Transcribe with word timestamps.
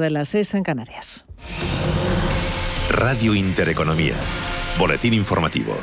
de 0.00 0.10
las 0.10 0.30
seis 0.30 0.52
en 0.54 0.64
Canarias. 0.64 1.24
Radio 2.90 3.32
Intereconomía. 3.32 4.14
Boletín 4.76 5.14
informativo. 5.14 5.76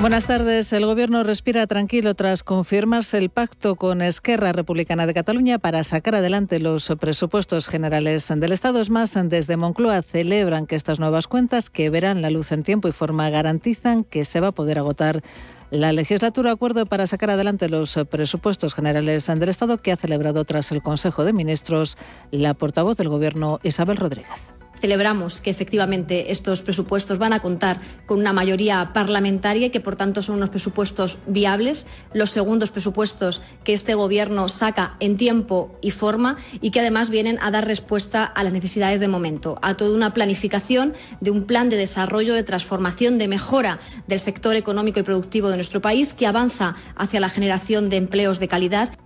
Buenas 0.00 0.24
tardes. 0.24 0.72
El 0.72 0.86
Gobierno 0.86 1.22
respira 1.22 1.68
tranquilo 1.68 2.14
tras 2.14 2.42
confirmarse 2.42 3.18
el 3.18 3.30
pacto 3.30 3.76
con 3.76 4.02
Esquerra 4.02 4.50
Republicana 4.50 5.06
de 5.06 5.14
Cataluña 5.14 5.60
para 5.60 5.84
sacar 5.84 6.16
adelante 6.16 6.58
los 6.58 6.92
presupuestos 6.98 7.68
generales 7.68 8.26
del 8.26 8.50
Estado. 8.50 8.80
Es 8.80 8.90
más, 8.90 9.16
desde 9.26 9.56
Moncloa 9.56 10.02
celebran 10.02 10.66
que 10.66 10.74
estas 10.74 10.98
nuevas 10.98 11.28
cuentas, 11.28 11.70
que 11.70 11.90
verán 11.90 12.22
la 12.22 12.30
luz 12.30 12.50
en 12.50 12.64
tiempo 12.64 12.88
y 12.88 12.92
forma, 12.92 13.30
garantizan 13.30 14.02
que 14.02 14.24
se 14.24 14.40
va 14.40 14.48
a 14.48 14.52
poder 14.52 14.78
agotar 14.78 15.22
la 15.72 15.92
legislatura. 15.92 16.52
Acuerdo 16.52 16.86
para 16.86 17.06
sacar 17.06 17.30
adelante 17.30 17.68
los 17.68 17.98
presupuestos 18.08 18.74
generales 18.74 19.26
del 19.26 19.48
Estado 19.48 19.78
que 19.78 19.90
ha 19.90 19.96
celebrado 19.96 20.44
tras 20.44 20.70
el 20.70 20.82
Consejo 20.82 21.24
de 21.24 21.32
Ministros 21.32 21.96
la 22.30 22.54
portavoz 22.54 22.96
del 22.96 23.08
Gobierno, 23.08 23.58
Isabel 23.64 23.96
Rodríguez 23.96 24.54
celebramos 24.82 25.40
que 25.40 25.50
efectivamente 25.50 26.32
estos 26.32 26.60
presupuestos 26.60 27.18
van 27.18 27.32
a 27.32 27.38
contar 27.38 27.78
con 28.04 28.18
una 28.18 28.32
mayoría 28.32 28.90
parlamentaria 28.92 29.68
y 29.68 29.70
que 29.70 29.78
por 29.78 29.94
tanto 29.94 30.22
son 30.22 30.38
unos 30.38 30.50
presupuestos 30.50 31.18
viables, 31.28 31.86
los 32.12 32.30
segundos 32.30 32.72
presupuestos 32.72 33.42
que 33.62 33.74
este 33.74 33.94
Gobierno 33.94 34.48
saca 34.48 34.96
en 34.98 35.16
tiempo 35.16 35.78
y 35.80 35.92
forma 35.92 36.36
y 36.60 36.72
que 36.72 36.80
además 36.80 37.10
vienen 37.10 37.38
a 37.40 37.52
dar 37.52 37.64
respuesta 37.64 38.24
a 38.24 38.42
las 38.42 38.52
necesidades 38.52 38.98
de 38.98 39.06
momento, 39.06 39.56
a 39.62 39.76
toda 39.76 39.94
una 39.94 40.12
planificación 40.14 40.94
de 41.20 41.30
un 41.30 41.44
plan 41.44 41.68
de 41.68 41.76
desarrollo, 41.76 42.34
de 42.34 42.42
transformación, 42.42 43.18
de 43.18 43.28
mejora 43.28 43.78
del 44.08 44.18
sector 44.18 44.56
económico 44.56 44.98
y 44.98 45.04
productivo 45.04 45.48
de 45.48 45.58
nuestro 45.58 45.80
país 45.80 46.12
que 46.12 46.26
avanza 46.26 46.74
hacia 46.96 47.20
la 47.20 47.28
generación 47.28 47.88
de 47.88 47.98
empleos 47.98 48.40
de 48.40 48.48
calidad. 48.48 48.98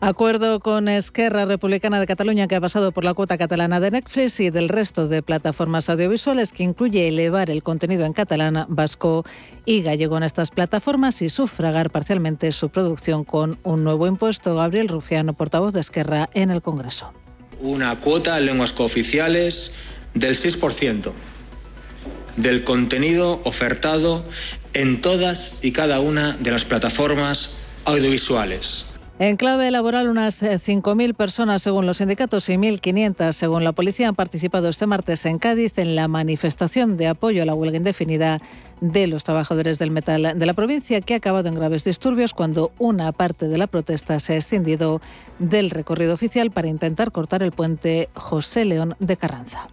Acuerdo 0.00 0.60
con 0.60 0.86
Esquerra 0.86 1.44
Republicana 1.44 1.98
de 1.98 2.06
Cataluña 2.06 2.46
que 2.46 2.54
ha 2.54 2.60
pasado 2.60 2.92
por 2.92 3.02
la 3.02 3.14
cuota 3.14 3.36
catalana 3.36 3.80
de 3.80 3.90
Netflix 3.90 4.38
y 4.38 4.50
del 4.50 4.68
resto 4.68 5.08
de 5.08 5.22
plataformas 5.22 5.90
audiovisuales 5.90 6.52
que 6.52 6.62
incluye 6.62 7.08
elevar 7.08 7.50
el 7.50 7.64
contenido 7.64 8.04
en 8.04 8.12
catalán, 8.12 8.64
vasco 8.68 9.24
y 9.64 9.82
gallego 9.82 10.16
en 10.16 10.22
estas 10.22 10.52
plataformas 10.52 11.20
y 11.20 11.28
sufragar 11.28 11.90
parcialmente 11.90 12.52
su 12.52 12.68
producción 12.68 13.24
con 13.24 13.58
un 13.64 13.82
nuevo 13.82 14.06
impuesto. 14.06 14.54
Gabriel 14.54 14.86
Rufiano, 14.86 15.32
portavoz 15.32 15.74
de 15.74 15.80
Esquerra 15.80 16.30
en 16.32 16.52
el 16.52 16.62
Congreso. 16.62 17.12
Una 17.60 17.98
cuota 17.98 18.38
en 18.38 18.46
lenguas 18.46 18.72
cooficiales 18.72 19.72
del 20.14 20.36
6% 20.36 21.10
del 22.36 22.62
contenido 22.62 23.40
ofertado 23.42 24.24
en 24.74 25.00
todas 25.00 25.58
y 25.60 25.72
cada 25.72 25.98
una 25.98 26.36
de 26.38 26.52
las 26.52 26.64
plataformas 26.64 27.50
audiovisuales 27.84 28.87
en 29.18 29.36
clave 29.36 29.70
laboral, 29.70 30.08
unas 30.08 30.40
5.000 30.40 31.14
personas, 31.14 31.62
según 31.62 31.86
los 31.86 31.96
sindicatos, 31.96 32.48
y 32.48 32.54
1.500, 32.54 33.32
según 33.32 33.64
la 33.64 33.72
policía, 33.72 34.08
han 34.08 34.14
participado 34.14 34.68
este 34.68 34.86
martes 34.86 35.26
en 35.26 35.38
Cádiz 35.38 35.78
en 35.78 35.96
la 35.96 36.06
manifestación 36.06 36.96
de 36.96 37.08
apoyo 37.08 37.42
a 37.42 37.46
la 37.46 37.54
huelga 37.54 37.78
indefinida 37.78 38.40
de 38.80 39.08
los 39.08 39.24
trabajadores 39.24 39.78
del 39.80 39.90
metal 39.90 40.38
de 40.38 40.46
la 40.46 40.54
provincia, 40.54 41.00
que 41.00 41.14
ha 41.14 41.16
acabado 41.16 41.48
en 41.48 41.56
graves 41.56 41.82
disturbios 41.82 42.32
cuando 42.32 42.70
una 42.78 43.10
parte 43.10 43.48
de 43.48 43.58
la 43.58 43.66
protesta 43.66 44.20
se 44.20 44.34
ha 44.34 44.36
extendido 44.36 45.00
del 45.40 45.70
recorrido 45.70 46.14
oficial 46.14 46.52
para 46.52 46.68
intentar 46.68 47.10
cortar 47.10 47.42
el 47.42 47.50
puente 47.50 48.08
José 48.14 48.64
León 48.64 48.94
de 49.00 49.16
Carranza. 49.16 49.68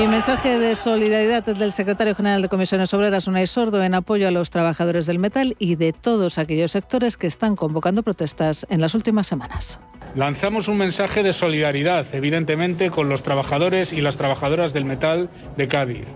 Y 0.00 0.08
mensaje 0.08 0.58
de 0.58 0.76
solidaridad 0.76 1.44
del 1.44 1.72
secretario 1.72 2.14
general 2.14 2.40
de 2.40 2.48
Comisiones 2.48 2.94
Obreras, 2.94 3.26
Unai 3.26 3.46
Sordo, 3.46 3.84
en 3.84 3.94
apoyo 3.94 4.28
a 4.28 4.30
los 4.30 4.48
trabajadores 4.48 5.04
del 5.04 5.18
metal 5.18 5.56
y 5.58 5.74
de 5.74 5.92
todos 5.92 6.38
aquellos 6.38 6.72
sectores 6.72 7.18
que 7.18 7.26
están 7.26 7.54
convocando 7.54 8.02
protestas 8.02 8.66
en 8.70 8.80
las 8.80 8.94
últimas 8.94 9.26
semanas. 9.26 9.78
Lanzamos 10.16 10.66
un 10.66 10.76
mensaje 10.76 11.22
de 11.22 11.32
solidaridad, 11.32 12.04
evidentemente, 12.14 12.90
con 12.90 13.08
los 13.08 13.22
trabajadores 13.22 13.92
y 13.92 14.00
las 14.00 14.16
trabajadoras 14.16 14.72
del 14.72 14.84
metal 14.84 15.30
de 15.56 15.68
Cádiz. 15.68 16.06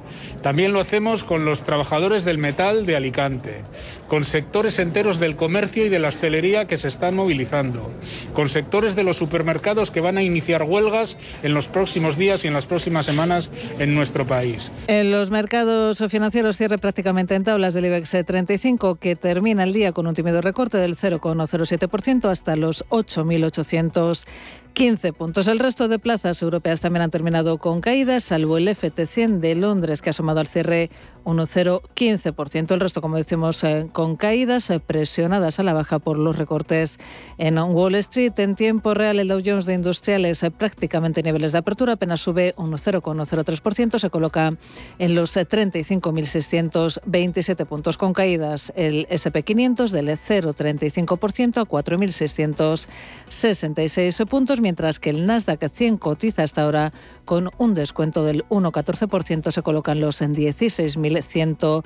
También 0.42 0.72
lo 0.72 0.80
hacemos 0.80 1.22
con 1.22 1.44
los 1.44 1.62
trabajadores 1.62 2.24
del 2.24 2.38
metal 2.38 2.86
de 2.86 2.96
Alicante, 2.96 3.62
con 4.08 4.24
sectores 4.24 4.80
enteros 4.80 5.20
del 5.20 5.36
comercio 5.36 5.86
y 5.86 5.90
de 5.90 6.00
la 6.00 6.08
hostelería 6.08 6.66
que 6.66 6.76
se 6.76 6.88
están 6.88 7.14
movilizando, 7.14 7.88
con 8.34 8.48
sectores 8.48 8.96
de 8.96 9.04
los 9.04 9.16
supermercados 9.16 9.92
que 9.92 10.00
van 10.00 10.18
a 10.18 10.24
iniciar 10.24 10.64
huelgas 10.64 11.16
en 11.44 11.54
los 11.54 11.68
próximos 11.68 12.18
días 12.18 12.44
y 12.44 12.48
en 12.48 12.54
las 12.54 12.66
próximas 12.66 13.06
semanas 13.06 13.48
en 13.78 13.94
nuestro 13.94 14.26
país. 14.26 14.70
En 14.86 15.10
los 15.10 15.30
mercados 15.30 16.02
financieros 16.08 16.56
cierre 16.56 16.78
prácticamente 16.78 17.34
en 17.34 17.44
tablas 17.44 17.74
del 17.74 17.86
IBEX 17.86 18.24
35, 18.24 18.96
que 18.96 19.16
termina 19.16 19.64
el 19.64 19.72
día 19.72 19.92
con 19.92 20.06
un 20.06 20.14
tímido 20.14 20.40
recorte 20.40 20.78
del 20.78 20.96
0,07% 20.96 22.30
hasta 22.30 22.56
los 22.56 22.84
8.800 22.88 24.26
15 24.74 25.12
puntos. 25.12 25.46
El 25.46 25.60
resto 25.60 25.86
de 25.86 26.00
plazas 26.00 26.42
europeas 26.42 26.80
también 26.80 27.02
han 27.02 27.10
terminado 27.10 27.58
con 27.58 27.80
caídas, 27.80 28.24
salvo 28.24 28.58
el 28.58 28.66
FT100 28.68 29.38
de 29.38 29.54
Londres, 29.54 30.02
que 30.02 30.08
ha 30.08 30.10
asomado 30.10 30.40
al 30.40 30.48
cierre 30.48 30.90
1,015%. 31.24 32.72
El 32.72 32.80
resto, 32.80 33.00
como 33.00 33.16
decimos, 33.16 33.64
eh, 33.64 33.88
con 33.92 34.16
caídas 34.16 34.68
eh, 34.70 34.80
presionadas 34.80 35.58
a 35.58 35.62
la 35.62 35.72
baja 35.72 35.98
por 35.98 36.18
los 36.18 36.36
recortes 36.36 36.98
en 37.38 37.56
Wall 37.58 37.94
Street. 37.96 38.38
En 38.38 38.54
tiempo 38.54 38.94
real, 38.94 39.18
el 39.18 39.28
Dow 39.28 39.42
Jones 39.44 39.66
de 39.66 39.74
Industriales 39.74 40.42
eh, 40.42 40.50
prácticamente 40.50 41.22
niveles 41.22 41.52
de 41.52 41.58
apertura, 41.58 41.92
apenas 41.94 42.20
sube 42.20 42.54
un 42.56 42.72
0,03%, 42.72 43.98
se 43.98 44.10
coloca 44.10 44.54
en 44.98 45.14
los 45.14 45.36
35.627 45.36 47.66
puntos 47.66 47.96
con 47.96 48.12
caídas. 48.12 48.72
El 48.76 49.06
SP500 49.08 49.90
del 49.90 50.08
0,35% 50.08 51.58
a 51.58 51.64
4.666 51.64 54.26
puntos, 54.26 54.60
mientras 54.60 54.98
que 54.98 55.10
el 55.10 55.26
Nasdaq 55.26 55.68
100 55.68 55.98
cotiza 55.98 56.42
hasta 56.42 56.62
ahora 56.62 56.92
con 57.24 57.50
un 57.58 57.74
descuento 57.74 58.24
del 58.24 58.44
1,14%, 58.48 59.50
se 59.50 59.62
colocan 59.62 60.00
los 60.00 60.22
en 60.22 60.34
16.000 60.34 61.84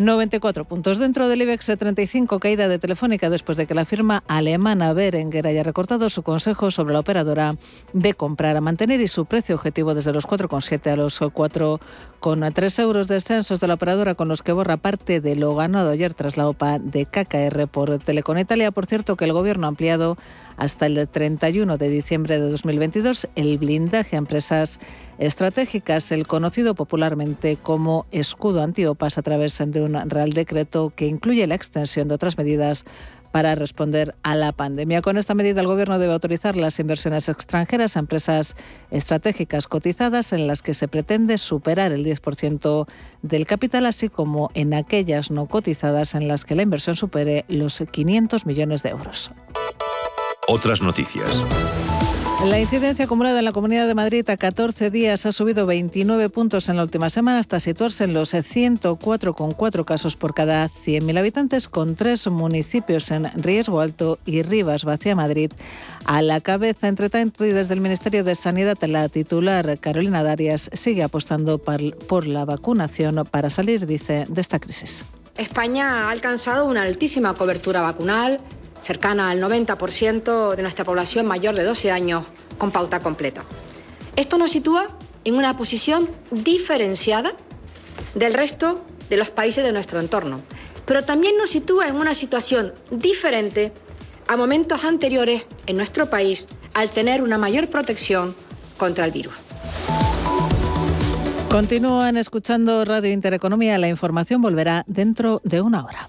194 0.00 0.64
puntos. 0.64 0.98
Dentro 0.98 1.28
del 1.28 1.42
IBEX 1.42 1.72
35, 1.78 2.38
caída 2.38 2.68
de 2.68 2.78
Telefónica 2.78 3.28
después 3.28 3.58
de 3.58 3.66
que 3.66 3.74
la 3.74 3.84
firma 3.84 4.24
alemana 4.28 4.94
Berenguer 4.94 5.46
haya 5.46 5.62
recortado 5.62 6.08
su 6.08 6.22
consejo 6.22 6.70
sobre 6.70 6.94
la 6.94 7.00
operadora 7.00 7.56
de 7.92 8.14
comprar 8.14 8.56
a 8.56 8.62
mantener 8.62 9.02
y 9.02 9.08
su 9.08 9.26
precio 9.26 9.56
objetivo 9.56 9.94
desde 9.94 10.14
los 10.14 10.26
4,7 10.26 10.90
a 10.90 10.96
los 10.96 11.20
4,3 11.20 12.82
euros 12.82 13.08
descensos 13.08 13.60
de 13.60 13.68
la 13.68 13.74
operadora 13.74 14.14
con 14.14 14.28
los 14.28 14.42
que 14.42 14.52
borra 14.52 14.78
parte 14.78 15.20
de 15.20 15.36
lo 15.36 15.54
ganado 15.54 15.90
ayer 15.90 16.14
tras 16.14 16.38
la 16.38 16.48
OPA 16.48 16.78
de 16.78 17.04
KKR 17.04 17.68
por 17.68 17.98
Telecom 17.98 18.38
Italia. 18.38 18.70
Por 18.70 18.86
cierto, 18.86 19.16
que 19.16 19.26
el 19.26 19.34
gobierno 19.34 19.66
ha 19.66 19.68
ampliado 19.68 20.16
hasta 20.60 20.84
el 20.84 21.08
31 21.08 21.78
de 21.78 21.88
diciembre 21.88 22.38
de 22.38 22.50
2022 22.50 23.28
el 23.34 23.56
blindaje 23.56 24.16
a 24.16 24.18
empresas 24.18 24.78
estratégicas, 25.18 26.12
el 26.12 26.26
conocido 26.26 26.74
popularmente 26.74 27.56
como 27.56 28.04
escudo 28.12 28.62
antiopas 28.62 29.16
a 29.16 29.22
través 29.22 29.56
de 29.58 29.82
un 29.82 29.94
Real 30.10 30.30
Decreto 30.30 30.92
que 30.94 31.06
incluye 31.06 31.46
la 31.46 31.54
extensión 31.54 32.08
de 32.08 32.14
otras 32.14 32.36
medidas 32.36 32.84
para 33.32 33.54
responder 33.54 34.14
a 34.22 34.36
la 34.36 34.52
pandemia. 34.52 35.00
Con 35.00 35.16
esta 35.16 35.34
medida, 35.34 35.62
el 35.62 35.66
Gobierno 35.66 35.98
debe 35.98 36.12
autorizar 36.12 36.56
las 36.56 36.78
inversiones 36.78 37.28
extranjeras 37.30 37.96
a 37.96 38.00
empresas 38.00 38.54
estratégicas 38.90 39.66
cotizadas 39.66 40.34
en 40.34 40.46
las 40.46 40.60
que 40.60 40.74
se 40.74 40.88
pretende 40.88 41.38
superar 41.38 41.92
el 41.92 42.04
10% 42.04 42.86
del 43.22 43.46
capital, 43.46 43.86
así 43.86 44.10
como 44.10 44.50
en 44.52 44.74
aquellas 44.74 45.30
no 45.30 45.46
cotizadas 45.46 46.14
en 46.14 46.28
las 46.28 46.44
que 46.44 46.54
la 46.56 46.62
inversión 46.62 46.96
supere 46.96 47.46
los 47.48 47.82
500 47.90 48.44
millones 48.44 48.82
de 48.82 48.90
euros. 48.90 49.30
Otras 50.52 50.82
noticias. 50.82 51.46
La 52.44 52.58
incidencia 52.58 53.04
acumulada 53.04 53.38
en 53.38 53.44
la 53.44 53.52
Comunidad 53.52 53.86
de 53.86 53.94
Madrid 53.94 54.28
a 54.28 54.36
14 54.36 54.90
días 54.90 55.24
ha 55.24 55.30
subido 55.30 55.64
29 55.64 56.28
puntos 56.28 56.68
en 56.68 56.74
la 56.74 56.82
última 56.82 57.08
semana 57.08 57.38
hasta 57.38 57.60
situarse 57.60 58.02
en 58.02 58.14
los 58.14 58.34
104,4 58.34 59.84
casos 59.84 60.16
por 60.16 60.34
cada 60.34 60.64
100.000 60.64 61.18
habitantes, 61.20 61.68
con 61.68 61.94
tres 61.94 62.26
municipios 62.26 63.12
en 63.12 63.30
riesgo 63.40 63.80
alto 63.80 64.18
y 64.26 64.42
Rivas, 64.42 64.82
Vacía 64.82 65.14
Madrid, 65.14 65.52
a 66.04 66.20
la 66.20 66.40
cabeza. 66.40 66.88
Entre 66.88 67.10
tanto, 67.10 67.44
y 67.44 67.50
desde 67.50 67.74
el 67.74 67.80
Ministerio 67.80 68.24
de 68.24 68.34
Sanidad, 68.34 68.76
la 68.82 69.08
titular 69.08 69.78
Carolina 69.78 70.24
Darias 70.24 70.68
sigue 70.72 71.04
apostando 71.04 71.58
por 71.58 72.26
la 72.26 72.44
vacunación 72.44 73.24
para 73.30 73.50
salir, 73.50 73.86
dice, 73.86 74.24
de 74.28 74.40
esta 74.40 74.58
crisis. 74.58 75.04
España 75.36 76.08
ha 76.08 76.10
alcanzado 76.10 76.66
una 76.66 76.82
altísima 76.82 77.34
cobertura 77.34 77.82
vacunal 77.82 78.40
cercana 78.82 79.30
al 79.30 79.40
90% 79.40 80.54
de 80.54 80.62
nuestra 80.62 80.84
población 80.84 81.26
mayor 81.26 81.54
de 81.54 81.64
12 81.64 81.90
años 81.90 82.24
con 82.58 82.70
pauta 82.70 83.00
completa. 83.00 83.44
Esto 84.16 84.38
nos 84.38 84.50
sitúa 84.50 84.88
en 85.24 85.34
una 85.34 85.56
posición 85.56 86.08
diferenciada 86.30 87.32
del 88.14 88.34
resto 88.34 88.84
de 89.08 89.16
los 89.16 89.30
países 89.30 89.64
de 89.64 89.72
nuestro 89.72 90.00
entorno, 90.00 90.40
pero 90.86 91.04
también 91.04 91.36
nos 91.36 91.50
sitúa 91.50 91.88
en 91.88 91.96
una 91.96 92.14
situación 92.14 92.72
diferente 92.90 93.72
a 94.28 94.36
momentos 94.36 94.84
anteriores 94.84 95.44
en 95.66 95.76
nuestro 95.76 96.08
país 96.08 96.46
al 96.74 96.90
tener 96.90 97.22
una 97.22 97.38
mayor 97.38 97.68
protección 97.68 98.34
contra 98.76 99.04
el 99.04 99.10
virus. 99.10 99.34
Continúan 101.50 102.16
escuchando 102.16 102.84
Radio 102.84 103.10
Intereconomía. 103.10 103.76
La 103.76 103.88
información 103.88 104.40
volverá 104.40 104.84
dentro 104.86 105.40
de 105.42 105.60
una 105.60 105.84
hora. 105.84 106.08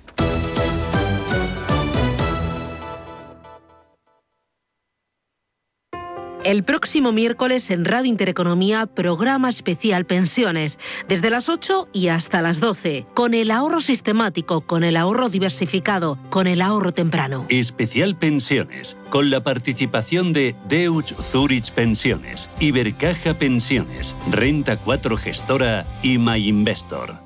El 6.43 6.63
próximo 6.63 7.11
miércoles 7.11 7.69
en 7.69 7.85
Radio 7.85 8.09
Intereconomía, 8.09 8.87
programa 8.87 9.47
especial 9.47 10.07
Pensiones, 10.07 10.79
desde 11.07 11.29
las 11.29 11.49
8 11.49 11.89
y 11.93 12.07
hasta 12.07 12.41
las 12.41 12.59
12, 12.59 13.05
con 13.13 13.35
el 13.35 13.51
ahorro 13.51 13.79
sistemático, 13.79 14.61
con 14.61 14.83
el 14.83 14.97
ahorro 14.97 15.29
diversificado, 15.29 16.17
con 16.31 16.47
el 16.47 16.63
ahorro 16.63 16.93
temprano. 16.93 17.45
Especial 17.49 18.17
Pensiones, 18.17 18.97
con 19.11 19.29
la 19.29 19.43
participación 19.43 20.33
de 20.33 20.55
Deutsche 20.67 21.15
Zurich 21.21 21.71
Pensiones, 21.73 22.49
Ibercaja 22.59 23.37
Pensiones, 23.37 24.17
Renta 24.31 24.77
4 24.77 25.17
Gestora 25.17 25.85
y 26.01 26.17
MyInvestor. 26.17 27.19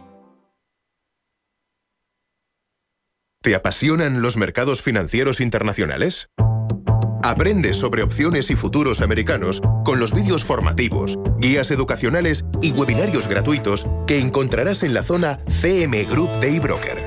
¿Te 3.41 3.55
apasionan 3.55 4.21
los 4.21 4.35
mercados 4.35 4.81
financieros 4.81 5.39
internacionales? 5.39 6.29
Aprende 7.25 7.73
sobre 7.73 8.03
opciones 8.03 8.51
y 8.51 8.55
futuros 8.55 9.01
americanos 9.01 9.59
con 9.83 9.99
los 9.99 10.13
vídeos 10.13 10.45
formativos, 10.45 11.17
guías 11.39 11.71
educacionales 11.71 12.45
y 12.61 12.71
webinarios 12.71 13.27
gratuitos 13.27 13.87
que 14.05 14.19
encontrarás 14.19 14.83
en 14.83 14.93
la 14.93 15.01
zona 15.01 15.39
CM 15.47 16.03
Group 16.03 16.29
de 16.39 16.55
eBroker. 16.55 17.03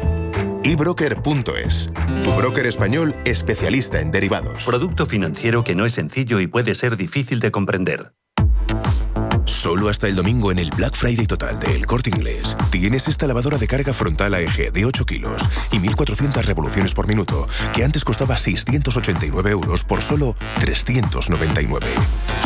eBroker.es, 0.64 1.92
tu 2.24 2.32
broker 2.32 2.66
español 2.66 3.14
especialista 3.24 4.00
en 4.00 4.10
derivados. 4.10 4.66
Producto 4.66 5.06
financiero 5.06 5.62
que 5.62 5.76
no 5.76 5.86
es 5.86 5.92
sencillo 5.92 6.40
y 6.40 6.48
puede 6.48 6.74
ser 6.74 6.96
difícil 6.96 7.38
de 7.38 7.52
comprender. 7.52 8.12
Solo 9.68 9.90
hasta 9.90 10.08
el 10.08 10.16
domingo 10.16 10.50
en 10.50 10.58
el 10.58 10.70
Black 10.70 10.94
Friday 10.94 11.26
total 11.26 11.60
de 11.60 11.76
El 11.76 11.84
Corte 11.84 12.08
Inglés 12.08 12.56
tienes 12.70 13.06
esta 13.06 13.26
lavadora 13.26 13.58
de 13.58 13.66
carga 13.66 13.92
frontal 13.92 14.32
AEG 14.32 14.72
de 14.72 14.86
8 14.86 15.04
kilos 15.04 15.42
y 15.70 15.76
1.400 15.76 16.42
revoluciones 16.44 16.94
por 16.94 17.06
minuto, 17.06 17.46
que 17.74 17.84
antes 17.84 18.02
costaba 18.02 18.38
689 18.38 19.50
euros 19.50 19.84
por 19.84 20.00
solo 20.00 20.34
399. 20.60 21.86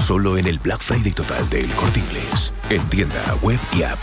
Solo 0.04 0.36
en 0.36 0.48
el 0.48 0.58
Black 0.58 0.80
Friday 0.80 1.12
total 1.12 1.48
de 1.48 1.60
El 1.60 1.72
Corte 1.74 2.00
Inglés, 2.00 2.52
en 2.70 2.82
tienda, 2.88 3.22
web 3.40 3.60
y 3.72 3.84
app. 3.84 4.00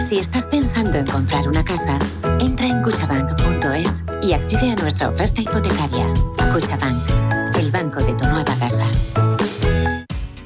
Si 0.00 0.16
estás 0.16 0.46
pensando 0.46 0.96
en 0.96 1.06
comprar 1.06 1.46
una 1.46 1.62
casa, 1.62 1.98
entra 2.40 2.68
en 2.68 2.82
cuchabank.es 2.82 4.02
y 4.22 4.32
accede 4.32 4.72
a 4.72 4.76
nuestra 4.76 5.10
oferta 5.10 5.42
hipotecaria. 5.42 6.06
Cuchabank, 6.54 7.58
el 7.58 7.70
banco 7.70 8.00
de 8.00 8.14
tu 8.14 8.24
nueva 8.24 8.44
casa. 8.44 8.63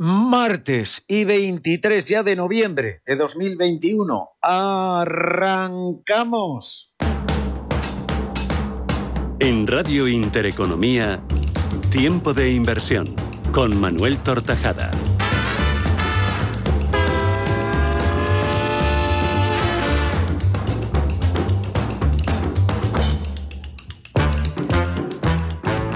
martes 0.00 1.04
y 1.06 1.24
23 1.26 2.06
ya 2.06 2.22
de 2.22 2.34
noviembre 2.34 3.02
de 3.04 3.16
2021. 3.16 4.30
¡Arrancamos! 4.40 5.74
En 9.38 9.66
Radio 9.66 10.08
Intereconomía, 10.08 11.20
Tiempo 11.92 12.32
de 12.32 12.50
Inversión, 12.50 13.04
con 13.52 13.78
Manuel 13.78 14.16
Tortajada. 14.16 14.90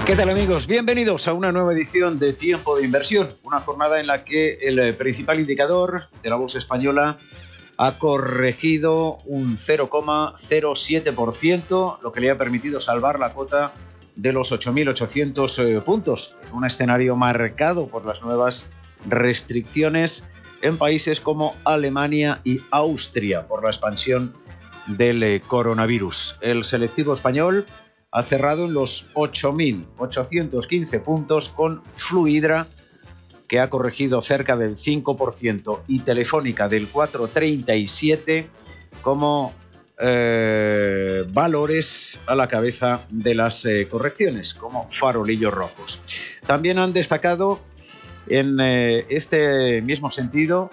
¿Qué 0.05 0.15
tal 0.15 0.29
amigos? 0.29 0.67
Bienvenidos 0.67 1.27
a 1.27 1.33
una 1.33 1.51
nueva 1.51 1.73
edición 1.73 2.19
de 2.19 2.31
Tiempo 2.31 2.77
de 2.77 2.85
Inversión, 2.85 3.29
una 3.43 3.59
jornada 3.59 3.99
en 3.99 4.05
la 4.05 4.23
que 4.23 4.59
el 4.61 4.77
eh, 4.77 4.93
principal 4.93 5.39
indicador 5.39 6.03
de 6.21 6.29
la 6.29 6.35
bolsa 6.35 6.59
española 6.59 7.17
ha 7.77 7.97
corregido 7.97 9.17
un 9.25 9.57
0,07%, 9.57 11.97
lo 12.03 12.11
que 12.11 12.19
le 12.19 12.29
ha 12.29 12.37
permitido 12.37 12.79
salvar 12.79 13.17
la 13.17 13.33
cota 13.33 13.73
de 14.15 14.31
los 14.31 14.51
8.800 14.51 15.63
eh, 15.63 15.81
puntos, 15.81 16.37
un 16.53 16.65
escenario 16.65 17.15
marcado 17.15 17.87
por 17.87 18.05
las 18.05 18.21
nuevas 18.21 18.67
restricciones 19.09 20.23
en 20.61 20.77
países 20.77 21.19
como 21.19 21.55
Alemania 21.65 22.41
y 22.43 22.59
Austria 22.69 23.47
por 23.47 23.63
la 23.63 23.71
expansión 23.71 24.33
del 24.85 25.23
eh, 25.23 25.41
coronavirus. 25.47 26.35
El 26.41 26.63
selectivo 26.63 27.11
español 27.11 27.65
ha 28.15 28.23
cerrado 28.23 28.63
en 28.65 28.73
los 28.73 29.13
8.815 29.13 31.01
puntos 31.01 31.49
con 31.49 31.83
Fluidra, 31.91 32.65
que 33.45 33.59
ha 33.59 33.69
corregido 33.69 34.21
cerca 34.21 34.55
del 34.55 34.77
5%, 34.77 35.81
y 35.89 35.99
Telefónica 35.99 36.69
del 36.69 36.89
4,37 36.89 38.47
como 39.01 39.53
eh, 39.99 41.25
valores 41.33 42.21
a 42.25 42.35
la 42.35 42.47
cabeza 42.47 43.01
de 43.09 43.35
las 43.35 43.65
eh, 43.65 43.85
correcciones, 43.91 44.53
como 44.53 44.89
farolillos 44.93 45.53
rojos. 45.53 46.39
También 46.47 46.79
han 46.79 46.93
destacado 46.93 47.59
en 48.27 48.57
eh, 48.61 49.05
este 49.09 49.81
mismo 49.81 50.09
sentido, 50.09 50.69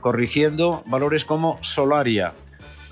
corrigiendo 0.00 0.82
valores 0.86 1.24
como 1.24 1.58
Solaria, 1.62 2.34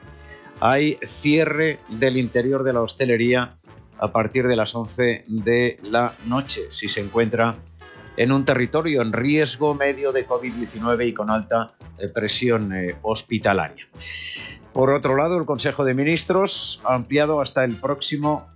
hay 0.61 0.99
cierre 1.07 1.79
del 1.89 2.19
interior 2.19 2.65
de 2.65 2.75
la 2.75 2.83
hostelería 2.83 3.57
a 3.99 4.13
partir 4.13 4.47
de 4.47 4.57
las 4.57 4.75
11 4.75 5.25
de 5.27 5.79
la 5.85 6.13
noche, 6.27 6.65
si 6.71 6.91
se 6.91 7.01
encuentra 7.01 7.57
en 8.19 8.31
un 8.31 8.45
territorio 8.45 9.01
en 9.01 9.15
riesgo 9.15 9.75
medio 9.75 10.13
de 10.13 10.29
COVID-19 10.29 11.09
y 11.09 11.15
con 11.15 11.31
alta 11.31 11.75
presión 12.13 12.77
eh, 12.77 12.95
hospitalaria. 13.01 13.89
Por 14.77 14.93
otro 14.93 15.17
lado, 15.17 15.39
el 15.39 15.47
Consejo 15.47 15.87
de 15.87 15.95
Ministros 15.95 16.83
ha 16.85 16.95
ampliado 16.95 17.41
hasta 17.41 17.65
el 17.65 17.77
próximo 17.77 18.47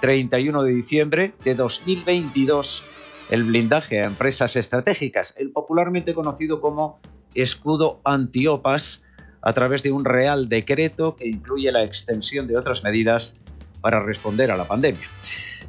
31 0.00 0.64
de 0.64 0.74
diciembre 0.74 1.34
de 1.44 1.54
2022 1.54 2.82
el 3.30 3.44
blindaje 3.44 4.00
a 4.00 4.06
empresas 4.06 4.56
estratégicas, 4.56 5.34
el 5.38 5.52
popularmente 5.52 6.14
conocido 6.14 6.60
como 6.60 6.98
escudo 7.32 8.00
antiopas, 8.02 9.04
a 9.40 9.52
través 9.52 9.84
de 9.84 9.92
un 9.92 10.04
real 10.04 10.48
decreto 10.48 11.14
que 11.14 11.28
incluye 11.28 11.70
la 11.70 11.84
extensión 11.84 12.48
de 12.48 12.56
otras 12.56 12.82
medidas 12.82 13.40
para 13.80 14.00
responder 14.00 14.50
a 14.50 14.56
la 14.56 14.64
pandemia. 14.64 15.06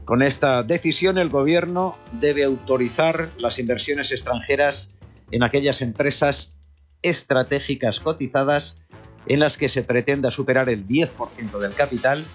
Con 0.05 0.23
esta 0.23 0.63
decisión, 0.63 1.19
el 1.19 1.29
Gobierno 1.29 1.91
debe 2.13 2.45
autorizar 2.45 3.29
las 3.37 3.59
inversiones 3.59 4.11
extranjeras 4.11 4.89
en 5.29 5.43
aquellas 5.43 5.83
empresas 5.83 6.57
estratégicas 7.03 7.99
cotizadas 7.99 8.87
en 9.29 9.39
las 9.39 9.57
que 9.57 9.69
se 9.69 9.83
pretenda 9.83 10.31
superar 10.31 10.69
el 10.69 10.85
10% 10.85 11.59
del 11.59 11.73
capital, 11.73 12.25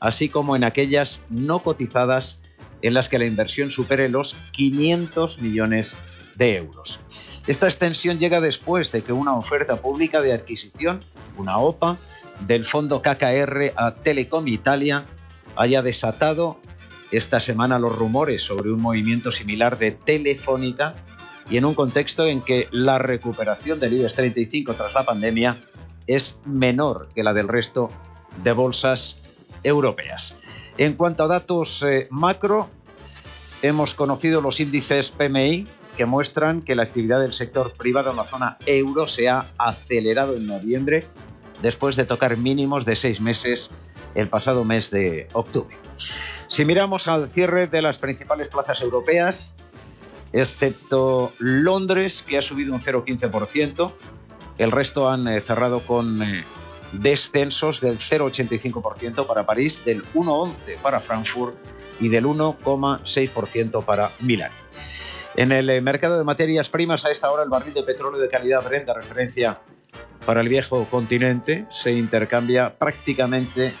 así 0.00 0.28
como 0.30 0.56
en 0.56 0.64
aquellas 0.64 1.20
no 1.28 1.62
cotizadas 1.62 2.40
en 2.80 2.94
las 2.94 3.08
que 3.08 3.18
la 3.18 3.26
inversión 3.26 3.70
supere 3.70 4.08
los 4.08 4.34
500 4.52 5.40
millones 5.42 5.96
de 6.36 6.56
euros. 6.56 7.00
Esta 7.46 7.66
extensión 7.66 8.18
llega 8.18 8.40
después 8.40 8.92
de 8.92 9.02
que 9.02 9.12
una 9.12 9.34
oferta 9.34 9.76
pública 9.76 10.20
de 10.20 10.32
adquisición, 10.32 11.00
una 11.36 11.58
OPA, 11.58 11.98
del 12.46 12.64
fondo 12.64 13.02
KKR 13.02 13.72
a 13.76 13.94
Telecom 13.94 14.46
Italia 14.48 15.04
haya 15.56 15.82
desatado 15.82 16.60
esta 17.10 17.38
semana 17.40 17.78
los 17.78 17.94
rumores 17.94 18.42
sobre 18.42 18.70
un 18.70 18.82
movimiento 18.82 19.30
similar 19.30 19.78
de 19.78 19.92
Telefónica 19.92 20.94
y 21.48 21.58
en 21.58 21.64
un 21.64 21.74
contexto 21.74 22.26
en 22.26 22.42
que 22.42 22.68
la 22.70 22.98
recuperación 22.98 23.78
del 23.78 23.94
IBEX 23.94 24.14
35 24.14 24.74
tras 24.74 24.94
la 24.94 25.04
pandemia 25.04 25.58
es 26.06 26.38
menor 26.46 27.08
que 27.14 27.22
la 27.22 27.32
del 27.32 27.48
resto 27.48 27.88
de 28.42 28.52
bolsas 28.52 29.16
europeas. 29.62 30.36
En 30.76 30.94
cuanto 30.94 31.24
a 31.24 31.28
datos 31.28 31.82
eh, 31.82 32.06
macro, 32.10 32.68
hemos 33.62 33.94
conocido 33.94 34.40
los 34.40 34.60
índices 34.60 35.10
PMI 35.10 35.66
que 35.96 36.06
muestran 36.06 36.60
que 36.60 36.74
la 36.74 36.82
actividad 36.82 37.20
del 37.20 37.32
sector 37.32 37.72
privado 37.72 38.10
en 38.10 38.16
la 38.16 38.24
zona 38.24 38.58
euro 38.66 39.06
se 39.06 39.28
ha 39.28 39.46
acelerado 39.58 40.34
en 40.36 40.46
noviembre 40.46 41.06
después 41.62 41.96
de 41.96 42.04
tocar 42.04 42.36
mínimos 42.36 42.84
de 42.84 42.96
seis 42.96 43.20
meses 43.20 43.70
el 44.14 44.28
pasado 44.28 44.64
mes 44.64 44.90
de 44.90 45.28
octubre. 45.32 45.76
Si 45.96 46.64
miramos 46.64 47.08
al 47.08 47.28
cierre 47.28 47.66
de 47.66 47.82
las 47.82 47.98
principales 47.98 48.48
plazas 48.48 48.80
europeas, 48.80 49.54
excepto 50.32 51.32
Londres, 51.38 52.24
que 52.26 52.38
ha 52.38 52.42
subido 52.42 52.74
un 52.74 52.80
0,15%, 52.80 53.92
el 54.58 54.70
resto 54.70 55.10
han 55.10 55.26
eh, 55.28 55.40
cerrado 55.40 55.80
con 55.80 56.22
eh, 56.22 56.44
descensos 56.92 57.80
del 57.80 57.98
0,85% 57.98 59.26
para 59.26 59.44
París, 59.46 59.84
del 59.84 60.04
1,11% 60.14 60.78
para 60.82 61.00
Frankfurt 61.00 61.56
y 62.00 62.08
del 62.08 62.24
1,6% 62.24 63.84
para 63.84 64.10
Milán. 64.20 64.52
En 65.36 65.50
el 65.50 65.68
eh, 65.68 65.80
mercado 65.80 66.16
de 66.16 66.24
materias 66.24 66.68
primas, 66.68 67.04
a 67.04 67.10
esta 67.10 67.30
hora 67.30 67.42
el 67.42 67.48
barril 67.48 67.74
de 67.74 67.82
petróleo 67.82 68.20
de 68.20 68.28
calidad 68.28 68.64
Brent 68.64 68.86
de 68.86 68.94
referencia 68.94 69.60
para 70.24 70.40
el 70.40 70.48
viejo 70.48 70.86
continente 70.90 71.66
se 71.72 71.92
intercambia 71.92 72.78
prácticamente 72.78 73.72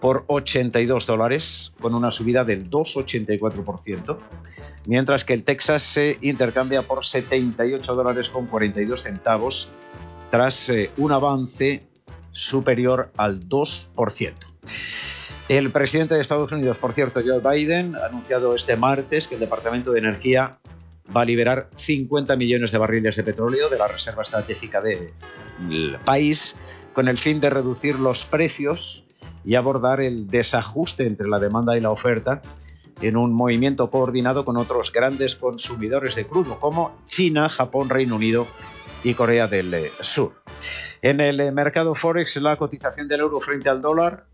por 0.00 0.24
82 0.28 1.06
dólares, 1.06 1.72
con 1.80 1.94
una 1.94 2.10
subida 2.10 2.44
del 2.44 2.70
2,84%, 2.70 4.16
mientras 4.86 5.24
que 5.24 5.34
el 5.34 5.44
Texas 5.44 5.82
se 5.82 6.18
intercambia 6.20 6.82
por 6.82 7.04
78 7.04 7.94
dólares 7.94 8.28
con 8.28 8.46
42 8.46 9.02
centavos, 9.02 9.70
tras 10.30 10.68
eh, 10.68 10.90
un 10.96 11.12
avance 11.12 11.88
superior 12.30 13.10
al 13.16 13.40
2%. 13.40 14.34
El 15.48 15.70
presidente 15.70 16.14
de 16.14 16.20
Estados 16.20 16.52
Unidos, 16.52 16.78
por 16.78 16.92
cierto, 16.92 17.20
Joe 17.24 17.40
Biden, 17.40 17.96
ha 17.96 18.06
anunciado 18.06 18.54
este 18.54 18.76
martes 18.76 19.26
que 19.26 19.34
el 19.34 19.40
Departamento 19.40 19.90
de 19.90 19.98
Energía 19.98 20.60
va 21.14 21.22
a 21.22 21.24
liberar 21.24 21.68
50 21.74 22.36
millones 22.36 22.70
de 22.70 22.78
barriles 22.78 23.16
de 23.16 23.24
petróleo 23.24 23.68
de 23.68 23.78
la 23.78 23.88
reserva 23.88 24.22
estratégica 24.22 24.80
del 24.80 25.98
país 26.04 26.54
con 26.92 27.08
el 27.08 27.18
fin 27.18 27.40
de 27.40 27.50
reducir 27.50 27.98
los 27.98 28.24
precios 28.24 29.06
y 29.44 29.56
abordar 29.56 30.00
el 30.00 30.28
desajuste 30.28 31.06
entre 31.06 31.28
la 31.28 31.40
demanda 31.40 31.76
y 31.76 31.80
la 31.80 31.90
oferta 31.90 32.42
en 33.00 33.16
un 33.16 33.32
movimiento 33.32 33.90
coordinado 33.90 34.44
con 34.44 34.56
otros 34.56 34.92
grandes 34.92 35.34
consumidores 35.36 36.14
de 36.14 36.26
crudo 36.26 36.58
como 36.58 36.96
China, 37.04 37.48
Japón, 37.48 37.88
Reino 37.88 38.16
Unido 38.16 38.46
y 39.02 39.14
Corea 39.14 39.48
del 39.48 39.74
Sur. 40.00 40.34
En 41.02 41.20
el 41.20 41.52
mercado 41.52 41.94
Forex 41.94 42.36
la 42.36 42.56
cotización 42.56 43.08
del 43.08 43.20
euro 43.20 43.40
frente 43.40 43.68
al 43.68 43.80
dólar 43.80 44.26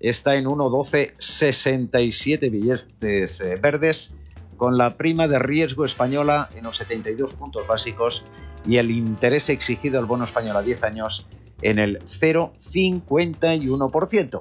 está 0.00 0.36
en 0.36 0.46
1,1267 0.46 2.50
billetes 2.50 3.40
eh, 3.40 3.54
verdes, 3.60 4.16
con 4.56 4.76
la 4.76 4.90
prima 4.90 5.28
de 5.28 5.38
riesgo 5.38 5.84
española 5.84 6.48
en 6.54 6.64
los 6.64 6.76
72 6.76 7.34
puntos 7.34 7.66
básicos 7.66 8.24
y 8.66 8.76
el 8.76 8.90
interés 8.90 9.48
exigido 9.48 9.98
al 9.98 10.04
bono 10.06 10.24
español 10.24 10.56
a 10.56 10.62
10 10.62 10.84
años 10.84 11.26
en 11.62 11.78
el 11.78 11.98
0,51%. 12.00 14.40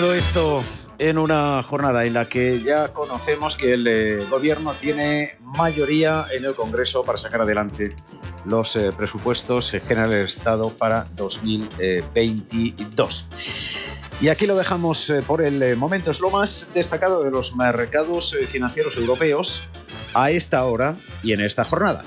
Todo 0.00 0.14
esto 0.14 0.64
en 0.98 1.16
una 1.16 1.62
jornada 1.62 2.04
en 2.04 2.12
la 2.12 2.26
que 2.26 2.60
ya 2.60 2.88
conocemos 2.88 3.56
que 3.56 3.72
el 3.72 3.86
eh, 3.86 4.18
gobierno 4.28 4.74
tiene 4.78 5.36
mayoría 5.40 6.26
en 6.36 6.44
el 6.44 6.54
Congreso 6.54 7.00
para 7.00 7.16
sacar 7.16 7.40
adelante 7.40 7.88
los 8.44 8.76
eh, 8.76 8.90
presupuestos 8.94 9.70
generales 9.70 10.10
del 10.10 10.26
Estado 10.26 10.68
para 10.68 11.04
2022. 11.14 13.26
Y 14.20 14.28
aquí 14.28 14.46
lo 14.46 14.54
dejamos 14.54 15.08
eh, 15.08 15.22
por 15.26 15.40
el 15.40 15.78
momento. 15.78 16.10
Es 16.10 16.20
lo 16.20 16.28
más 16.28 16.68
destacado 16.74 17.22
de 17.22 17.30
los 17.30 17.56
mercados 17.56 18.36
financieros 18.48 18.98
europeos 18.98 19.70
a 20.12 20.30
esta 20.30 20.62
hora 20.64 20.94
y 21.22 21.32
en 21.32 21.40
esta 21.40 21.64
jornada. 21.64 22.02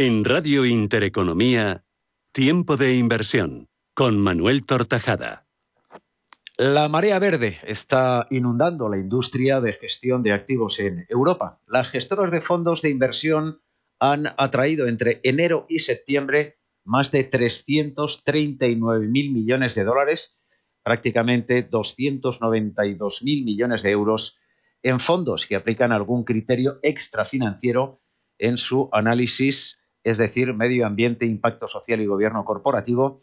En 0.00 0.24
Radio 0.24 0.64
Intereconomía, 0.64 1.82
Tiempo 2.38 2.76
de 2.76 2.94
inversión 2.94 3.66
con 3.94 4.20
Manuel 4.20 4.64
Tortajada. 4.64 5.48
La 6.56 6.88
marea 6.88 7.18
verde 7.18 7.58
está 7.66 8.28
inundando 8.30 8.88
la 8.88 8.96
industria 8.96 9.60
de 9.60 9.72
gestión 9.72 10.22
de 10.22 10.30
activos 10.30 10.78
en 10.78 11.04
Europa. 11.08 11.60
Las 11.66 11.90
gestoras 11.90 12.30
de 12.30 12.40
fondos 12.40 12.80
de 12.80 12.90
inversión 12.90 13.60
han 13.98 14.28
atraído 14.38 14.86
entre 14.86 15.18
enero 15.24 15.66
y 15.68 15.80
septiembre 15.80 16.60
más 16.84 17.10
de 17.10 17.24
339 17.24 19.08
mil 19.08 19.32
millones 19.32 19.74
de 19.74 19.82
dólares, 19.82 20.32
prácticamente 20.84 21.64
292 21.64 23.24
mil 23.24 23.44
millones 23.44 23.82
de 23.82 23.90
euros 23.90 24.38
en 24.84 25.00
fondos 25.00 25.44
que 25.44 25.56
aplican 25.56 25.90
algún 25.90 26.22
criterio 26.22 26.78
extrafinanciero 26.84 28.00
en 28.38 28.58
su 28.58 28.88
análisis 28.92 29.77
es 30.04 30.18
decir, 30.18 30.54
medio 30.54 30.86
ambiente, 30.86 31.26
impacto 31.26 31.68
social 31.68 32.00
y 32.00 32.06
gobierno 32.06 32.44
corporativo, 32.44 33.18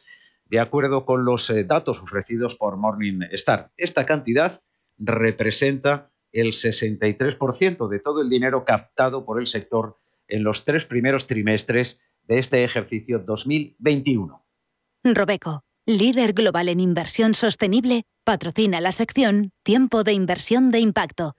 de 0.46 0.60
acuerdo 0.60 1.06
con 1.06 1.26
los 1.26 1.50
eh, 1.50 1.64
datos 1.64 2.00
ofrecidos 2.02 2.56
por 2.56 2.78
Morningstar. 2.78 3.72
Esta 3.78 4.06
cantidad 4.06 4.62
representa 4.98 6.12
el 6.32 6.48
63% 6.48 7.88
de 7.88 8.00
todo 8.00 8.22
el 8.22 8.30
dinero 8.30 8.66
captado 8.66 9.26
por 9.26 9.40
el 9.40 9.48
sector 9.48 9.98
en 10.28 10.44
los 10.44 10.66
tres 10.66 10.86
primeros 10.86 11.28
trimestres 11.28 12.00
de 12.24 12.40
este 12.40 12.64
ejercicio 12.64 13.20
2021. 13.20 14.46
Robeco, 15.04 15.64
líder 15.86 16.34
global 16.34 16.70
en 16.70 16.80
inversión 16.80 17.36
sostenible, 17.36 18.04
patrocina 18.24 18.82
la 18.82 18.92
sección 18.92 19.52
Tiempo 19.64 20.04
de 20.04 20.14
Inversión 20.14 20.72
de 20.72 20.80
Impacto. 20.80 21.36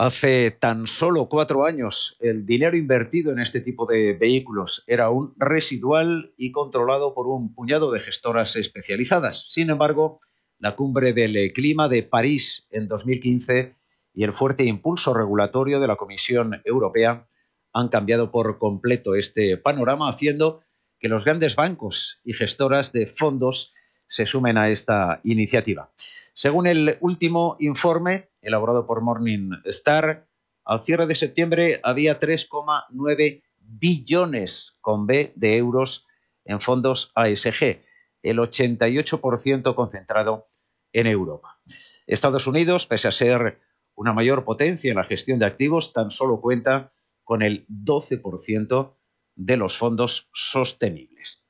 Hace 0.00 0.52
tan 0.52 0.86
solo 0.86 1.28
cuatro 1.28 1.66
años 1.66 2.16
el 2.20 2.46
dinero 2.46 2.76
invertido 2.76 3.32
en 3.32 3.40
este 3.40 3.60
tipo 3.60 3.84
de 3.84 4.12
vehículos 4.12 4.84
era 4.86 5.06
aún 5.06 5.34
residual 5.36 6.32
y 6.36 6.52
controlado 6.52 7.14
por 7.14 7.26
un 7.26 7.52
puñado 7.52 7.90
de 7.90 7.98
gestoras 7.98 8.54
especializadas. 8.54 9.46
Sin 9.48 9.70
embargo, 9.70 10.20
la 10.60 10.76
cumbre 10.76 11.14
del 11.14 11.52
clima 11.52 11.88
de 11.88 12.04
París 12.04 12.68
en 12.70 12.86
2015 12.86 13.74
y 14.14 14.22
el 14.22 14.32
fuerte 14.32 14.62
impulso 14.62 15.14
regulatorio 15.14 15.80
de 15.80 15.88
la 15.88 15.96
Comisión 15.96 16.62
Europea 16.64 17.26
han 17.72 17.88
cambiado 17.88 18.30
por 18.30 18.56
completo 18.58 19.16
este 19.16 19.56
panorama, 19.56 20.08
haciendo 20.08 20.60
que 21.00 21.08
los 21.08 21.24
grandes 21.24 21.56
bancos 21.56 22.20
y 22.22 22.34
gestoras 22.34 22.92
de 22.92 23.08
fondos 23.08 23.74
se 24.06 24.26
sumen 24.26 24.58
a 24.58 24.70
esta 24.70 25.20
iniciativa. 25.24 25.90
Según 26.38 26.68
el 26.68 26.98
último 27.00 27.56
informe 27.58 28.30
elaborado 28.40 28.86
por 28.86 29.00
Morningstar, 29.00 30.28
al 30.64 30.82
cierre 30.84 31.08
de 31.08 31.16
septiembre 31.16 31.80
había 31.82 32.20
3,9 32.20 33.42
billones 33.58 34.76
con 34.80 35.08
B 35.08 35.32
de 35.34 35.56
euros 35.56 36.06
en 36.44 36.60
fondos 36.60 37.10
ASG, 37.16 37.82
el 38.22 38.38
88% 38.38 39.74
concentrado 39.74 40.46
en 40.92 41.08
Europa. 41.08 41.58
Estados 42.06 42.46
Unidos, 42.46 42.86
pese 42.86 43.08
a 43.08 43.12
ser 43.12 43.60
una 43.96 44.12
mayor 44.12 44.44
potencia 44.44 44.90
en 44.92 44.96
la 44.98 45.04
gestión 45.04 45.40
de 45.40 45.46
activos, 45.46 45.92
tan 45.92 46.12
solo 46.12 46.40
cuenta 46.40 46.92
con 47.24 47.42
el 47.42 47.66
12% 47.66 48.94
de 49.34 49.56
los 49.56 49.76
fondos 49.76 50.30
sostenibles. 50.32 51.44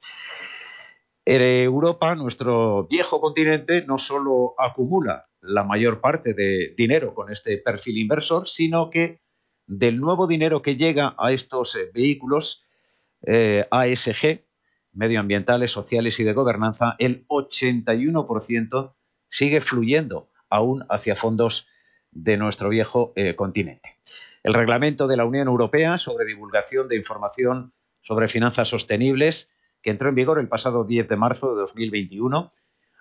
Europa, 1.36 2.14
nuestro 2.14 2.86
viejo 2.86 3.20
continente, 3.20 3.84
no 3.86 3.98
solo 3.98 4.54
acumula 4.58 5.28
la 5.40 5.62
mayor 5.62 6.00
parte 6.00 6.32
de 6.32 6.74
dinero 6.76 7.14
con 7.14 7.30
este 7.30 7.58
perfil 7.58 7.98
inversor, 7.98 8.48
sino 8.48 8.90
que 8.90 9.20
del 9.66 10.00
nuevo 10.00 10.26
dinero 10.26 10.62
que 10.62 10.76
llega 10.76 11.14
a 11.18 11.30
estos 11.32 11.74
eh, 11.76 11.90
vehículos 11.92 12.64
eh, 13.26 13.66
ASG, 13.70 14.44
medioambientales, 14.92 15.70
sociales 15.70 16.18
y 16.18 16.24
de 16.24 16.32
gobernanza, 16.32 16.96
el 16.98 17.26
81% 17.28 18.94
sigue 19.28 19.60
fluyendo 19.60 20.30
aún 20.48 20.86
hacia 20.88 21.14
fondos 21.14 21.66
de 22.10 22.38
nuestro 22.38 22.70
viejo 22.70 23.12
eh, 23.16 23.36
continente. 23.36 23.98
El 24.42 24.54
reglamento 24.54 25.06
de 25.06 25.18
la 25.18 25.26
Unión 25.26 25.48
Europea 25.48 25.98
sobre 25.98 26.24
divulgación 26.24 26.88
de 26.88 26.96
información 26.96 27.74
sobre 28.00 28.28
finanzas 28.28 28.68
sostenibles 28.68 29.50
entró 29.90 30.08
en 30.08 30.14
vigor 30.14 30.38
el 30.38 30.48
pasado 30.48 30.84
10 30.84 31.08
de 31.08 31.16
marzo 31.16 31.54
de 31.54 31.60
2021, 31.60 32.50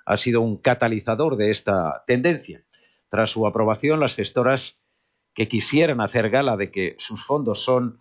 ha 0.05 0.17
sido 0.17 0.41
un 0.41 0.57
catalizador 0.57 1.35
de 1.35 1.51
esta 1.51 2.03
tendencia. 2.07 2.65
Tras 3.09 3.31
su 3.31 3.45
aprobación, 3.45 3.99
las 3.99 4.15
gestoras 4.15 4.81
que 5.33 5.47
quisieran 5.47 6.01
hacer 6.01 6.29
gala 6.29 6.57
de 6.57 6.71
que 6.71 6.95
sus 6.97 7.25
fondos 7.25 7.63
son 7.63 7.99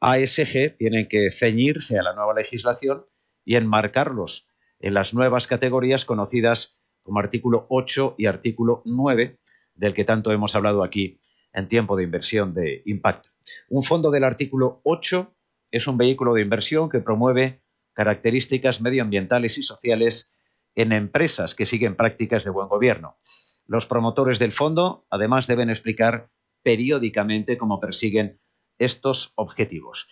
ASG 0.00 0.76
tienen 0.78 1.08
que 1.08 1.30
ceñirse 1.30 1.98
a 1.98 2.02
la 2.02 2.14
nueva 2.14 2.34
legislación 2.34 3.06
y 3.44 3.56
enmarcarlos 3.56 4.46
en 4.80 4.94
las 4.94 5.14
nuevas 5.14 5.46
categorías 5.46 6.04
conocidas 6.04 6.78
como 7.02 7.20
artículo 7.20 7.66
8 7.68 8.16
y 8.18 8.26
artículo 8.26 8.82
9, 8.84 9.38
del 9.74 9.94
que 9.94 10.04
tanto 10.04 10.32
hemos 10.32 10.54
hablado 10.54 10.82
aquí 10.82 11.20
en 11.52 11.68
tiempo 11.68 11.96
de 11.96 12.04
inversión 12.04 12.54
de 12.54 12.82
impacto. 12.86 13.30
Un 13.68 13.82
fondo 13.82 14.10
del 14.10 14.24
artículo 14.24 14.80
8 14.84 15.34
es 15.70 15.86
un 15.86 15.98
vehículo 15.98 16.34
de 16.34 16.42
inversión 16.42 16.88
que 16.88 17.00
promueve 17.00 17.62
características 17.94 18.80
medioambientales 18.80 19.58
y 19.58 19.62
sociales 19.62 20.30
en 20.74 20.92
empresas 20.92 21.54
que 21.54 21.66
siguen 21.66 21.96
prácticas 21.96 22.44
de 22.44 22.50
buen 22.50 22.68
gobierno. 22.68 23.18
Los 23.66 23.86
promotores 23.86 24.38
del 24.38 24.52
fondo, 24.52 25.06
además, 25.10 25.46
deben 25.46 25.70
explicar 25.70 26.30
periódicamente 26.62 27.58
cómo 27.58 27.80
persiguen 27.80 28.40
estos 28.78 29.32
objetivos. 29.36 30.08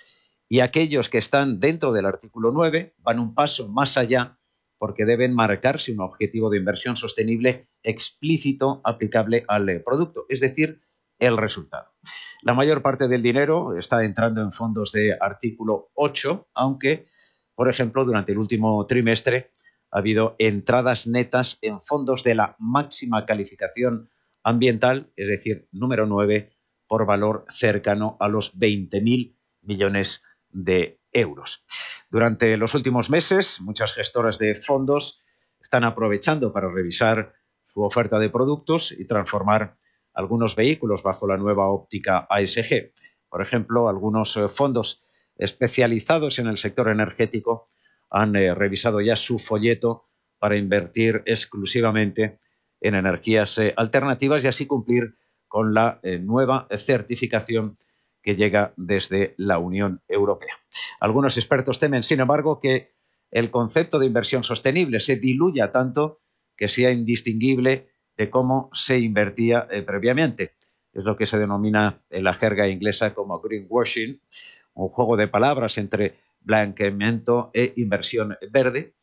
Y 0.49 0.61
aquellos 0.61 1.09
que 1.09 1.19
están 1.19 1.61
dentro 1.61 1.93
del 1.93 2.07
artículo 2.07 2.51
9 2.53 2.95
van 2.99 3.21
un 3.21 3.35
paso 3.35 3.69
más 3.69 3.97
allá 3.97 4.39
porque 4.79 5.05
deben 5.05 5.35
marcarse 5.35 5.93
un 5.93 6.01
objetivo 6.01 6.49
de 6.51 6.57
inversión 6.57 6.97
sostenible 6.97 7.69
explícito 7.83 8.81
aplicable 8.83 9.45
al 9.47 9.83
producto, 9.85 10.25
es 10.29 10.41
decir, 10.41 10.81
el 11.19 11.37
resultado. 11.37 11.93
La 12.43 12.55
mayor 12.55 12.83
parte 12.83 13.07
del 13.07 13.23
dinero 13.23 13.77
está 13.77 14.03
entrando 14.05 14.41
en 14.41 14.53
fondos 14.53 14.91
de 14.91 15.17
artículo 15.21 15.91
8, 15.95 16.49
aunque, 16.55 17.07
por 17.61 17.69
ejemplo, 17.69 18.07
durante 18.07 18.33
el 18.33 18.39
último 18.39 18.87
trimestre 18.87 19.51
ha 19.91 19.99
habido 19.99 20.35
entradas 20.39 21.07
netas 21.07 21.59
en 21.61 21.83
fondos 21.83 22.25
de 22.25 22.35
la 22.35 22.57
máxima 22.59 23.27
calificación 23.27 24.09
ambiental, 24.43 25.13
es 25.15 25.29
decir, 25.29 25.69
número 25.71 26.07
9, 26.07 26.57
por 26.87 27.05
valor 27.05 27.45
cercano 27.51 28.17
a 28.19 28.29
los 28.29 28.59
20.000 28.59 29.37
millones 29.61 30.23
de 30.49 31.03
euros. 31.13 31.67
Durante 32.09 32.57
los 32.57 32.73
últimos 32.73 33.11
meses, 33.11 33.61
muchas 33.61 33.93
gestoras 33.93 34.39
de 34.39 34.55
fondos 34.55 35.23
están 35.61 35.85
aprovechando 35.85 36.55
para 36.55 36.73
revisar 36.73 37.35
su 37.67 37.83
oferta 37.83 38.19
de 38.19 38.31
productos 38.31 38.91
y 38.91 39.07
transformar 39.07 39.77
algunos 40.15 40.57
vehículos 40.57 41.03
bajo 41.03 41.27
la 41.27 41.37
nueva 41.37 41.69
óptica 41.69 42.27
ASG. 42.31 42.95
Por 43.29 43.43
ejemplo, 43.43 43.91
algunos 43.91 44.35
eh, 44.39 44.49
fondos 44.49 45.03
especializados 45.41 46.39
en 46.39 46.47
el 46.47 46.57
sector 46.57 46.89
energético 46.89 47.69
han 48.09 48.37
eh, 48.37 48.55
revisado 48.55 49.01
ya 49.01 49.17
su 49.17 49.39
folleto 49.39 50.05
para 50.39 50.57
invertir 50.57 51.23
exclusivamente 51.27 52.39
en 52.81 52.95
energías 52.95 53.59
eh, 53.59 53.75
alternativas 53.77 54.45
y 54.45 54.49
así 54.49 54.67
cumplir 54.67 55.17
con 55.49 55.75
la 55.75 56.01
nueva 56.21 56.69
certificación 56.71 57.75
que 58.23 58.37
llega 58.37 58.73
desde 58.77 59.35
la 59.37 59.59
Unión 59.59 60.01
Europea. 60.07 60.55
Algunos 61.01 61.37
expertos 61.37 61.81
temen, 61.81 62.05
sin 62.05 62.21
embargo, 62.21 62.61
que 62.61 62.93
el 63.31 63.51
concepto 63.51 63.99
de 63.99 64.07
inversión 64.07 64.45
sostenible 64.45 65.01
se 65.01 65.17
diluya 65.17 65.73
tanto 65.73 66.21
que 66.57 66.69
sea 66.69 66.91
indistinguible 66.91 67.91
de 68.17 68.29
cómo 68.29 68.69
se 68.73 68.99
invertía 68.99 69.67
eh, 69.71 69.83
previamente. 69.83 70.57
Es 70.93 71.05
lo 71.05 71.17
que 71.17 71.27
se 71.27 71.39
denomina 71.39 72.03
en 72.11 72.25
la 72.25 72.35
jerga 72.35 72.69
inglesa 72.69 73.15
como 73.15 73.41
greenwashing, 73.41 74.21
un 74.85 74.91
juego 74.91 75.17
de 75.17 75.29
palabras 75.29 75.79
entre 75.79 76.19
blanqueamiento 76.41 77.51
e 77.53 77.75
inversión 77.77 78.37
verde, 78.51 78.95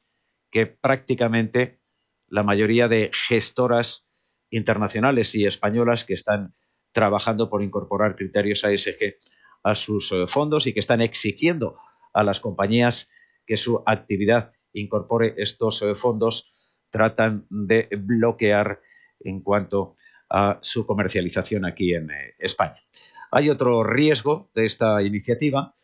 que 0.50 0.66
prácticamente 0.66 1.80
la 2.28 2.44
mayoría 2.44 2.88
de 2.88 3.12
gestoras 3.14 4.08
internacionales 4.50 5.36
y 5.36 5.46
españolas 5.46 6.04
que 6.04 6.14
están 6.14 6.56
trabajando 6.92 7.50
por 7.50 7.62
incorporar 7.62 8.16
criterios 8.16 8.64
ASG 8.64 9.16
a 9.64 9.76
sus 9.76 10.12
eh, 10.12 10.26
fondos 10.28 10.66
y 10.68 10.74
que 10.74 10.80
están 10.80 11.02
exigiendo 11.02 11.78
a 12.14 12.24
las 12.24 12.40
compañías 12.40 13.08
que 13.46 13.58
su 13.58 13.84
actividad 13.86 14.52
incorpore 14.74 15.36
estos 15.38 15.82
eh, 15.82 15.96
fondos, 15.96 16.54
tratan 16.90 17.46
de 17.50 17.90
bloquear 18.00 18.80
en 19.20 19.42
cuanto 19.42 19.96
a 20.30 20.60
su 20.62 20.86
comercialización 20.86 21.66
aquí 21.66 21.94
en 21.94 22.10
eh, 22.12 22.36
España. 22.40 22.82
Hay 23.32 23.50
otro 23.50 23.84
riesgo 23.84 24.50
de 24.54 24.66
esta 24.66 25.02
iniciativa, 25.02 25.76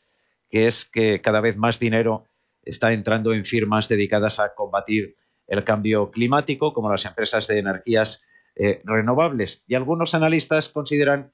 que 0.50 0.68
es 0.68 0.86
que 0.86 1.22
cada 1.22 1.42
vez 1.42 1.58
más 1.58 1.80
dinero 1.80 2.26
está 2.64 2.94
entrando 2.94 3.34
en 3.34 3.46
firmas 3.46 3.90
dedicadas 3.90 4.40
a 4.40 4.54
combatir 4.56 5.16
el 5.48 5.64
cambio 5.64 6.12
climático, 6.12 6.74
como 6.74 6.90
las 6.90 7.06
empresas 7.06 7.48
de 7.48 7.60
energías 7.60 8.22
eh, 8.56 8.82
renovables. 8.86 9.64
Y 9.68 9.76
algunos 9.76 10.14
analistas 10.14 10.70
consideran 10.70 11.34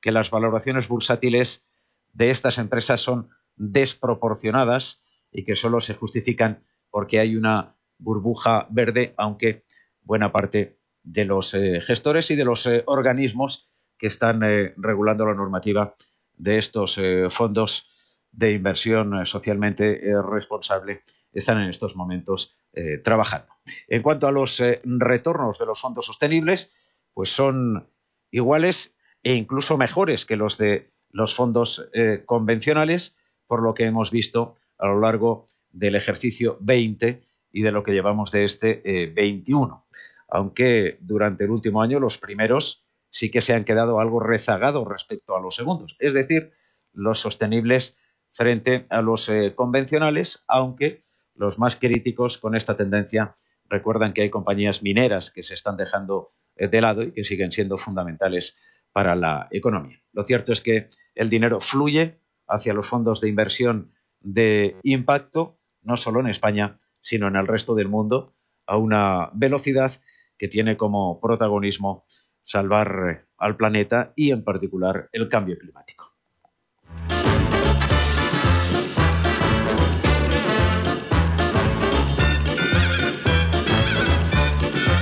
que 0.00 0.12
las 0.12 0.30
valoraciones 0.30 0.88
bursátiles 0.88 1.64
de 2.12 2.30
estas 2.30 2.58
empresas 2.58 3.00
son 3.00 3.30
desproporcionadas 3.56 5.02
y 5.32 5.44
que 5.44 5.56
solo 5.56 5.80
se 5.80 5.94
justifican 5.94 6.64
porque 6.90 7.18
hay 7.18 7.36
una 7.36 7.76
burbuja 7.98 8.66
verde, 8.70 9.14
aunque 9.16 9.64
buena 10.02 10.32
parte 10.32 10.78
de 11.02 11.24
los 11.24 11.54
eh, 11.54 11.80
gestores 11.80 12.30
y 12.30 12.36
de 12.36 12.44
los 12.44 12.66
eh, 12.66 12.82
organismos 12.86 13.70
que 13.98 14.06
están 14.06 14.42
eh, 14.42 14.74
regulando 14.76 15.26
la 15.26 15.34
normativa 15.34 15.94
de 16.36 16.58
estos 16.58 17.00
fondos 17.30 17.88
de 18.30 18.52
inversión 18.52 19.24
socialmente 19.24 19.98
responsable 20.30 21.00
están 21.32 21.62
en 21.62 21.70
estos 21.70 21.96
momentos 21.96 22.54
trabajando. 23.02 23.54
En 23.88 24.02
cuanto 24.02 24.26
a 24.26 24.32
los 24.32 24.62
retornos 24.84 25.58
de 25.58 25.64
los 25.64 25.80
fondos 25.80 26.04
sostenibles, 26.04 26.70
pues 27.14 27.34
son 27.34 27.88
iguales 28.30 28.94
e 29.22 29.32
incluso 29.32 29.78
mejores 29.78 30.26
que 30.26 30.36
los 30.36 30.58
de 30.58 30.92
los 31.08 31.34
fondos 31.34 31.88
convencionales, 32.26 33.16
por 33.46 33.62
lo 33.62 33.72
que 33.72 33.86
hemos 33.86 34.10
visto 34.10 34.56
a 34.76 34.88
lo 34.88 35.00
largo 35.00 35.46
del 35.70 35.94
ejercicio 35.94 36.58
20 36.60 37.22
y 37.52 37.62
de 37.62 37.72
lo 37.72 37.82
que 37.82 37.92
llevamos 37.92 38.30
de 38.30 38.44
este 38.44 38.82
21 39.16 39.86
aunque 40.28 40.98
durante 41.00 41.44
el 41.44 41.50
último 41.50 41.82
año 41.82 42.00
los 42.00 42.18
primeros 42.18 42.85
sí 43.10 43.30
que 43.30 43.40
se 43.40 43.54
han 43.54 43.64
quedado 43.64 44.00
algo 44.00 44.20
rezagados 44.20 44.86
respecto 44.86 45.36
a 45.36 45.40
los 45.40 45.54
segundos, 45.54 45.96
es 45.98 46.14
decir, 46.14 46.52
los 46.92 47.20
sostenibles 47.20 47.96
frente 48.32 48.86
a 48.90 49.00
los 49.02 49.28
eh, 49.28 49.54
convencionales, 49.54 50.44
aunque 50.46 51.04
los 51.34 51.58
más 51.58 51.76
críticos 51.76 52.38
con 52.38 52.54
esta 52.54 52.76
tendencia 52.76 53.34
recuerdan 53.68 54.12
que 54.12 54.22
hay 54.22 54.30
compañías 54.30 54.82
mineras 54.82 55.30
que 55.30 55.42
se 55.42 55.54
están 55.54 55.76
dejando 55.76 56.32
eh, 56.56 56.68
de 56.68 56.80
lado 56.80 57.02
y 57.02 57.12
que 57.12 57.24
siguen 57.24 57.52
siendo 57.52 57.78
fundamentales 57.78 58.56
para 58.92 59.14
la 59.14 59.48
economía. 59.50 60.02
Lo 60.12 60.22
cierto 60.22 60.52
es 60.52 60.60
que 60.60 60.88
el 61.14 61.28
dinero 61.28 61.60
fluye 61.60 62.20
hacia 62.46 62.74
los 62.74 62.86
fondos 62.86 63.20
de 63.20 63.28
inversión 63.28 63.92
de 64.20 64.76
impacto, 64.82 65.58
no 65.82 65.96
solo 65.96 66.20
en 66.20 66.28
España, 66.28 66.78
sino 67.00 67.28
en 67.28 67.36
el 67.36 67.46
resto 67.46 67.74
del 67.74 67.88
mundo, 67.88 68.34
a 68.66 68.76
una 68.76 69.30
velocidad 69.34 69.92
que 70.38 70.48
tiene 70.48 70.76
como 70.76 71.20
protagonismo 71.20 72.04
salvar 72.46 72.88
eh, 73.10 73.26
al 73.36 73.56
planeta 73.56 74.14
y 74.16 74.30
en 74.30 74.42
particular 74.42 75.10
el 75.12 75.28
cambio 75.28 75.58
climático. 75.58 76.14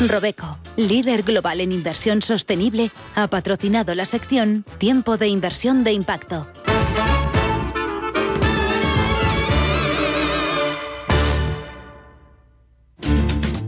Robeco, 0.09 0.59
líder 0.77 1.23
global 1.23 1.61
en 1.61 1.71
inversión 1.71 2.21
sostenible, 2.21 2.91
ha 3.15 3.29
patrocinado 3.29 3.95
la 3.95 4.05
sección 4.05 4.65
Tiempo 4.79 5.17
de 5.17 5.29
inversión 5.29 5.85
de 5.85 5.93
impacto 5.93 6.47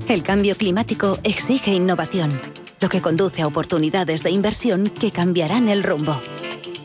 El 0.08 0.22
cambio 0.22 0.56
climático 0.56 1.18
exige 1.24 1.72
innovación, 1.72 2.30
lo 2.80 2.88
que 2.88 3.00
conduce 3.00 3.42
a 3.42 3.46
oportunidades 3.46 4.22
de 4.22 4.30
inversión 4.30 4.90
que 4.90 5.10
cambiarán 5.10 5.68
el 5.68 5.82
rumbo. 5.82 6.20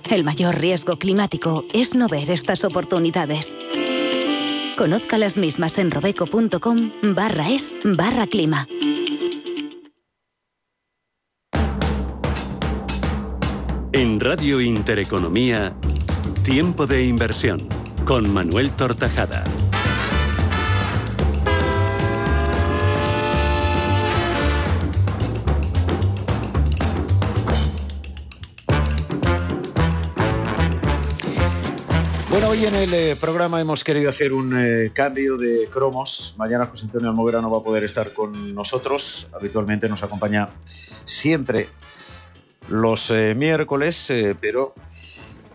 El 0.09 0.23
mayor 0.23 0.59
riesgo 0.59 0.97
climático 0.97 1.65
es 1.73 1.95
no 1.95 2.07
ver 2.07 2.29
estas 2.29 2.65
oportunidades. 2.65 3.55
Conozca 4.77 5.17
las 5.17 5.37
mismas 5.37 5.77
en 5.77 5.91
robeco.com 5.91 6.91
barra 7.13 7.49
es 7.49 7.73
barra 7.83 8.27
clima. 8.27 8.67
En 13.93 14.19
Radio 14.19 14.61
Intereconomía, 14.61 15.75
Tiempo 16.43 16.87
de 16.87 17.03
Inversión, 17.03 17.59
con 18.05 18.33
Manuel 18.33 18.71
Tortajada. 18.71 19.43
Bueno, 32.31 32.47
hoy 32.47 32.65
en 32.65 32.73
el 32.75 32.93
eh, 32.93 33.17
programa 33.17 33.59
hemos 33.59 33.83
querido 33.83 34.09
hacer 34.09 34.31
un 34.31 34.57
eh, 34.57 34.91
cambio 34.93 35.35
de 35.35 35.67
cromos. 35.67 36.33
Mañana 36.37 36.65
José 36.65 36.85
Antonio 36.85 37.09
Almoguera 37.09 37.41
no 37.41 37.51
va 37.51 37.57
a 37.57 37.61
poder 37.61 37.83
estar 37.83 38.13
con 38.13 38.55
nosotros. 38.55 39.27
Habitualmente 39.33 39.89
nos 39.89 40.01
acompaña 40.01 40.47
siempre 40.63 41.67
los 42.69 43.11
eh, 43.11 43.35
miércoles, 43.35 44.13
pero 44.39 44.73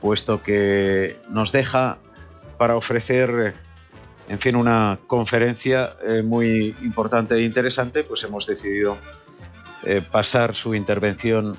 puesto 0.03 0.43
que 0.43 1.17
nos 1.31 1.51
deja 1.51 1.97
para 2.59 2.77
ofrecer, 2.77 3.55
en 4.29 4.39
fin, 4.39 4.55
una 4.55 4.99
conferencia 5.07 5.97
muy 6.25 6.77
importante 6.83 7.37
e 7.37 7.43
interesante, 7.43 8.05
pues 8.05 8.23
hemos 8.25 8.47
decidido 8.47 8.99
pasar 10.13 10.55
su 10.55 10.75
intervención 10.75 11.57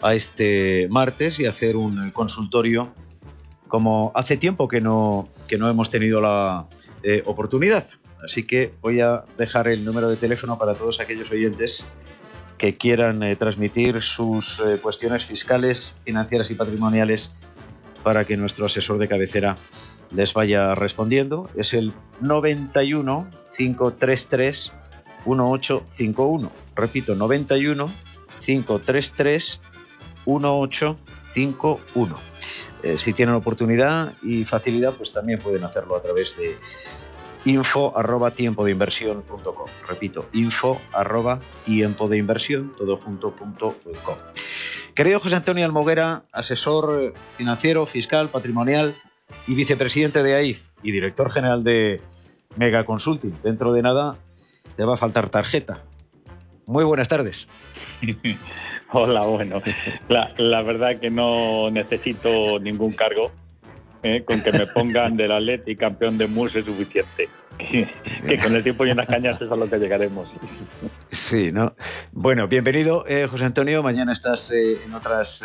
a 0.00 0.14
este 0.14 0.86
martes 0.90 1.40
y 1.40 1.46
hacer 1.46 1.74
un 1.74 2.12
consultorio 2.12 2.94
como 3.70 4.12
hace 4.14 4.36
tiempo 4.36 4.68
que 4.68 4.82
no, 4.82 5.26
que 5.48 5.56
no 5.56 5.70
hemos 5.70 5.88
tenido 5.88 6.20
la 6.20 6.66
eh, 7.02 7.22
oportunidad. 7.24 7.86
Así 8.22 8.42
que 8.42 8.72
voy 8.82 9.00
a 9.00 9.24
dejar 9.38 9.68
el 9.68 9.82
número 9.82 10.10
de 10.10 10.16
teléfono 10.16 10.58
para 10.58 10.74
todos 10.74 11.00
aquellos 11.00 11.30
oyentes 11.30 11.86
que 12.58 12.74
quieran 12.74 13.22
eh, 13.22 13.34
transmitir 13.36 14.02
sus 14.02 14.60
eh, 14.60 14.76
cuestiones 14.82 15.24
fiscales, 15.24 15.94
financieras 16.04 16.50
y 16.50 16.54
patrimoniales 16.54 17.34
para 18.02 18.26
que 18.26 18.36
nuestro 18.36 18.66
asesor 18.66 18.98
de 18.98 19.08
cabecera 19.08 19.56
les 20.14 20.34
vaya 20.34 20.74
respondiendo. 20.74 21.48
Es 21.56 21.72
el 21.72 21.94
91 22.20 23.26
533 23.56 24.72
1851. 25.24 26.50
Repito, 26.74 27.14
91 27.14 27.90
533 28.44 29.60
1851. 30.26 32.30
Eh, 32.82 32.96
si 32.96 33.12
tienen 33.12 33.34
oportunidad 33.34 34.14
y 34.22 34.44
facilidad, 34.44 34.94
pues 34.94 35.12
también 35.12 35.38
pueden 35.38 35.64
hacerlo 35.64 35.96
a 35.96 36.02
través 36.02 36.36
de 36.36 36.56
info 37.44 37.96
arroba 37.96 38.32
tiempo 38.32 38.64
de 38.64 38.72
inversión 38.72 39.24
Repito, 39.88 40.28
info 40.32 40.80
arroba 40.92 41.40
tiempo 41.64 42.08
de 42.08 42.18
inversión, 42.18 42.72
todo 42.76 42.96
junto 42.96 43.34
punto 43.34 43.76
com. 44.04 44.16
Querido 44.94 45.20
José 45.20 45.36
Antonio 45.36 45.64
Almoguera, 45.64 46.24
asesor 46.32 47.14
financiero, 47.36 47.86
fiscal, 47.86 48.28
patrimonial 48.28 48.94
y 49.46 49.54
vicepresidente 49.54 50.22
de 50.22 50.34
AIF 50.34 50.70
y 50.82 50.92
director 50.92 51.30
general 51.30 51.64
de 51.64 52.00
Mega 52.56 52.84
Consulting. 52.84 53.34
Dentro 53.42 53.72
de 53.72 53.82
nada 53.82 54.18
te 54.76 54.84
va 54.84 54.94
a 54.94 54.96
faltar 54.96 55.30
tarjeta. 55.30 55.84
Muy 56.66 56.84
buenas 56.84 57.08
tardes. 57.08 57.48
Hola, 58.92 59.22
bueno, 59.22 59.62
la, 60.08 60.32
la 60.36 60.62
verdad 60.62 60.98
que 60.98 61.10
no 61.10 61.70
necesito 61.70 62.58
ningún 62.58 62.92
cargo. 62.92 63.30
¿eh? 64.02 64.22
Con 64.24 64.42
que 64.42 64.52
me 64.52 64.66
pongan 64.66 65.16
del 65.16 65.32
Atlet 65.32 65.68
y 65.68 65.76
campeón 65.76 66.18
de 66.18 66.26
MUS 66.26 66.56
es 66.56 66.64
suficiente. 66.64 67.28
que 67.58 68.38
con 68.42 68.54
el 68.54 68.62
tiempo 68.62 68.86
y 68.86 68.90
unas 68.90 69.06
cañas 69.06 69.40
es 69.40 69.50
a 69.50 69.56
lo 69.56 69.68
que 69.68 69.78
llegaremos. 69.78 70.28
Sí, 71.10 71.52
¿no? 71.52 71.74
Bueno, 72.12 72.46
bienvenido, 72.48 73.04
eh, 73.06 73.26
José 73.26 73.44
Antonio. 73.44 73.82
Mañana 73.82 74.12
estás 74.12 74.50
eh, 74.50 74.78
en 74.84 74.94
otras 74.94 75.44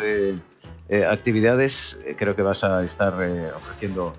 actividades. 1.08 1.98
creo 2.16 2.36
que 2.36 2.42
vas 2.42 2.62
a 2.64 2.82
estar 2.84 3.14
ofreciendo 3.56 4.12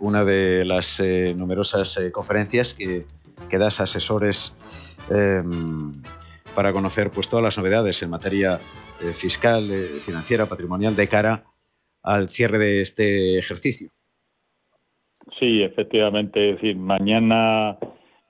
una 0.00 0.24
de 0.24 0.64
las 0.64 1.00
numerosas 1.36 1.98
conferencias 2.12 2.74
que, 2.74 3.06
que 3.48 3.58
das 3.58 3.80
asesores 3.80 4.54
para 6.56 6.72
conocer 6.72 7.10
pues, 7.14 7.28
todas 7.28 7.44
las 7.44 7.58
novedades 7.58 8.02
en 8.02 8.10
materia 8.10 8.58
eh, 9.00 9.12
fiscal, 9.12 9.70
eh, 9.70 10.00
financiera, 10.00 10.46
patrimonial 10.46 10.96
de 10.96 11.06
cara 11.06 11.44
al 12.02 12.30
cierre 12.30 12.58
de 12.58 12.80
este 12.80 13.38
ejercicio. 13.38 13.90
Sí, 15.38 15.62
efectivamente. 15.62 16.50
Es 16.50 16.56
decir, 16.56 16.76
mañana 16.76 17.76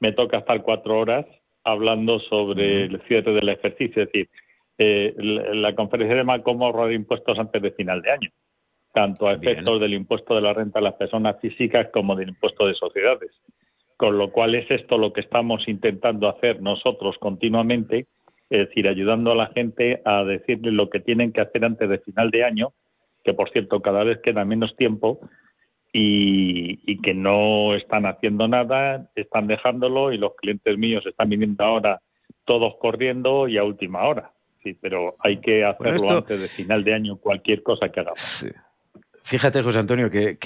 me 0.01 0.13
toca 0.13 0.39
estar 0.39 0.63
cuatro 0.63 0.99
horas 0.99 1.25
hablando 1.63 2.19
sobre 2.21 2.85
el 2.85 3.01
cierre 3.07 3.33
del 3.33 3.49
ejercicio. 3.49 4.03
Es 4.03 4.09
decir, 4.13 4.29
eh, 4.79 5.15
la, 5.17 5.75
conferencia 5.75 6.17
de 6.17 6.43
cómo 6.43 6.67
ahorrar 6.67 6.93
impuestos 6.93 7.39
antes 7.39 7.63
de 7.63 7.71
final 7.71 8.03
de 8.03 8.11
año, 8.11 8.31
tanto 8.93 9.29
a 9.29 9.35
efectos 9.35 9.81
del 9.81 9.95
impuesto 9.95 10.35
de 10.35 10.41
la 10.41 10.53
renta 10.53 10.81
a 10.81 10.83
las 10.83 10.95
personas 10.95 11.37
físicas 11.41 11.89
como 11.93 12.17
del 12.17 12.31
impuesto 12.31 12.67
de 12.67 12.75
sociedades. 12.75 13.31
Con 13.97 14.19
lo 14.19 14.33
cual 14.33 14.55
es 14.55 14.71
esto 14.71 14.99
lo 14.99 15.13
que 15.13 15.21
estamos 15.21 15.67
intentando 15.69 16.29
hacer 16.29 16.61
nosotros 16.61 17.17
continuamente 17.19 18.07
es 18.51 18.69
decir, 18.69 18.89
ayudando 18.89 19.33
a 19.33 19.35
la 19.35 19.49
gente 19.49 20.01
a 20.05 20.25
decirle 20.25 20.71
lo 20.71 20.89
que 20.91 21.01
tienen 21.01 21.33
que 21.33 21.41
hacer 21.41 21.65
antes 21.65 21.89
de 21.89 21.99
final 21.99 22.31
de 22.31 22.45
año, 22.45 22.73
que 23.25 23.35
por 23.35 23.51
cierto 23.51 23.81
cada 23.83 24.05
vez 24.05 24.21
queda 24.23 24.45
menos 24.45 24.77
tiempo 24.77 25.21
y, 25.93 27.01
que 27.03 27.15
no 27.15 27.75
están 27.75 28.07
haciendo 28.07 28.49
nada, 28.49 29.11
están 29.15 29.47
dejándolo 29.47 30.13
y 30.13 30.19
los 30.19 30.35
clientes 30.37 30.77
míos 30.77 31.05
están 31.07 31.31
viniendo 31.31 31.65
ahora 31.65 32.01
todos 32.45 32.75
corriendo 32.81 33.49
y 33.49 33.59
a 33.59 33.65
última 33.65 34.03
hora. 34.03 34.33
Sí, 34.63 34.75
pero 34.81 35.17
hay 35.21 35.41
que 35.41 35.65
hacerlo 35.65 36.19
antes 36.19 36.41
de 36.41 36.49
final 36.49 36.85
de 36.85 36.95
año, 36.95 37.17
cualquier 37.17 37.63
cosa 37.63 37.89
que 37.89 38.01
hagamos. 38.01 38.47
Fíjate, 39.23 39.63
José 39.63 39.79
Antonio, 39.79 40.11
que, 40.11 40.39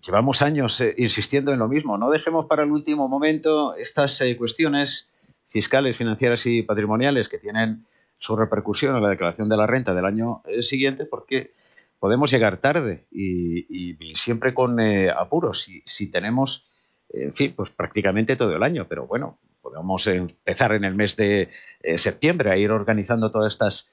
llevamos 0.00 0.42
años 0.42 0.80
eh, 0.80 0.94
insistiendo 0.98 1.52
en 1.52 1.58
lo 1.58 1.68
mismo. 1.68 1.98
No 1.98 2.10
dejemos 2.10 2.46
para 2.46 2.62
el 2.62 2.70
último 2.70 3.08
momento 3.08 3.74
estas 3.74 4.20
eh, 4.20 4.36
cuestiones 4.36 5.08
fiscales, 5.48 5.96
financieras 5.96 6.46
y 6.46 6.62
patrimoniales 6.62 7.28
que 7.28 7.38
tienen 7.38 7.84
su 8.18 8.36
repercusión 8.36 8.96
en 8.96 9.02
la 9.02 9.10
declaración 9.10 9.48
de 9.48 9.56
la 9.56 9.66
renta 9.66 9.94
del 9.94 10.04
año 10.04 10.42
eh, 10.46 10.62
siguiente, 10.62 11.06
porque 11.06 11.50
podemos 11.98 12.30
llegar 12.30 12.58
tarde 12.58 13.06
y, 13.10 13.96
siempre 14.14 14.54
con 14.54 14.80
eh, 14.80 15.10
apuros. 15.10 15.68
Si, 15.84 16.10
tenemos, 16.10 16.66
en 17.10 17.34
fin, 17.34 17.54
pues 17.54 17.70
prácticamente 17.70 18.36
todo 18.36 18.54
el 18.54 18.62
año, 18.62 18.86
pero 18.88 19.06
bueno, 19.06 19.38
podemos 19.60 20.06
empezar 20.06 20.72
en 20.72 20.84
el 20.84 20.94
mes 20.94 21.16
de 21.16 21.50
eh, 21.80 21.98
septiembre 21.98 22.50
a 22.50 22.56
ir 22.56 22.70
organizando 22.70 23.30
todas 23.30 23.52
estas 23.52 23.90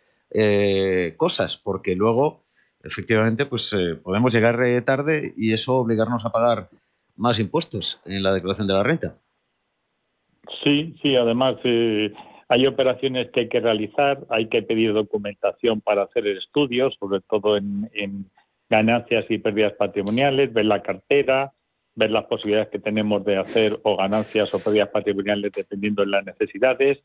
cosas, 1.16 1.58
porque 1.58 1.96
luego, 1.96 2.42
efectivamente, 2.82 3.46
pues 3.46 3.76
podemos 4.02 4.34
llegar 4.34 4.58
tarde 4.84 5.32
y 5.38 5.54
eso 5.54 5.76
obligarnos 5.76 6.26
a 6.26 6.32
pagar 6.32 6.72
más 7.16 7.38
impuestos 7.38 8.02
en 8.06 8.24
la 8.24 8.34
declaración 8.34 8.66
de 8.66 8.74
la 8.74 8.82
renta. 8.82 9.20
Sí, 10.64 10.96
sí, 11.02 11.16
además 11.16 11.56
eh, 11.64 12.12
hay 12.50 12.68
operaciones 12.68 13.30
que 13.32 13.42
hay 13.42 13.50
que 13.50 13.60
realizar, 13.60 14.20
hay 14.30 14.48
que 14.48 14.62
pedir 14.62 14.94
documentación 14.94 15.82
para 15.82 16.04
hacer 16.04 16.28
el 16.28 16.38
estudio, 16.38 16.92
sobre 16.92 17.22
todo 17.22 17.58
en, 17.58 17.90
ganancias 18.70 19.26
y 19.30 19.38
pérdidas 19.38 19.74
patrimoniales, 19.74 20.52
ver 20.52 20.66
la 20.66 20.82
cartera, 20.82 21.54
ver 21.94 22.10
las 22.10 22.26
posibilidades 22.26 22.70
que 22.70 22.80
tenemos 22.80 23.24
de 23.24 23.38
hacer 23.38 23.78
o 23.84 23.98
ganancias 23.98 24.52
o 24.54 24.64
pérdidas 24.64 24.90
patrimoniales 24.90 25.52
dependiendo 25.52 26.02
de 26.02 26.08
las 26.10 26.26
necesidades 26.26 26.98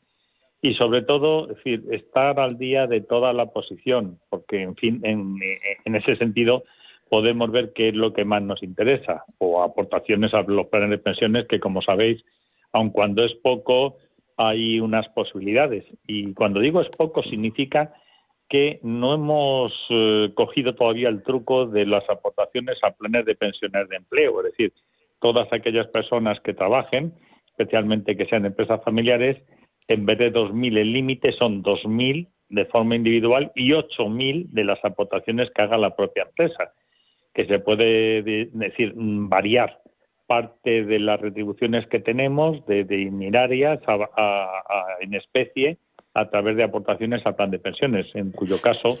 y 0.63 0.73
sobre 0.73 1.03
todo, 1.03 1.45
decir, 1.45 1.83
estar 1.91 2.39
al 2.39 2.57
día 2.57 2.87
de 2.87 3.01
toda 3.01 3.33
la 3.33 3.47
posición, 3.47 4.19
porque 4.29 4.63
en 4.63 4.75
fin, 4.75 5.01
en 5.03 5.95
ese 5.95 6.15
sentido 6.15 6.63
podemos 7.09 7.51
ver 7.51 7.73
qué 7.73 7.89
es 7.89 7.95
lo 7.95 8.13
que 8.13 8.25
más 8.25 8.41
nos 8.41 8.63
interesa 8.63 9.25
o 9.37 9.61
aportaciones 9.61 10.33
a 10.33 10.41
los 10.43 10.67
planes 10.67 10.91
de 10.91 10.97
pensiones 10.97 11.47
que, 11.47 11.59
como 11.59 11.81
sabéis, 11.81 12.23
aun 12.71 12.89
cuando 12.91 13.23
es 13.23 13.33
poco, 13.35 13.97
hay 14.37 14.79
unas 14.79 15.07
posibilidades. 15.09 15.85
Y 16.07 16.33
cuando 16.33 16.59
digo 16.59 16.81
es 16.81 16.89
poco, 16.89 17.23
significa 17.23 17.93
que 18.47 18.79
no 18.83 19.13
hemos 19.13 19.73
eh, 19.89 20.31
cogido 20.33 20.73
todavía 20.73 21.09
el 21.09 21.23
truco 21.23 21.67
de 21.67 21.85
las 21.85 22.09
aportaciones 22.09 22.77
a 22.83 22.91
planes 22.91 23.25
de 23.25 23.35
pensiones 23.35 23.87
de 23.89 23.97
empleo, 23.97 24.39
es 24.39 24.51
decir, 24.51 24.73
todas 25.19 25.51
aquellas 25.53 25.87
personas 25.87 26.39
que 26.39 26.53
trabajen, 26.53 27.13
especialmente 27.45 28.17
que 28.17 28.25
sean 28.25 28.45
empresas 28.45 28.83
familiares, 28.83 29.37
en 29.87 30.05
vez 30.05 30.17
de 30.17 30.33
2.000 30.33 30.77
el 30.77 30.93
límite 30.93 31.31
son 31.33 31.61
2.000 31.61 32.27
de 32.49 32.65
forma 32.65 32.95
individual 32.95 33.51
y 33.55 33.71
8.000 33.71 34.49
de 34.49 34.63
las 34.63 34.83
aportaciones 34.83 35.49
que 35.53 35.61
haga 35.61 35.77
la 35.77 35.95
propia 35.95 36.23
empresa, 36.23 36.73
que 37.33 37.45
se 37.45 37.59
puede 37.59 38.23
decir 38.23 38.93
variar 38.95 39.79
parte 40.29 40.85
de 40.85 40.99
las 40.99 41.19
retribuciones 41.19 41.87
que 41.87 41.99
tenemos 41.99 42.63
de, 42.67 42.83
de 42.83 43.01
en 43.01 45.13
especie 45.15 45.79
a 46.13 46.29
través 46.29 46.55
de 46.55 46.63
aportaciones 46.63 47.25
al 47.25 47.35
plan 47.35 47.49
de 47.49 47.57
pensiones, 47.57 48.05
en 48.13 48.31
cuyo 48.31 48.61
caso, 48.61 48.99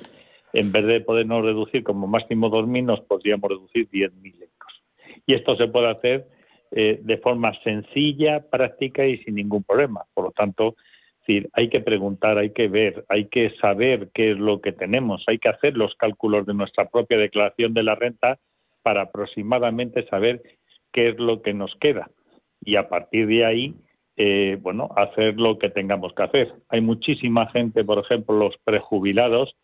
en 0.53 0.71
vez 0.71 0.87
de 0.87 1.01
podernos 1.01 1.45
reducir 1.45 1.83
como 1.83 2.07
máximo 2.07 2.49
2.000, 2.49 2.83
nos 2.83 3.01
podríamos 3.01 3.47
reducir 3.47 3.87
10.000 3.91 4.33
euros. 4.33 4.83
Y 5.27 5.35
esto 5.35 5.55
se 5.55 5.67
puede 5.67 5.91
hacer 5.91 6.25
eh, 6.71 6.99
de 7.03 7.17
forma 7.19 7.53
sencilla, 7.63 8.49
práctica 8.49 9.05
y 9.05 9.19
sin 9.19 9.35
ningún 9.35 9.63
problema. 9.63 10.05
Por 10.15 10.25
lo 10.25 10.31
tanto, 10.31 10.77
hay 11.53 11.69
que 11.69 11.81
preguntar, 11.81 12.39
hay 12.39 12.53
que 12.53 12.67
ver, 12.67 13.05
hay 13.07 13.25
que 13.25 13.51
saber 13.61 14.09
qué 14.15 14.31
es 14.31 14.39
lo 14.39 14.61
que 14.61 14.71
tenemos, 14.71 15.23
hay 15.27 15.37
que 15.37 15.49
hacer 15.49 15.77
los 15.77 15.93
cálculos 15.93 16.47
de 16.47 16.55
nuestra 16.55 16.89
propia 16.89 17.19
declaración 17.19 17.75
de 17.75 17.83
la 17.83 17.93
renta 17.93 18.39
para 18.81 19.03
aproximadamente 19.03 20.07
saber 20.07 20.41
qué 20.91 21.09
es 21.09 21.19
lo 21.19 21.41
que 21.41 21.53
nos 21.53 21.75
queda. 21.75 22.09
Y 22.61 22.75
a 22.75 22.89
partir 22.89 23.27
de 23.27 23.45
ahí, 23.45 23.75
eh, 24.17 24.57
bueno, 24.61 24.89
hacer 24.95 25.39
lo 25.39 25.57
que 25.57 25.69
tengamos 25.69 26.13
que 26.13 26.23
hacer. 26.23 26.53
Hay 26.69 26.81
muchísima 26.81 27.47
gente, 27.47 27.83
por 27.83 27.99
ejemplo, 27.99 28.37
los 28.37 28.57
prejubilados, 28.63 29.55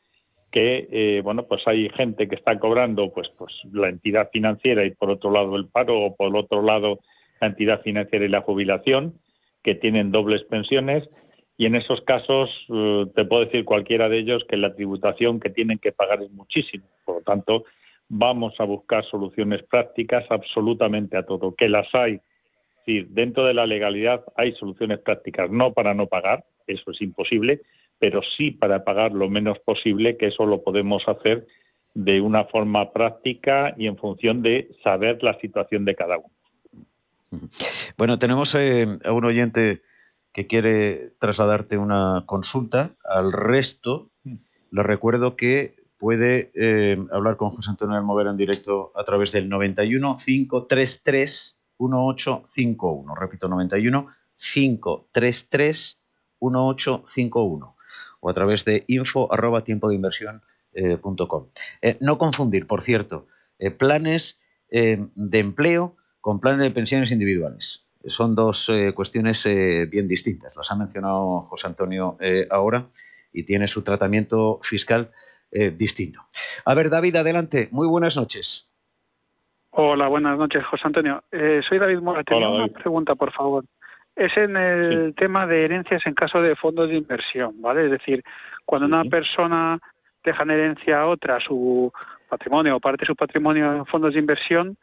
que 0.55 0.87
eh, 0.89 1.21
bueno 1.21 1.43
pues 1.43 1.67
hay 1.67 1.89
gente 1.89 2.29
que 2.29 2.35
está 2.35 2.57
cobrando 2.59 3.11
pues 3.11 3.29
pues 3.37 3.51
la 3.73 3.89
entidad 3.89 4.29
financiera 4.31 4.85
y 4.85 4.91
por 4.91 5.09
otro 5.09 5.29
lado 5.29 5.57
el 5.57 5.67
paro 5.67 5.99
o 5.99 6.15
por 6.15 6.33
otro 6.33 6.61
lado 6.61 6.99
la 7.41 7.47
entidad 7.47 7.81
financiera 7.81 8.23
y 8.23 8.29
la 8.29 8.39
jubilación 8.39 9.15
que 9.63 9.75
tienen 9.75 10.11
dobles 10.11 10.43
pensiones. 10.43 11.09
Y 11.57 11.65
en 11.65 11.75
esos 11.75 12.01
casos 12.01 12.49
eh, 12.69 13.05
te 13.15 13.25
puedo 13.25 13.43
decir 13.43 13.65
cualquiera 13.65 14.07
de 14.07 14.19
ellos 14.19 14.45
que 14.47 14.55
la 14.55 14.73
tributación 14.73 15.41
que 15.41 15.49
tienen 15.49 15.77
que 15.77 15.91
pagar 15.91 16.21
es 16.21 16.31
muchísimo. 16.31 16.85
Por 17.03 17.15
lo 17.15 17.21
tanto 17.21 17.65
vamos 18.09 18.53
a 18.59 18.63
buscar 18.63 19.05
soluciones 19.05 19.63
prácticas 19.63 20.25
absolutamente 20.29 21.17
a 21.17 21.23
todo 21.23 21.55
que 21.55 21.69
las 21.69 21.87
hay 21.93 22.19
sí, 22.85 23.05
dentro 23.09 23.45
de 23.45 23.53
la 23.53 23.65
legalidad 23.65 24.23
hay 24.35 24.53
soluciones 24.53 24.99
prácticas 24.99 25.49
no 25.49 25.73
para 25.73 25.93
no 25.93 26.07
pagar 26.07 26.45
eso 26.67 26.91
es 26.91 27.01
imposible 27.01 27.61
pero 27.99 28.21
sí 28.37 28.51
para 28.51 28.83
pagar 28.83 29.13
lo 29.13 29.29
menos 29.29 29.59
posible, 29.59 30.17
que 30.17 30.27
eso 30.27 30.45
lo 30.45 30.63
podemos 30.63 31.03
hacer 31.07 31.47
de 31.93 32.19
una 32.21 32.45
forma 32.45 32.91
práctica 32.91 33.73
y 33.77 33.87
en 33.87 33.97
función 33.97 34.41
de 34.41 34.69
saber 34.83 35.23
la 35.23 35.39
situación 35.39 35.85
de 35.85 35.95
cada 35.95 36.17
uno. 36.17 36.29
Bueno, 37.97 38.19
tenemos 38.19 38.53
eh, 38.55 38.85
a 39.03 39.11
un 39.11 39.25
oyente 39.25 39.81
que 40.33 40.47
quiere 40.47 41.11
trasladarte 41.19 41.77
una 41.77 42.23
consulta. 42.25 42.91
Al 43.03 43.31
resto, 43.31 44.09
le 44.71 44.83
recuerdo 44.83 45.37
que 45.37 45.75
puede 45.97 46.51
eh, 46.55 46.97
hablar 47.11 47.37
con 47.37 47.51
José 47.51 47.69
Antonio 47.69 47.95
Almover 47.95 48.27
en 48.27 48.37
directo 48.37 48.91
a 48.95 49.03
través 49.03 49.31
del 49.31 49.49
91 49.49 50.17
533 50.23 51.57
1851. 51.79 53.15
Repito, 53.15 53.47
91 53.47 54.07
533 54.37 55.97
1851 56.41 57.75
o 58.19 58.29
a 58.29 58.33
través 58.33 58.65
de 58.65 58.83
info 58.87 59.29
tiempo 59.63 59.89
de 59.89 59.95
inversión 59.95 60.41
eh, 60.73 60.99
eh, 61.81 61.97
no 62.01 62.17
confundir, 62.17 62.67
por 62.67 62.81
cierto, 62.81 63.27
planes 63.77 64.37
de 64.69 65.39
empleo 65.39 65.95
con 66.19 66.41
planes 66.41 66.59
de 66.59 66.71
pensiones 66.71 67.11
individuales. 67.11 67.85
Son 68.07 68.35
dos 68.35 68.69
cuestiones 68.93 69.45
bien 69.89 70.07
distintas. 70.09 70.53
Las 70.57 70.69
ha 70.69 70.75
mencionado 70.75 71.43
José 71.43 71.67
Antonio 71.67 72.17
ahora 72.49 72.89
y 73.31 73.43
tiene 73.43 73.67
su 73.67 73.83
tratamiento 73.83 74.59
fiscal 74.63 75.11
distinto. 75.77 76.21
A 76.65 76.73
ver, 76.73 76.89
David, 76.89 77.15
adelante. 77.15 77.69
Muy 77.71 77.87
buenas 77.87 78.15
noches. 78.17 78.69
Hola, 79.71 80.07
buenas 80.07 80.37
noches, 80.37 80.63
José 80.65 80.83
Antonio. 80.85 81.23
soy 81.67 81.79
David 81.79 81.99
Mora. 81.99 82.23
Tengo 82.23 82.55
una 82.55 82.67
pregunta, 82.67 83.15
por 83.15 83.31
favor 83.31 83.65
es 84.15 84.35
en 84.37 84.55
el 84.55 85.13
tema 85.15 85.45
de 85.45 85.65
herencias 85.65 86.01
en 86.05 86.13
caso 86.13 86.41
de 86.41 86.55
fondos 86.55 86.89
de 86.89 86.95
inversión, 86.95 87.61
¿vale? 87.61 87.85
Es 87.85 87.91
decir, 87.91 88.23
cuando 88.65 88.87
una 88.87 89.03
persona 89.03 89.79
deja 90.23 90.43
en 90.43 90.51
herencia 90.51 91.01
a 91.01 91.07
otra 91.07 91.39
su 91.39 91.91
patrimonio 92.29 92.77
o 92.77 92.79
parte 92.79 93.01
de 93.01 93.07
su 93.07 93.15
patrimonio 93.15 93.75
en 93.75 93.85
fondos 93.85 94.13
de 94.13 94.19
inversión, 94.19 94.77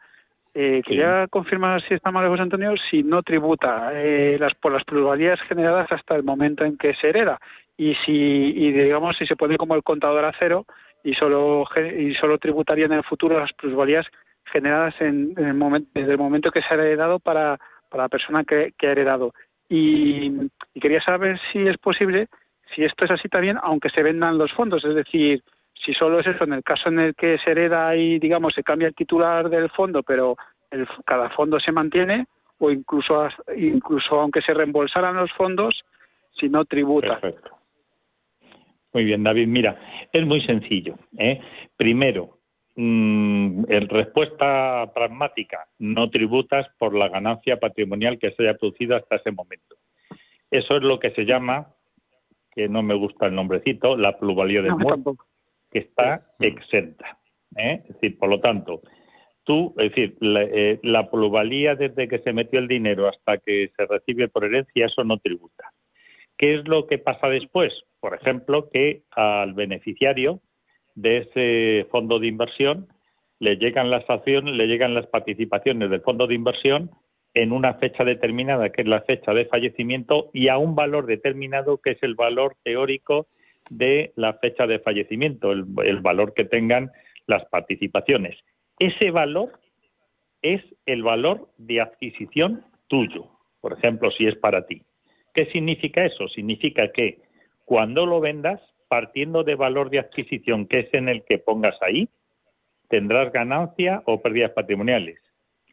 eh, 0.53 0.83
quería 0.85 1.27
confirmar 1.29 1.81
si 1.81 1.95
está 1.95 2.11
mal 2.11 2.27
José 2.27 2.43
Antonio, 2.43 2.75
si 2.91 3.01
no 3.01 3.23
tributa 3.23 3.89
eh, 3.93 4.37
las 4.39 4.53
por 4.53 4.71
las 4.71 4.83
plusvalías 4.83 5.39
generadas 5.41 5.91
hasta 5.91 6.15
el 6.15 6.23
momento 6.23 6.63
en 6.63 6.77
que 6.77 6.93
se 6.93 7.09
hereda 7.09 7.39
y 7.77 7.95
si 8.05 8.11
y 8.11 8.71
digamos 8.71 9.17
si 9.17 9.25
se 9.25 9.35
pone 9.35 9.57
como 9.57 9.75
el 9.75 9.83
contador 9.83 10.25
a 10.25 10.33
cero 10.37 10.65
y 11.03 11.13
solo 11.13 11.65
y 11.97 12.13
solo 12.15 12.37
tributaría 12.37 12.85
en 12.85 12.93
el 12.93 13.03
futuro 13.03 13.39
las 13.39 13.53
plusvalías 13.53 14.05
generadas 14.45 14.93
en, 14.99 15.33
el 15.37 15.53
momento 15.53 15.89
desde 15.93 16.11
el 16.11 16.17
momento 16.17 16.51
que 16.51 16.61
se 16.61 16.73
ha 16.73 16.77
heredado 16.77 17.19
para 17.19 17.59
para 17.93 18.05
la 18.05 18.09
persona 18.09 18.43
que, 18.43 18.73
ha 18.81 18.91
heredado. 18.91 19.33
Y, 19.69 20.49
quería 20.81 21.01
saber 21.01 21.39
si 21.51 21.59
es 21.67 21.77
posible, 21.77 22.27
si 22.73 22.83
esto 22.83 23.05
es 23.05 23.11
así 23.11 23.29
también, 23.29 23.57
aunque 23.61 23.91
se 23.91 24.01
vendan 24.01 24.39
los 24.39 24.51
fondos, 24.51 24.83
es 24.83 24.95
decir, 24.95 25.43
si 25.85 25.93
solo 25.93 26.19
es 26.19 26.27
eso, 26.27 26.43
en 26.43 26.53
el 26.53 26.63
caso 26.63 26.89
en 26.89 26.99
el 26.99 27.15
que 27.15 27.37
se 27.37 27.51
hereda 27.51 27.95
y, 27.95 28.17
digamos, 28.17 28.55
se 28.55 28.63
cambia 28.63 28.87
el 28.87 28.95
titular 28.95 29.47
del 29.47 29.69
fondo, 29.69 30.01
pero 30.01 30.35
el, 30.71 30.87
cada 31.05 31.29
fondo 31.29 31.59
se 31.59 31.71
mantiene, 31.71 32.25
o 32.57 32.71
incluso, 32.71 33.27
incluso 33.55 34.19
aunque 34.19 34.41
se 34.41 34.55
reembolsaran 34.55 35.15
los 35.15 35.31
fondos, 35.31 35.83
si 36.31 36.49
no 36.49 36.65
tributa. 36.65 37.19
Perfecto. 37.19 37.52
Muy 38.93 39.05
bien, 39.05 39.23
David. 39.23 39.47
Mira, 39.47 39.79
es 40.11 40.25
muy 40.25 40.41
sencillo. 40.45 40.95
¿eh? 41.17 41.39
Primero, 41.75 42.39
Mm, 42.75 43.65
en 43.71 43.87
respuesta 43.87 44.91
pragmática, 44.95 45.67
no 45.77 46.09
tributas 46.09 46.65
por 46.79 46.95
la 46.95 47.07
ganancia 47.07 47.57
patrimonial 47.57 48.17
que 48.17 48.31
se 48.31 48.43
haya 48.43 48.57
producido 48.57 48.95
hasta 48.95 49.17
ese 49.17 49.31
momento. 49.31 49.75
Eso 50.49 50.77
es 50.77 50.83
lo 50.83 50.99
que 50.99 51.11
se 51.11 51.25
llama, 51.25 51.67
que 52.51 52.67
no 52.67 52.81
me 52.81 52.95
gusta 52.95 53.27
el 53.27 53.35
nombrecito, 53.35 53.95
la 53.95 54.17
plusvalía 54.17 54.63
del 54.63 54.75
muerto, 54.75 55.15
que 55.71 55.79
está 55.79 56.21
exenta. 56.39 57.19
¿eh? 57.55 57.83
Es 57.87 57.93
decir, 57.93 58.17
por 58.17 58.29
lo 58.29 58.39
tanto, 58.39 58.81
tú, 59.43 59.75
es 59.77 59.89
decir, 59.89 60.17
la, 60.19 60.41
eh, 60.41 60.79
la, 60.81 61.11
plusvalía 61.11 61.75
desde 61.75 62.07
que 62.07 62.19
se 62.19 62.33
metió 62.33 62.57
el 62.57 62.67
dinero 62.67 63.07
hasta 63.07 63.37
que 63.37 63.71
se 63.77 63.85
recibe 63.85 64.29
por 64.29 64.45
herencia, 64.45 64.87
eso 64.87 65.03
no 65.03 65.19
tributa. 65.19 65.71
¿Qué 66.37 66.55
es 66.55 66.67
lo 66.67 66.87
que 66.87 66.97
pasa 66.97 67.27
después? 67.29 67.73
Por 67.99 68.15
ejemplo, 68.15 68.69
que 68.69 69.03
al 69.11 69.53
beneficiario 69.53 70.41
de 70.95 71.17
ese 71.19 71.87
fondo 71.89 72.19
de 72.19 72.27
inversión 72.27 72.87
le 73.39 73.55
llegan 73.57 73.89
las 73.89 74.09
acciones, 74.09 74.55
le 74.55 74.67
llegan 74.67 74.93
las 74.93 75.07
participaciones 75.07 75.89
del 75.89 76.01
fondo 76.01 76.27
de 76.27 76.35
inversión 76.35 76.91
en 77.33 77.51
una 77.51 77.75
fecha 77.75 78.03
determinada, 78.03 78.69
que 78.69 78.83
es 78.83 78.87
la 78.87 79.01
fecha 79.01 79.33
de 79.33 79.45
fallecimiento, 79.45 80.29
y 80.33 80.49
a 80.49 80.57
un 80.57 80.75
valor 80.75 81.07
determinado, 81.07 81.79
que 81.79 81.91
es 81.91 82.03
el 82.03 82.15
valor 82.15 82.55
teórico 82.63 83.25
de 83.69 84.11
la 84.15 84.33
fecha 84.35 84.67
de 84.67 84.79
fallecimiento, 84.79 85.51
el, 85.51 85.65
el 85.83 86.01
valor 86.01 86.33
que 86.33 86.45
tengan 86.45 86.91
las 87.25 87.43
participaciones. 87.45 88.37
Ese 88.77 89.11
valor 89.11 89.51
es 90.41 90.61
el 90.85 91.03
valor 91.03 91.49
de 91.57 91.81
adquisición 91.81 92.65
tuyo, 92.87 93.27
por 93.61 93.73
ejemplo, 93.73 94.11
si 94.11 94.27
es 94.27 94.35
para 94.35 94.67
ti. 94.67 94.83
¿Qué 95.33 95.47
significa 95.47 96.05
eso? 96.05 96.27
Significa 96.27 96.91
que 96.91 97.19
cuando 97.65 98.05
lo 98.05 98.19
vendas, 98.19 98.61
partiendo 98.87 99.43
de 99.43 99.55
valor 99.55 99.89
de 99.89 99.99
adquisición, 99.99 100.67
que 100.67 100.81
es 100.81 100.93
en 100.93 101.09
el 101.09 101.23
que 101.23 101.39
pongas 101.39 101.75
ahí, 101.81 102.07
tendrás 102.89 103.31
ganancia 103.33 104.03
o 104.05 104.21
pérdidas 104.21 104.51
patrimoniales. 104.51 105.17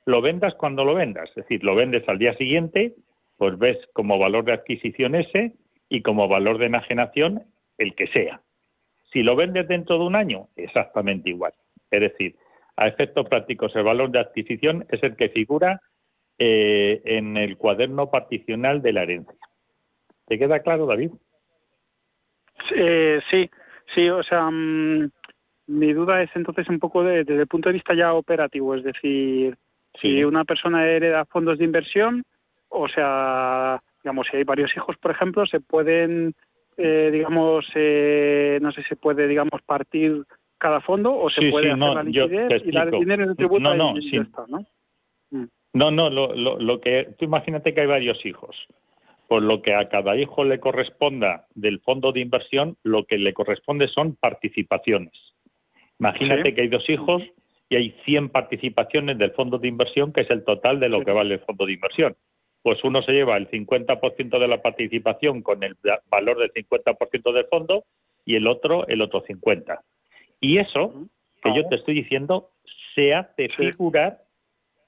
Lo 0.06 0.22
vendas 0.22 0.54
cuando 0.54 0.84
lo 0.84 0.94
vendas, 0.94 1.28
es 1.30 1.34
decir, 1.36 1.62
lo 1.62 1.74
vendes 1.74 2.08
al 2.08 2.18
día 2.18 2.34
siguiente, 2.36 2.94
pues 3.36 3.58
ves 3.58 3.78
como 3.92 4.18
valor 4.18 4.44
de 4.44 4.52
adquisición 4.52 5.14
ese 5.14 5.52
y 5.88 6.02
como 6.02 6.28
valor 6.28 6.58
de 6.58 6.66
enajenación 6.66 7.44
el 7.76 7.94
que 7.94 8.06
sea. 8.08 8.40
Si 9.12 9.22
lo 9.22 9.36
vendes 9.36 9.68
dentro 9.68 9.98
de 9.98 10.04
un 10.04 10.16
año, 10.16 10.48
exactamente 10.56 11.30
igual. 11.30 11.52
Es 11.90 12.00
decir, 12.00 12.36
a 12.76 12.88
efectos 12.88 13.28
prácticos, 13.28 13.74
el 13.76 13.82
valor 13.82 14.10
de 14.10 14.20
adquisición 14.20 14.86
es 14.88 15.02
el 15.02 15.16
que 15.16 15.28
figura 15.28 15.82
eh, 16.38 17.02
en 17.04 17.36
el 17.36 17.58
cuaderno 17.58 18.10
particional 18.10 18.80
de 18.80 18.92
la 18.92 19.02
herencia. 19.02 19.49
¿Te 20.30 20.38
queda 20.38 20.60
claro, 20.60 20.86
David? 20.86 21.10
Eh, 22.72 23.20
sí, 23.28 23.50
sí, 23.92 24.08
o 24.08 24.22
sea, 24.22 24.48
mm, 24.48 25.10
mi 25.66 25.92
duda 25.92 26.22
es 26.22 26.30
entonces 26.36 26.68
un 26.68 26.78
poco 26.78 27.02
desde 27.02 27.34
el 27.34 27.48
punto 27.48 27.68
de 27.68 27.72
vista 27.72 27.94
ya 27.94 28.14
operativo, 28.14 28.76
es 28.76 28.84
decir, 28.84 29.56
si 30.00 30.22
una 30.22 30.44
persona 30.44 30.86
hereda 30.86 31.24
fondos 31.24 31.58
de 31.58 31.64
inversión, 31.64 32.22
o 32.68 32.86
sea, 32.86 33.82
digamos, 34.04 34.28
si 34.30 34.36
hay 34.36 34.44
varios 34.44 34.70
hijos, 34.76 34.96
por 34.98 35.10
ejemplo, 35.10 35.44
se 35.46 35.58
pueden, 35.58 36.36
eh, 36.76 37.10
digamos, 37.12 37.66
eh, 37.74 38.60
no 38.62 38.70
sé, 38.70 38.84
se 38.84 38.94
puede, 38.94 39.26
digamos, 39.26 39.60
partir 39.66 40.22
cada 40.58 40.80
fondo 40.80 41.12
o 41.12 41.28
se 41.28 41.50
puede 41.50 41.72
hacer 41.72 41.88
la 41.88 42.04
liquidez 42.04 42.62
y 42.64 42.70
dar 42.70 42.86
el 42.86 43.00
dinero 43.00 43.24
en 43.24 43.30
el 43.30 43.36
tributo 43.36 43.74
no, 43.74 43.74
no, 43.74 43.98
y 43.98 44.16
¿no? 44.46 44.64
Mm. 45.32 45.48
No, 45.72 45.90
no, 45.90 46.08
lo, 46.08 46.36
lo, 46.36 46.56
lo 46.60 46.80
que 46.80 47.14
tú 47.18 47.24
imagínate 47.24 47.74
que 47.74 47.80
hay 47.80 47.86
varios 47.88 48.24
hijos 48.24 48.54
por 49.30 49.44
lo 49.44 49.62
que 49.62 49.72
a 49.76 49.88
cada 49.88 50.16
hijo 50.16 50.42
le 50.42 50.58
corresponda 50.58 51.46
del 51.54 51.78
fondo 51.82 52.10
de 52.10 52.18
inversión, 52.18 52.76
lo 52.82 53.04
que 53.04 53.16
le 53.16 53.32
corresponde 53.32 53.86
son 53.86 54.16
participaciones. 54.16 55.12
Imagínate 56.00 56.52
que 56.52 56.62
hay 56.62 56.68
dos 56.68 56.90
hijos 56.90 57.22
y 57.68 57.76
hay 57.76 57.94
100 58.04 58.30
participaciones 58.30 59.18
del 59.18 59.30
fondo 59.30 59.58
de 59.58 59.68
inversión, 59.68 60.12
que 60.12 60.22
es 60.22 60.30
el 60.30 60.42
total 60.42 60.80
de 60.80 60.88
lo 60.88 61.04
que 61.04 61.12
vale 61.12 61.34
el 61.34 61.40
fondo 61.42 61.64
de 61.64 61.74
inversión. 61.74 62.16
Pues 62.64 62.82
uno 62.82 63.02
se 63.02 63.12
lleva 63.12 63.36
el 63.36 63.48
50% 63.48 64.36
de 64.36 64.48
la 64.48 64.62
participación 64.62 65.42
con 65.42 65.62
el 65.62 65.76
valor 66.10 66.36
del 66.38 66.52
50% 66.52 67.32
del 67.32 67.44
fondo 67.44 67.84
y 68.24 68.34
el 68.34 68.48
otro 68.48 68.84
el 68.88 69.00
otro 69.00 69.22
50%. 69.22 69.78
Y 70.40 70.58
eso 70.58 70.92
que 71.40 71.54
yo 71.54 71.68
te 71.68 71.76
estoy 71.76 71.94
diciendo 71.94 72.50
se 72.96 73.14
hace 73.14 73.48
figurar 73.50 74.24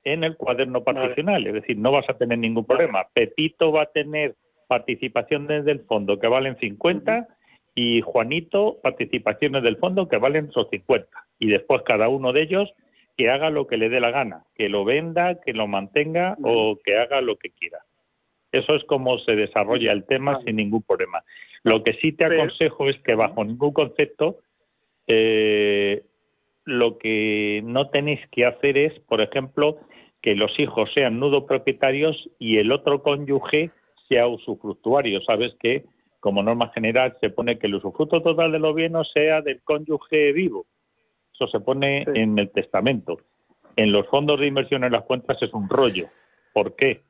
en 0.04 0.24
el 0.24 0.36
cuaderno 0.36 0.82
particional, 0.82 1.46
es 1.46 1.54
decir, 1.54 1.78
no 1.78 1.92
vas 1.92 2.08
a 2.08 2.14
tener 2.14 2.38
ningún 2.38 2.64
problema. 2.64 3.06
Pepito 3.14 3.72
va 3.72 3.82
a 3.82 3.92
tener 3.92 4.34
participaciones 4.66 5.64
del 5.64 5.80
fondo 5.80 6.18
que 6.18 6.28
valen 6.28 6.56
50 6.58 7.28
y 7.74 8.00
Juanito 8.00 8.78
participaciones 8.82 9.62
del 9.62 9.76
fondo 9.76 10.08
que 10.08 10.18
valen 10.18 10.46
esos 10.46 10.68
50. 10.70 11.08
Y 11.38 11.48
después 11.48 11.82
cada 11.82 12.08
uno 12.08 12.32
de 12.32 12.42
ellos 12.42 12.72
que 13.16 13.30
haga 13.30 13.50
lo 13.50 13.66
que 13.66 13.76
le 13.76 13.88
dé 13.88 14.00
la 14.00 14.10
gana, 14.10 14.44
que 14.54 14.68
lo 14.68 14.84
venda, 14.84 15.40
que 15.40 15.52
lo 15.52 15.66
mantenga 15.66 16.36
o 16.42 16.78
que 16.82 16.96
haga 16.96 17.20
lo 17.20 17.36
que 17.36 17.50
quiera. 17.50 17.78
Eso 18.50 18.74
es 18.74 18.84
como 18.84 19.18
se 19.18 19.36
desarrolla 19.36 19.92
el 19.92 20.04
tema 20.04 20.40
sin 20.44 20.56
ningún 20.56 20.82
problema. 20.82 21.22
Lo 21.62 21.82
que 21.82 21.94
sí 21.94 22.12
te 22.12 22.24
aconsejo 22.24 22.88
es 22.88 22.98
que 23.02 23.14
bajo 23.14 23.44
ningún 23.44 23.72
concepto 23.72 24.38
Eh, 25.08 26.02
lo 26.64 26.98
que 26.98 27.60
no 27.64 27.90
tenéis 27.90 28.20
que 28.30 28.46
hacer 28.46 28.78
es, 28.78 28.96
por 29.00 29.20
ejemplo, 29.20 29.78
que 30.22 30.36
los 30.36 30.58
hijos 30.58 30.88
sean 30.94 31.18
nudo 31.18 31.46
propietarios 31.46 32.30
y 32.38 32.58
el 32.58 32.70
otro 32.70 33.02
cónyuge 33.02 33.70
sea 34.08 34.28
usufructuario. 34.28 35.20
Sabes 35.22 35.52
que, 35.60 35.84
como 36.20 36.42
norma 36.42 36.68
general, 36.68 37.16
se 37.20 37.30
pone 37.30 37.58
que 37.58 37.66
el 37.66 37.74
usufructo 37.74 38.22
total 38.22 38.52
de 38.52 38.60
los 38.60 38.74
bienes 38.74 39.08
sea 39.12 39.42
del 39.42 39.60
cónyuge 39.62 40.32
vivo. 40.32 40.64
Eso 41.34 41.48
se 41.48 41.60
pone 41.60 42.04
en 42.14 42.38
el 42.38 42.50
testamento. 42.50 43.18
En 43.74 43.90
los 43.90 44.06
fondos 44.06 44.38
de 44.38 44.46
inversión 44.46 44.84
en 44.84 44.92
las 44.92 45.04
cuentas 45.04 45.42
es 45.42 45.52
un 45.52 45.68
rollo. 45.68 46.06
¿Por 46.52 46.76
qué? 46.76 47.00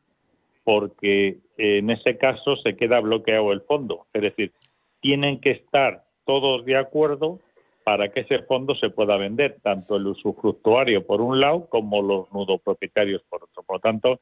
Porque 0.65 1.39
en 1.59 1.91
ese 1.91 2.17
caso 2.17 2.57
se 2.57 2.77
queda 2.77 3.01
bloqueado 3.01 3.53
el 3.53 3.61
fondo. 3.63 4.07
Es 4.15 4.23
decir, 4.23 4.53
tienen 5.01 5.41
que 5.41 5.51
estar 5.51 6.05
todos 6.25 6.65
de 6.65 6.77
acuerdo 6.77 7.41
para 7.85 8.11
que 8.11 8.21
ese 8.21 8.41
fondo 8.41 8.75
se 8.75 8.91
pueda 8.91 9.17
vender, 9.17 9.59
tanto 9.63 9.97
el 9.97 10.07
usufructuario 10.07 11.07
por 11.07 11.21
un 11.21 11.41
lado 11.41 11.67
como 11.69 12.03
los 12.03 12.33
nudopropietarios 12.33 13.23
por 13.29 13.45
otro. 13.45 13.63
Por 13.63 13.77
lo 13.77 13.81
tanto, 13.81 14.21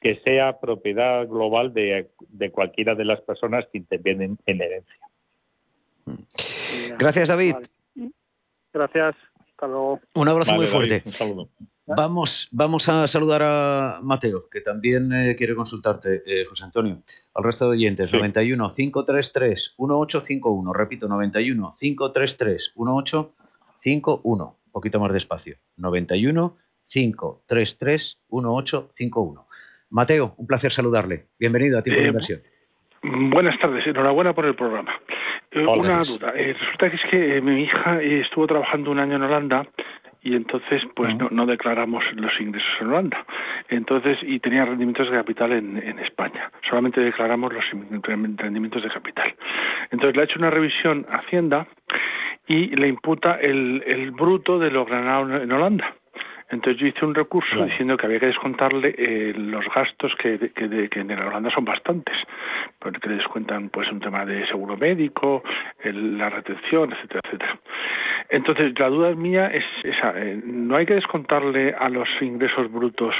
que 0.00 0.20
sea 0.24 0.60
propiedad 0.60 1.26
global 1.26 1.72
de, 1.72 2.10
cualquiera 2.52 2.94
de 2.94 3.04
las 3.04 3.20
personas 3.22 3.64
que 3.72 3.78
intervienen 3.78 4.38
en 4.46 4.60
herencia. 4.60 5.08
Gracias, 6.98 7.28
David. 7.28 7.54
Gracias. 8.72 9.14
Hasta 9.50 9.66
luego. 9.66 10.00
Un 10.14 10.28
abrazo 10.28 10.52
muy 10.52 10.66
fuerte. 10.66 11.02
un 11.04 11.12
saludo. 11.12 11.48
Vamos, 11.86 12.48
vamos 12.50 12.88
a 12.88 13.06
saludar 13.06 13.42
a 13.42 14.00
Mateo, 14.02 14.48
que 14.50 14.62
también 14.62 15.12
eh, 15.12 15.36
quiere 15.36 15.54
consultarte, 15.54 16.22
eh, 16.24 16.46
José 16.46 16.64
Antonio. 16.64 17.02
Al 17.34 17.44
resto 17.44 17.66
de 17.66 17.72
oyentes, 17.76 18.10
91 18.10 18.72
533 18.72 19.74
1851. 19.78 20.72
Repito, 20.72 21.08
91 21.08 21.72
533 21.78 22.72
1851. 22.76 24.44
Un 24.44 24.72
poquito 24.72 24.98
más 24.98 25.12
despacio. 25.12 25.58
91 25.76 26.56
533 26.90 28.18
1851. 28.30 29.46
Mateo, 29.90 30.34
un 30.38 30.46
placer 30.46 30.72
saludarle. 30.72 31.26
Bienvenido 31.38 31.78
a 31.78 31.82
Tiempo 31.82 32.00
de 32.00 32.06
eh, 32.06 32.08
Inversión. 32.08 32.40
Buenas 33.02 33.60
tardes, 33.60 33.86
enhorabuena 33.86 34.32
por 34.34 34.46
el 34.46 34.56
programa. 34.56 34.98
Una 35.54 36.02
duda. 36.02 36.32
resulta 36.32 36.90
que 36.90 36.96
es 36.96 37.02
que 37.10 37.42
mi 37.42 37.64
hija 37.64 38.00
estuvo 38.00 38.46
trabajando 38.46 38.90
un 38.90 38.98
año 38.98 39.16
en 39.16 39.22
Holanda 39.22 39.68
y 40.24 40.34
entonces 40.34 40.82
pues 40.96 41.14
no, 41.16 41.28
no, 41.30 41.46
declaramos 41.46 42.02
los 42.14 42.32
ingresos 42.40 42.72
en 42.80 42.88
Holanda. 42.88 43.24
Entonces, 43.68 44.18
y 44.22 44.40
tenía 44.40 44.64
rendimientos 44.64 45.10
de 45.10 45.16
capital 45.16 45.52
en, 45.52 45.76
en, 45.76 45.98
España. 45.98 46.50
Solamente 46.68 47.02
declaramos 47.02 47.52
los 47.52 47.64
rendimientos 48.02 48.82
de 48.82 48.88
capital. 48.88 49.34
Entonces 49.90 50.16
le 50.16 50.22
ha 50.22 50.24
hecho 50.24 50.38
una 50.38 50.50
revisión 50.50 51.04
Hacienda 51.10 51.66
y 52.46 52.74
le 52.74 52.88
imputa 52.88 53.34
el, 53.34 53.82
el 53.86 54.10
bruto 54.12 54.58
de 54.58 54.70
lo 54.70 54.86
ganado 54.86 55.42
en 55.42 55.52
Holanda. 55.52 55.94
Entonces 56.54 56.80
yo 56.80 56.86
hice 56.86 57.04
un 57.04 57.14
recurso 57.14 57.64
diciendo 57.64 57.96
que 57.96 58.06
había 58.06 58.20
que 58.20 58.26
descontarle 58.26 58.94
eh, 58.96 59.34
los 59.36 59.64
gastos 59.74 60.14
que, 60.16 60.38
que, 60.38 60.88
que, 60.88 61.00
en 61.00 61.10
Holanda 61.10 61.50
son 61.50 61.64
bastantes, 61.64 62.16
porque 62.78 63.08
le 63.08 63.16
descuentan 63.16 63.70
pues 63.70 63.90
un 63.90 63.98
tema 63.98 64.24
de 64.24 64.46
seguro 64.46 64.76
médico, 64.76 65.42
la 65.82 66.30
retención, 66.30 66.92
etcétera, 66.92 67.20
etcétera. 67.24 67.58
Entonces 68.28 68.78
la 68.78 68.88
duda 68.88 69.14
mía 69.14 69.48
es 69.48 69.64
esa, 69.82 70.12
eh, 70.16 70.40
¿no 70.44 70.76
hay 70.76 70.86
que 70.86 70.94
descontarle 70.94 71.74
a 71.74 71.88
los 71.88 72.08
ingresos 72.20 72.70
brutos 72.70 73.14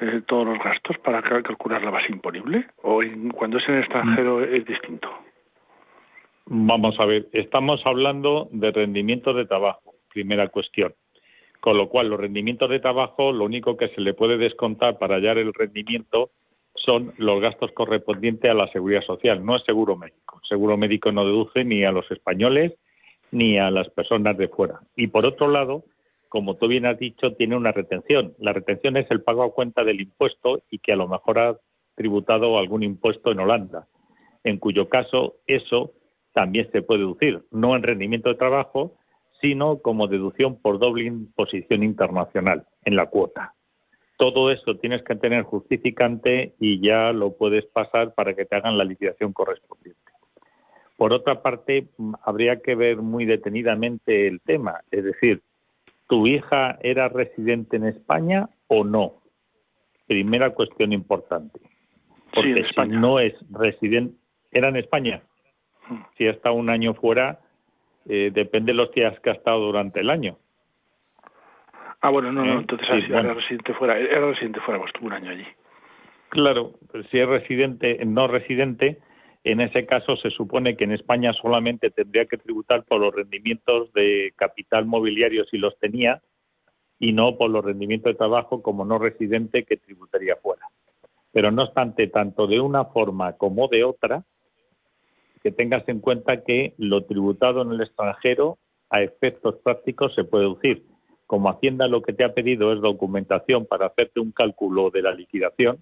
eh, 0.00 0.22
todos 0.26 0.46
los 0.46 0.58
gastos 0.58 0.98
para 0.98 1.22
calcular 1.22 1.82
la 1.82 1.90
base 1.90 2.12
imponible? 2.12 2.66
¿O 2.82 3.00
cuando 3.34 3.58
es 3.58 3.68
en 3.68 3.74
el 3.76 3.80
extranjero 3.80 4.38
mm. 4.38 4.54
es 4.54 4.66
distinto? 4.66 5.08
Vamos 6.46 6.98
a 6.98 7.06
ver, 7.06 7.28
estamos 7.32 7.80
hablando 7.86 8.48
de 8.50 8.72
rendimiento 8.72 9.32
de 9.32 9.46
trabajo, 9.46 9.94
primera 10.12 10.48
cuestión. 10.48 10.92
Con 11.60 11.76
lo 11.76 11.88
cual, 11.88 12.08
los 12.08 12.20
rendimientos 12.20 12.70
de 12.70 12.80
trabajo, 12.80 13.32
lo 13.32 13.44
único 13.44 13.76
que 13.76 13.88
se 13.88 14.00
le 14.00 14.14
puede 14.14 14.38
descontar 14.38 14.98
para 14.98 15.16
hallar 15.16 15.38
el 15.38 15.52
rendimiento 15.52 16.30
son 16.74 17.12
los 17.18 17.40
gastos 17.40 17.72
correspondientes 17.72 18.50
a 18.50 18.54
la 18.54 18.68
seguridad 18.68 19.02
social, 19.02 19.44
no 19.44 19.56
es 19.56 19.64
seguro 19.64 19.96
médico. 19.96 20.40
seguro 20.48 20.76
médico 20.76 21.12
no 21.12 21.24
deduce 21.24 21.64
ni 21.64 21.84
a 21.84 21.92
los 21.92 22.10
españoles 22.10 22.72
ni 23.32 23.58
a 23.58 23.70
las 23.70 23.88
personas 23.90 24.36
de 24.36 24.48
fuera. 24.48 24.80
Y 24.96 25.08
por 25.08 25.24
otro 25.24 25.48
lado, 25.48 25.84
como 26.28 26.56
tú 26.56 26.68
bien 26.68 26.86
has 26.86 26.98
dicho, 26.98 27.34
tiene 27.34 27.56
una 27.56 27.72
retención. 27.72 28.34
La 28.38 28.52
retención 28.52 28.96
es 28.96 29.10
el 29.10 29.22
pago 29.22 29.42
a 29.42 29.52
cuenta 29.52 29.84
del 29.84 30.00
impuesto 30.00 30.62
y 30.70 30.78
que 30.78 30.92
a 30.92 30.96
lo 30.96 31.06
mejor 31.06 31.38
ha 31.38 31.56
tributado 31.94 32.58
algún 32.58 32.82
impuesto 32.82 33.30
en 33.30 33.40
Holanda, 33.40 33.86
en 34.42 34.58
cuyo 34.58 34.88
caso 34.88 35.36
eso 35.46 35.92
también 36.32 36.70
se 36.72 36.82
puede 36.82 37.00
deducir, 37.00 37.42
no 37.50 37.76
en 37.76 37.82
rendimiento 37.82 38.28
de 38.28 38.36
trabajo, 38.36 38.94
sino 39.40 39.78
como 39.78 40.06
deducción 40.06 40.60
por 40.60 40.78
doble 40.78 41.04
imposición 41.04 41.82
internacional 41.82 42.66
en 42.84 42.96
la 42.96 43.06
cuota. 43.06 43.54
Todo 44.16 44.50
eso 44.50 44.76
tienes 44.76 45.02
que 45.02 45.16
tener 45.16 45.44
justificante 45.44 46.54
y 46.60 46.80
ya 46.86 47.12
lo 47.12 47.36
puedes 47.36 47.64
pasar 47.66 48.14
para 48.14 48.34
que 48.34 48.44
te 48.44 48.56
hagan 48.56 48.76
la 48.76 48.84
liquidación 48.84 49.32
correspondiente. 49.32 50.00
Por 50.98 51.14
otra 51.14 51.40
parte, 51.40 51.88
habría 52.22 52.60
que 52.60 52.74
ver 52.74 52.98
muy 52.98 53.24
detenidamente 53.24 54.28
el 54.28 54.42
tema, 54.42 54.80
es 54.90 55.04
decir, 55.04 55.40
¿tu 56.06 56.26
hija 56.26 56.78
era 56.82 57.08
residente 57.08 57.76
en 57.76 57.86
España 57.86 58.50
o 58.66 58.84
no? 58.84 59.22
Primera 60.06 60.50
cuestión 60.50 60.92
importante. 60.92 61.58
Porque 62.34 62.64
si 62.74 62.88
no 62.88 63.18
es 63.18 63.32
residente, 63.50 64.14
¿era 64.50 64.68
en 64.68 64.76
España? 64.76 65.22
Mm. 65.88 65.94
Si 66.18 66.26
ha 66.26 66.32
estado 66.32 66.56
un 66.56 66.68
año 66.68 66.92
fuera, 66.92 67.40
eh, 68.06 68.30
depende 68.32 68.72
de 68.72 68.76
los 68.76 68.92
días 68.92 69.18
que 69.20 69.30
ha 69.30 69.34
estado 69.34 69.60
durante 69.60 70.00
el 70.00 70.10
año. 70.10 70.36
Ah, 72.00 72.10
bueno, 72.10 72.32
no, 72.32 72.44
no, 72.44 72.54
¿Eh? 72.54 72.58
entonces 72.60 72.88
era 73.08 73.34
residente 73.34 73.74
fuera, 73.74 73.98
era 73.98 74.30
residente 74.30 74.60
fuera, 74.60 74.80
pues 74.80 74.90
estuvo 74.94 75.08
un 75.08 75.12
año 75.12 75.30
allí. 75.30 75.46
Claro, 76.30 76.74
si 77.10 77.18
es 77.18 77.28
residente, 77.28 77.98
no 78.06 78.26
residente, 78.28 78.98
en 79.44 79.60
ese 79.60 79.84
caso 79.84 80.16
se 80.16 80.30
supone 80.30 80.76
que 80.76 80.84
en 80.84 80.92
España 80.92 81.32
solamente 81.32 81.90
tendría 81.90 82.26
que 82.26 82.38
tributar 82.38 82.84
por 82.84 83.00
los 83.00 83.14
rendimientos 83.14 83.92
de 83.92 84.32
capital 84.36 84.86
mobiliario 84.86 85.44
si 85.46 85.58
los 85.58 85.78
tenía 85.78 86.22
y 86.98 87.12
no 87.12 87.36
por 87.36 87.50
los 87.50 87.64
rendimientos 87.64 88.12
de 88.12 88.18
trabajo 88.18 88.62
como 88.62 88.84
no 88.84 88.98
residente 88.98 89.64
que 89.64 89.78
tributaría 89.78 90.36
fuera. 90.36 90.66
Pero 91.32 91.50
no 91.50 91.64
obstante, 91.64 92.08
tanto 92.08 92.46
de 92.46 92.60
una 92.60 92.84
forma 92.84 93.32
como 93.36 93.68
de 93.68 93.84
otra, 93.84 94.24
que 95.42 95.50
tengas 95.50 95.88
en 95.88 96.00
cuenta 96.00 96.42
que 96.42 96.74
lo 96.78 97.04
tributado 97.04 97.62
en 97.62 97.72
el 97.72 97.80
extranjero 97.80 98.58
a 98.90 99.02
efectos 99.02 99.56
prácticos 99.62 100.14
se 100.14 100.24
puede 100.24 100.44
deducir. 100.44 100.84
Como 101.26 101.48
Hacienda 101.48 101.86
lo 101.86 102.02
que 102.02 102.12
te 102.12 102.24
ha 102.24 102.34
pedido 102.34 102.72
es 102.72 102.80
documentación 102.80 103.66
para 103.66 103.86
hacerte 103.86 104.20
un 104.20 104.32
cálculo 104.32 104.90
de 104.90 105.02
la 105.02 105.12
liquidación, 105.12 105.78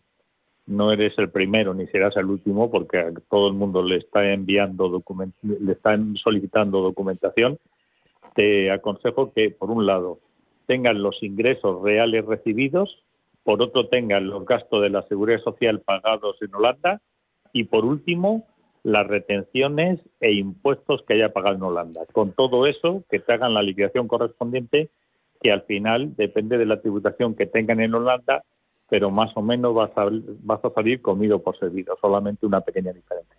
no 0.68 0.92
eres 0.92 1.18
el 1.18 1.31
primero 1.31 1.73
ni 1.73 1.87
serás 1.87 2.14
el 2.16 2.27
último 2.27 2.71
porque 2.71 2.99
a 2.99 3.12
todo 3.31 3.49
el 3.49 3.55
mundo 3.55 3.83
le 3.83 3.97
está 3.97 4.31
enviando 4.31 5.03
le 5.42 5.73
están 5.73 6.14
solicitando 6.16 6.83
documentación. 6.83 7.59
Te 8.35 8.71
aconsejo 8.71 9.33
que 9.33 9.51
por 9.51 9.71
un 9.71 9.87
lado 9.87 10.18
tengan 10.66 11.03
los 11.03 11.23
ingresos 11.23 11.83
reales 11.83 12.27
recibidos, 12.27 13.03
por 13.44 13.62
otro 13.62 13.88
tengan 13.88 14.29
los 14.29 14.44
gastos 14.44 14.83
de 14.83 14.90
la 14.90 15.03
seguridad 15.05 15.40
social 15.40 15.81
pagados 15.81 16.37
en 16.42 16.55
Holanda 16.55 17.01
y 17.55 17.64
por 17.64 17.87
último 17.87 18.47
las 18.88 19.07
retenciones 19.07 20.01
e 20.18 20.33
impuestos 20.33 21.03
que 21.03 21.14
haya 21.14 21.33
pagado 21.33 21.57
en 21.57 21.62
Holanda. 21.62 22.01
Con 22.12 22.33
todo 22.33 22.66
eso, 22.66 23.05
que 23.11 23.18
te 23.18 23.35
hagan 23.35 23.53
la 23.53 23.62
liquidación 23.62 24.09
correspondiente, 24.09 24.88
que 25.42 25.53
al 25.53 25.62
final 25.62 26.16
depende 26.16 26.57
de 26.57 26.64
la 26.64 26.81
tributación 26.81 27.37
que 27.37 27.44
tengan 27.46 27.81
en 27.81 27.94
Holanda, 27.94 28.44
pero 28.88 29.11
más 29.11 29.37
o 29.37 29.42
menos 29.42 29.74
vas 29.74 29.90
a, 29.96 30.09
vas 30.42 30.64
a 30.64 30.70
salir 30.70 31.03
comido 31.03 31.42
por 31.42 31.59
servido, 31.59 31.98
solamente 32.01 32.46
una 32.46 32.62
pequeña 32.62 32.92
diferencia. 32.92 33.37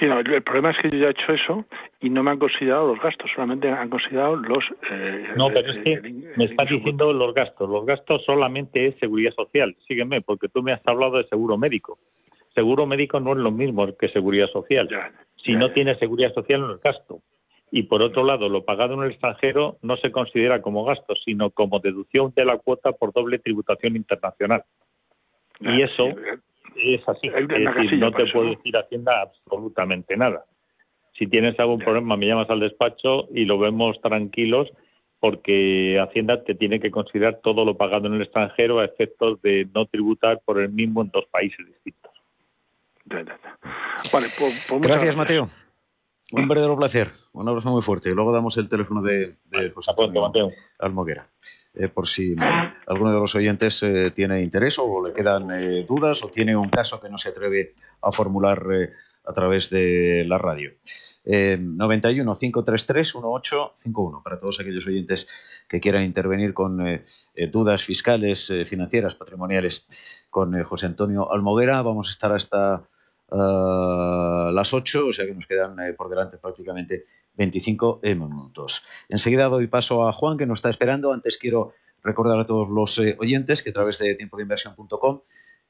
Sí, 0.00 0.06
el 0.06 0.42
problema 0.42 0.70
es 0.70 0.78
que 0.78 0.90
yo 0.90 0.98
ya 0.98 1.06
he 1.06 1.10
hecho 1.10 1.32
eso 1.32 1.64
y 2.00 2.10
no 2.10 2.24
me 2.24 2.32
han 2.32 2.38
considerado 2.40 2.88
los 2.88 3.00
gastos, 3.00 3.30
solamente 3.32 3.70
han 3.70 3.88
considerado 3.88 4.34
los... 4.34 4.64
Eh, 4.90 5.28
no, 5.36 5.46
pero 5.48 5.70
es 5.70 5.84
que 5.84 6.32
me 6.36 6.46
estás 6.46 6.68
diciendo 6.68 7.12
los 7.12 7.32
gastos. 7.34 7.70
Los 7.70 7.86
gastos 7.86 8.24
solamente 8.24 8.88
es 8.88 8.98
seguridad 8.98 9.32
social. 9.32 9.76
Sígueme, 9.86 10.22
porque 10.22 10.48
tú 10.48 10.60
me 10.60 10.72
has 10.72 10.84
hablado 10.88 11.18
de 11.18 11.28
seguro 11.28 11.56
médico 11.56 11.98
seguro 12.54 12.86
médico 12.86 13.20
no 13.20 13.32
es 13.32 13.38
lo 13.38 13.50
mismo 13.50 13.86
que 13.96 14.08
seguridad 14.08 14.48
social. 14.48 14.88
si 15.36 15.54
no 15.54 15.72
tiene 15.72 15.96
seguridad 15.96 16.32
social 16.34 16.60
no 16.60 16.74
es 16.74 16.80
gasto. 16.80 17.20
Y 17.70 17.84
por 17.84 18.02
otro 18.02 18.22
lado, 18.22 18.50
lo 18.50 18.64
pagado 18.64 18.94
en 18.94 19.02
el 19.02 19.12
extranjero 19.12 19.78
no 19.80 19.96
se 19.96 20.12
considera 20.12 20.60
como 20.60 20.84
gasto, 20.84 21.14
sino 21.24 21.50
como 21.50 21.80
deducción 21.80 22.32
de 22.36 22.44
la 22.44 22.58
cuota 22.58 22.92
por 22.92 23.14
doble 23.14 23.38
tributación 23.38 23.96
internacional. 23.96 24.62
Y 25.58 25.80
eso 25.80 26.08
es 26.76 27.08
así. 27.08 27.28
Es 27.28 27.48
decir, 27.48 27.98
no 27.98 28.12
te 28.12 28.26
puedo 28.26 28.50
decir 28.50 28.76
Hacienda 28.76 29.22
absolutamente 29.22 30.16
nada. 30.16 30.44
Si 31.18 31.26
tienes 31.26 31.58
algún 31.58 31.78
problema, 31.78 32.16
me 32.16 32.26
llamas 32.26 32.50
al 32.50 32.60
despacho 32.60 33.28
y 33.34 33.46
lo 33.46 33.58
vemos 33.58 34.00
tranquilos 34.00 34.70
porque 35.18 35.98
Hacienda 36.00 36.42
te 36.42 36.54
tiene 36.54 36.80
que 36.80 36.90
considerar 36.90 37.40
todo 37.42 37.64
lo 37.64 37.76
pagado 37.76 38.06
en 38.06 38.14
el 38.14 38.22
extranjero 38.22 38.80
a 38.80 38.84
efectos 38.84 39.40
de 39.40 39.68
no 39.72 39.86
tributar 39.86 40.40
por 40.44 40.60
el 40.60 40.70
mismo 40.70 41.00
en 41.00 41.10
dos 41.10 41.26
países 41.30 41.64
distintos. 41.64 42.11
Vale, 44.12 44.26
pues, 44.38 44.66
pues 44.68 44.80
gracias, 44.80 45.16
Mateo. 45.16 45.48
Un 46.32 46.48
verdadero 46.48 46.76
placer. 46.76 47.12
Un 47.32 47.48
abrazo 47.48 47.70
muy 47.70 47.82
fuerte. 47.82 48.10
Luego 48.10 48.32
damos 48.32 48.56
el 48.56 48.68
teléfono 48.68 49.02
de, 49.02 49.36
José 49.74 49.90
Antonio 49.90 50.48
Almoguera. 50.78 51.28
Eh, 51.74 51.88
por 51.88 52.06
si 52.06 52.34
alguno 52.86 53.12
de 53.12 53.20
los 53.20 53.34
oyentes 53.34 53.82
eh, 53.82 54.10
tiene 54.10 54.42
interés 54.42 54.78
o 54.78 55.06
le 55.06 55.14
quedan 55.14 55.50
eh, 55.50 55.84
dudas 55.88 56.22
o 56.22 56.28
tiene 56.28 56.54
un 56.54 56.68
caso 56.68 57.00
que 57.00 57.08
no 57.08 57.16
se 57.16 57.30
atreve 57.30 57.74
a 58.02 58.12
formular 58.12 58.62
a 59.24 59.32
través 59.32 59.70
de 59.70 60.24
la 60.26 60.38
radio. 60.38 60.72
91 61.24 62.34
533 62.34 63.14
1851 63.14 64.22
para 64.24 64.38
todos 64.38 64.58
aquellos 64.58 64.86
oyentes 64.86 65.28
que 65.68 65.80
quieran 65.80 66.02
intervenir 66.02 66.52
con 66.52 67.00
dudas 67.52 67.84
fiscales, 67.84 68.52
financieras, 68.66 69.14
patrimoniales 69.14 70.26
con 70.30 70.60
José 70.64 70.86
Antonio 70.86 71.32
Almoguera. 71.32 71.80
Vamos 71.82 72.08
a 72.08 72.12
estar 72.12 72.32
hasta 72.32 72.82
las 73.34 74.74
8, 74.74 75.06
o 75.06 75.12
sea 75.12 75.26
que 75.26 75.34
nos 75.34 75.46
quedan 75.46 75.76
por 75.96 76.08
delante 76.08 76.38
prácticamente 76.38 77.02
25 77.34 78.00
minutos. 78.02 78.84
Enseguida 79.08 79.48
doy 79.48 79.66
paso 79.66 80.06
a 80.06 80.12
Juan, 80.12 80.36
que 80.36 80.46
nos 80.46 80.58
está 80.58 80.70
esperando. 80.70 81.12
Antes 81.12 81.38
quiero 81.38 81.72
recordar 82.02 82.38
a 82.38 82.46
todos 82.46 82.68
los 82.68 82.98
eh, 82.98 83.16
oyentes 83.18 83.62
que 83.62 83.70
a 83.70 83.72
través 83.72 83.98
de 83.98 84.14
tiempodeinversión.com 84.14 85.20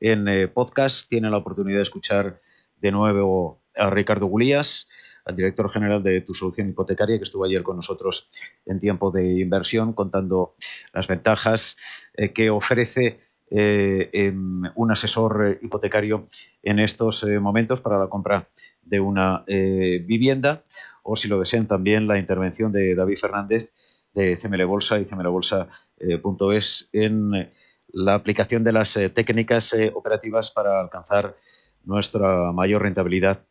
en 0.00 0.28
eh, 0.28 0.48
podcast 0.48 1.08
tienen 1.08 1.30
la 1.30 1.38
oportunidad 1.38 1.76
de 1.76 1.82
escuchar 1.82 2.38
de 2.76 2.90
nuevo 2.90 3.62
a 3.76 3.90
Ricardo 3.90 4.26
Gulías, 4.26 4.88
al 5.24 5.36
director 5.36 5.70
general 5.70 6.02
de 6.02 6.20
Tu 6.20 6.34
Solución 6.34 6.68
Hipotecaria, 6.68 7.16
que 7.16 7.24
estuvo 7.24 7.44
ayer 7.44 7.62
con 7.62 7.76
nosotros 7.76 8.28
en 8.66 8.80
tiempo 8.80 9.10
de 9.10 9.40
inversión, 9.40 9.92
contando 9.92 10.54
las 10.92 11.06
ventajas 11.06 11.76
eh, 12.14 12.32
que 12.32 12.50
ofrece 12.50 13.20
un 13.54 14.90
asesor 14.90 15.58
hipotecario 15.60 16.26
en 16.62 16.78
estos 16.78 17.24
momentos 17.40 17.82
para 17.82 17.98
la 17.98 18.08
compra 18.08 18.48
de 18.82 19.00
una 19.00 19.44
vivienda 19.46 20.62
o 21.02 21.16
si 21.16 21.28
lo 21.28 21.38
desean 21.38 21.66
también 21.66 22.06
la 22.06 22.18
intervención 22.18 22.72
de 22.72 22.94
David 22.94 23.18
Fernández 23.18 23.70
de 24.14 24.36
CML 24.36 24.64
Bolsa 24.66 24.98
y 24.98 25.04
cmlbolsa.es 25.04 26.88
en 26.92 27.34
eh, 27.34 27.52
la 27.92 28.14
aplicación 28.14 28.64
de 28.64 28.72
las 28.72 28.96
eh, 28.96 29.10
técnicas 29.10 29.72
eh, 29.74 29.92
operativas 29.94 30.50
para 30.50 30.80
alcanzar 30.80 31.36
nuestra 31.84 32.52
mayor 32.52 32.82
rentabilidad 32.82 33.44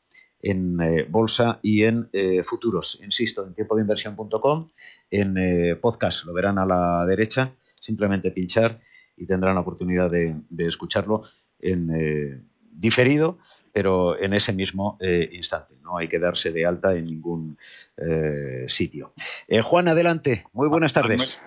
en 0.43 0.79
bolsa 1.11 1.59
y 1.61 1.83
en 1.83 2.09
futuros. 2.43 2.99
Insisto, 3.03 3.45
en 3.45 3.53
tiempo 3.53 3.75
de 3.75 3.83
inversión.com, 3.83 4.71
en 5.11 5.35
podcast, 5.79 6.25
lo 6.25 6.33
verán 6.33 6.57
a 6.57 6.65
la 6.65 7.05
derecha, 7.05 7.53
simplemente 7.79 8.31
pinchar 8.31 8.79
y 9.21 9.25
tendrán 9.25 9.55
la 9.55 9.61
oportunidad 9.61 10.09
de, 10.09 10.35
de 10.49 10.63
escucharlo 10.65 11.23
en 11.59 12.45
diferido 12.73 13.37
pero 13.73 14.17
en 14.19 14.33
ese 14.33 14.53
mismo 14.53 14.97
eh, 14.99 15.29
instante. 15.31 15.75
No 15.83 15.97
hay 15.97 16.07
que 16.07 16.19
darse 16.19 16.51
de 16.51 16.65
alta 16.65 16.95
en 16.95 17.05
ningún 17.05 17.57
eh, 17.97 18.65
sitio. 18.67 19.13
Eh, 19.47 19.61
Juan, 19.61 19.87
adelante. 19.87 20.43
Muy 20.53 20.67
buenas 20.67 20.93
tardes. 20.93 21.41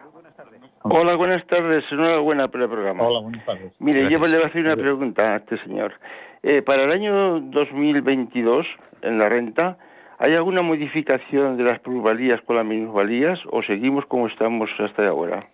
Hola, 0.82 1.16
buenas 1.16 1.46
tardes. 1.46 1.84
Enhorabuena 1.90 2.48
por 2.48 2.62
el 2.62 2.68
programa. 2.68 3.04
Hola, 3.04 3.20
buenas 3.20 3.44
tardes. 3.46 3.72
Mire, 3.78 4.02
yo 4.10 4.18
le 4.26 4.36
voy 4.36 4.44
a 4.44 4.48
hacer 4.48 4.64
una 4.64 4.76
pregunta 4.76 5.34
a 5.34 5.36
este 5.38 5.58
señor. 5.64 5.94
para 6.66 6.84
el 6.84 6.90
año 6.90 7.40
2022, 7.40 8.66
en 9.00 9.18
la 9.18 9.30
renta, 9.30 9.78
¿hay 10.18 10.34
alguna 10.34 10.60
modificación 10.60 11.56
de 11.56 11.64
las 11.64 11.80
plusvalías 11.80 12.42
con 12.42 12.56
las 12.56 12.66
minusvalías 12.66 13.40
o 13.50 13.62
seguimos 13.62 14.04
como 14.06 14.26
estamos 14.26 14.68
hasta 14.78 15.08
ahora? 15.08 15.46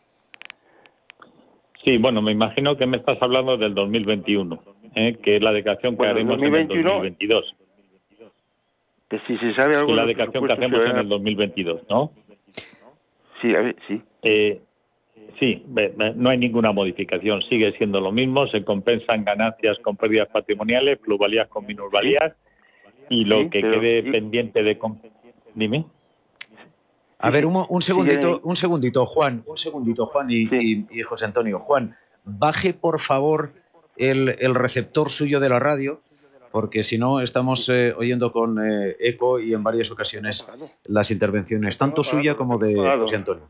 Sí, 1.85 1.97
bueno, 1.97 2.21
me 2.21 2.33
imagino 2.33 2.77
que 2.77 2.87
me 2.87 2.99
estás 2.99 3.21
hablando 3.23 3.57
del 3.57 3.75
2021. 3.75 4.81
¿eh? 4.95 5.19
que 5.23 5.37
es 5.37 5.43
la 5.43 5.53
declaración 5.53 5.97
que 5.97 6.07
haremos 6.07 6.39
en 6.39 6.55
el 6.55 6.69
2022. 6.69 7.57
Que 9.09 9.19
si 9.27 9.37
se 9.39 9.55
sabe 9.55 9.77
algo... 9.77 9.95
la 9.95 10.07
declaración 10.07 10.47
que 10.47 10.53
hacemos 10.53 10.81
en 10.87 10.97
el 10.97 11.09
2022, 11.09 11.83
¿no? 11.89 12.13
Sí, 13.41 13.55
a 13.55 13.61
ver, 13.61 13.77
sí. 13.89 14.01
Eh, 14.23 14.61
sí, 15.39 15.65
no 16.17 16.31
hay 16.31 16.39
ninguna 16.39 16.73
modificación, 16.73 17.43
sigue 17.43 17.73
siendo 17.73 18.01
lo 18.01 18.13
mismo, 18.13 18.47
se 18.49 18.65
compensan 18.65 19.25
ganancias 19.25 19.79
con 19.79 19.97
pérdidas 19.97 20.29
patrimoniales, 20.29 20.99
plusvalías 20.99 21.49
con 21.49 21.67
minusvalías, 21.67 22.37
y 23.09 23.25
lo 23.25 23.51
que 23.51 23.61
quede 23.61 24.03
pendiente 24.05 24.63
de... 24.63 24.79
Dime. 25.55 25.85
A 27.21 27.31
ver, 27.31 27.47
un, 27.47 27.83
segundito, 27.83 28.41
un 28.45 28.57
segundito, 28.57 29.07
Juan, 29.07 29.43
un 29.47 29.59
segundito, 29.59 30.07
Juan 30.07 30.31
y, 30.31 30.87
y 30.91 31.03
José 31.03 31.27
Antonio. 31.27 31.59
Juan, 31.59 31.95
baje 32.25 32.73
por 32.75 32.99
favor 32.99 33.53
el, 33.97 34.55
receptor 34.55 35.11
suyo 35.11 35.41
de 35.41 35.49
la 35.49 35.59
radio, 35.59 36.01
porque 36.53 36.83
si 36.83 36.99
no 36.99 37.21
estamos 37.21 37.69
eh, 37.69 37.93
oyendo 37.97 38.33
con 38.33 38.59
eh, 38.65 38.97
eco 38.99 39.39
y 39.39 39.55
en 39.55 39.63
varias 39.63 39.91
ocasiones 39.91 40.45
las 40.85 41.11
intervenciones, 41.11 41.79
tanto 41.79 42.03
suya 42.03 42.35
como 42.35 42.59
de 42.59 42.75
José 42.75 43.17
Antonio. 43.17 43.49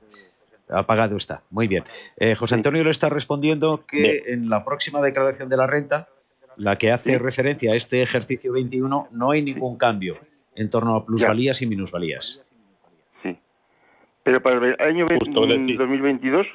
Apagado 0.68 1.16
está, 1.16 1.43
muy 1.51 1.66
bien. 1.66 1.85
Eh, 2.16 2.35
José 2.35 2.55
Antonio 2.55 2.85
le 2.85 2.91
está 2.91 3.09
respondiendo 3.09 3.85
que 3.87 4.25
en 4.27 4.49
la 4.49 4.64
próxima 4.64 5.01
declaración 5.01 5.49
de 5.49 5.57
la 5.57 5.66
renta, 5.66 6.09
la 6.57 6.79
que 6.79 6.93
hace 6.93 7.18
referencia 7.18 7.73
a 7.73 7.77
este 7.77 8.03
ejercicio 8.03 8.53
21, 8.53 9.09
no 9.11 9.31
hay 9.31 9.43
ningún 9.43 9.77
cambio 9.77 10.18
en 10.55 10.68
torno 10.68 10.95
a 10.95 11.07
plusvalías 11.07 11.62
y 11.62 11.66
minusvalías. 11.66 12.43
Pero 14.23 14.43
para 14.43 14.57
el 14.57 14.77
año 14.81 15.07
2022... 15.09 16.47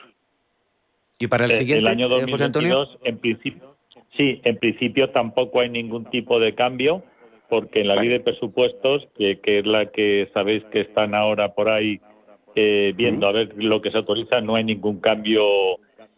¿Y 1.18 1.28
para 1.28 1.45
el 1.45 1.51
siguiente, 1.51 1.80
el 1.80 1.88
año 1.88 2.09
2022, 2.09 2.99
en 3.03 3.18
principio, 3.20 3.76
Sí, 4.18 4.39
en 4.43 4.57
principio 4.57 5.09
tampoco 5.09 5.59
hay 5.59 5.70
ningún 5.70 6.05
tipo 6.05 6.39
de 6.39 6.55
cambio, 6.55 7.03
porque 7.49 7.82
en 7.82 7.89
la 7.89 7.95
ley 7.95 8.09
de 8.09 8.22
presupuestos, 8.22 9.07
que, 9.18 9.39
es 9.43 9.66
la 9.66 9.88
que 9.88 10.30
sabéis 10.34 10.63
que 10.66 10.82
están 10.82 11.13
ahora 11.13 11.53
por 11.53 11.70
ahí 11.70 11.99
eh, 12.55 12.93
viendo 12.95 13.28
a 13.28 13.34
ver 13.34 13.53
lo 13.55 13.82
que 13.82 13.91
se 13.91 13.97
autoriza, 13.97 14.39
no 14.39 14.55
hay 14.55 14.63
ningún 14.63 14.99
cambio 14.99 15.43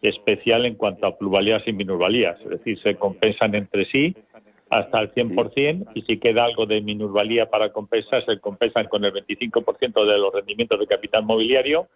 especial 0.00 0.64
en 0.64 0.76
cuanto 0.76 1.06
a 1.06 1.18
plusvalías 1.18 1.66
y 1.66 1.72
minusvalías. 1.72 2.40
Es 2.40 2.50
decir, 2.50 2.80
se 2.82 2.94
compensan 2.94 3.56
entre 3.56 3.84
sí 3.86 4.14
hasta 4.70 5.00
el 5.00 5.12
100% 5.14 5.92
y 5.94 6.02
si 6.02 6.18
queda 6.18 6.44
algo 6.44 6.66
de 6.66 6.80
minusvalía 6.80 7.48
para 7.48 7.72
compensar, 7.72 8.24
se 8.24 8.38
compensan 8.38 8.86
con 8.86 9.04
el 9.04 9.12
25% 9.12 10.04
de 10.04 10.18
los 10.18 10.32
rendimientos 10.32 10.78
de 10.78 10.86
capital 10.86 11.24
mobiliario 11.24 11.88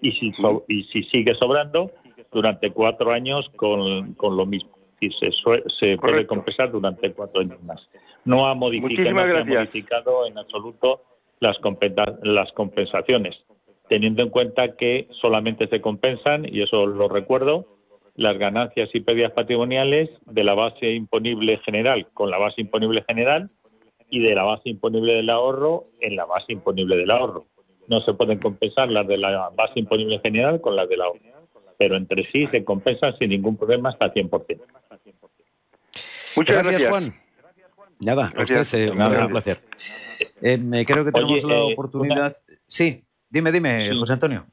y 0.00 0.12
si, 0.12 0.32
y 0.68 0.84
si 0.84 1.02
sigue 1.04 1.34
sobrando, 1.34 1.90
durante 2.30 2.70
cuatro 2.70 3.10
años 3.10 3.50
con 3.56 4.14
lo 4.20 4.46
mismo. 4.46 4.70
Y 5.00 5.10
se, 5.10 5.30
se 5.78 5.96
puede 5.96 6.26
compensar 6.26 6.70
durante 6.72 7.12
cuatro 7.12 7.40
años 7.40 7.62
más. 7.62 7.80
No 8.24 8.46
ha 8.46 8.54
modificado, 8.54 9.44
modificado 9.44 10.26
en 10.26 10.36
absoluto 10.36 11.02
las, 11.40 11.56
las 12.22 12.52
compensaciones, 12.52 13.36
teniendo 13.88 14.22
en 14.22 14.30
cuenta 14.30 14.76
que 14.76 15.08
solamente 15.20 15.68
se 15.68 15.80
compensan, 15.80 16.46
y 16.52 16.62
eso 16.62 16.86
lo 16.86 17.08
recuerdo, 17.08 17.77
las 18.18 18.36
ganancias 18.36 18.90
y 18.92 19.00
pérdidas 19.00 19.32
patrimoniales 19.32 20.10
de 20.26 20.44
la 20.44 20.54
base 20.54 20.90
imponible 20.90 21.58
general 21.64 22.08
con 22.12 22.30
la 22.30 22.38
base 22.38 22.60
imponible 22.60 23.04
general 23.08 23.48
y 24.10 24.20
de 24.20 24.34
la 24.34 24.42
base 24.42 24.68
imponible 24.68 25.14
del 25.14 25.30
ahorro 25.30 25.84
en 26.00 26.16
la 26.16 26.24
base 26.24 26.52
imponible 26.52 26.96
del 26.96 27.10
ahorro. 27.10 27.46
No 27.86 28.00
se 28.02 28.12
pueden 28.14 28.40
compensar 28.40 28.90
las 28.90 29.06
de 29.06 29.18
la 29.18 29.50
base 29.56 29.78
imponible 29.78 30.18
general 30.18 30.60
con 30.60 30.74
las 30.74 30.88
del 30.88 31.00
ahorro 31.00 31.20
pero 31.78 31.96
entre 31.96 32.28
sí 32.32 32.46
se 32.48 32.64
compensan 32.64 33.16
sin 33.18 33.30
ningún 33.30 33.56
problema 33.56 33.90
hasta 33.90 34.12
100%. 34.12 34.60
Muchas 36.36 36.62
gracias, 36.64 36.90
Juan. 36.90 37.14
Nada, 38.00 38.32
usted, 38.36 38.66
eh, 38.74 38.90
un 38.90 39.28
placer. 39.28 39.60
Eh, 40.42 40.84
creo 40.84 41.04
que 41.04 41.12
tenemos 41.12 41.44
la 41.44 41.54
eh, 41.54 41.72
oportunidad. 41.72 42.36
Sí, 42.66 43.04
dime, 43.30 43.52
dime, 43.52 43.90
José 43.96 44.14
Antonio. 44.14 44.46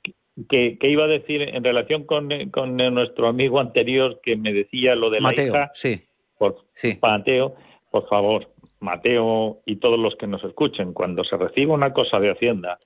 Que, 0.49 0.77
iba 0.81 1.05
a 1.05 1.07
decir 1.07 1.41
en 1.41 1.63
relación 1.63 2.03
con, 2.03 2.27
nuestro 2.27 3.27
amigo 3.27 3.59
anterior 3.59 4.19
que 4.21 4.36
me 4.36 4.51
decía 4.51 4.95
lo 4.95 5.09
de 5.09 5.21
la 5.21 5.29
Mateo, 5.29 5.53
sí. 5.73 6.03
Por, 6.38 6.57
sí. 6.73 6.99
Mateo, 7.01 7.55
por 7.89 8.07
favor, 8.09 8.49
Mateo 8.81 9.61
y 9.65 9.77
todos 9.77 9.97
los 9.97 10.15
que 10.15 10.27
nos 10.27 10.43
escuchen, 10.43 10.93
cuando 10.93 11.23
se 11.23 11.38
reciba 11.38 11.73
una 11.73 11.93
cosa 11.93 12.19
de 12.19 12.31
Hacienda, 12.31 12.77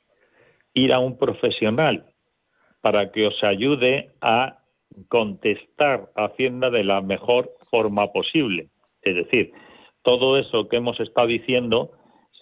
ir 0.73 0.93
a 0.93 0.99
un 0.99 1.17
profesional 1.17 2.05
para 2.81 3.11
que 3.11 3.27
os 3.27 3.43
ayude 3.43 4.11
a 4.21 4.59
contestar 5.07 6.09
a 6.15 6.25
Hacienda 6.25 6.69
de 6.69 6.83
la 6.83 7.01
mejor 7.01 7.51
forma 7.69 8.11
posible. 8.11 8.69
Es 9.01 9.15
decir, 9.15 9.51
todo 10.03 10.37
eso 10.37 10.67
que 10.67 10.77
hemos 10.77 10.99
estado 10.99 11.27
diciendo 11.27 11.91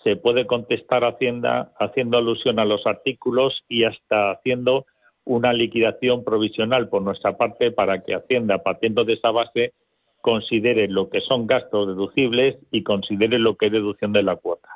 se 0.03 0.15
puede 0.15 0.45
contestar 0.45 1.03
a 1.03 1.09
Hacienda 1.09 1.73
haciendo 1.79 2.17
alusión 2.17 2.59
a 2.59 2.65
los 2.65 2.85
artículos 2.85 3.63
y 3.67 3.83
hasta 3.83 4.31
haciendo 4.31 4.85
una 5.28 5.53
liquidación 5.53 6.23
provisional 6.23 6.88
por 6.88 7.01
nuestra 7.01 7.38
parte 7.38 7.71
para 7.71 8.01
que 8.03 8.15
Hacienda, 8.15 8.63
partiendo 8.63 9.03
de 9.03 9.13
esa 9.13 9.32
base, 9.32 9.73
considere 10.21 10.88
lo 10.88 11.09
que 11.09 11.21
son 11.21 11.47
gastos 11.47 11.88
deducibles 11.88 12.57
y 12.71 12.84
considere 12.84 13.38
lo 13.38 13.55
que 13.55 13.67
es 13.67 13.71
deducción 13.71 14.13
de 14.13 14.23
la 14.23 14.38
cuota. 14.38 14.69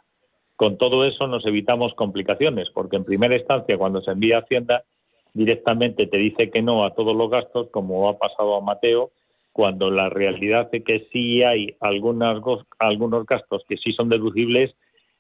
Con 0.56 0.78
todo 0.78 1.06
eso 1.06 1.26
nos 1.28 1.46
evitamos 1.46 1.94
complicaciones, 1.96 2.70
porque 2.70 2.98
en 2.98 3.06
primera 3.06 3.36
instancia, 3.36 3.78
cuando 3.78 4.02
se 4.02 4.12
envía 4.12 4.38
a 4.38 4.42
Hacienda, 4.42 4.84
directamente 5.34 6.06
te 6.08 6.18
dice 6.18 6.52
que 6.52 6.62
no 6.62 6.84
a 6.86 6.94
todos 6.94 7.16
los 7.16 7.30
gastos, 7.30 7.70
como 7.72 8.10
ha 8.10 8.18
pasado 8.18 8.56
a 8.56 8.62
Mateo, 8.62 9.12
cuando 9.54 9.90
la 9.90 10.10
realidad 10.10 10.70
es 10.72 10.84
que 10.84 11.08
sí 11.12 11.44
hay 11.44 11.76
algunas, 11.80 12.42
algunos 12.78 13.26
gastos 13.26 13.64
que 13.68 13.78
sí 13.78 13.94
son 13.94 14.10
deducibles 14.10 14.76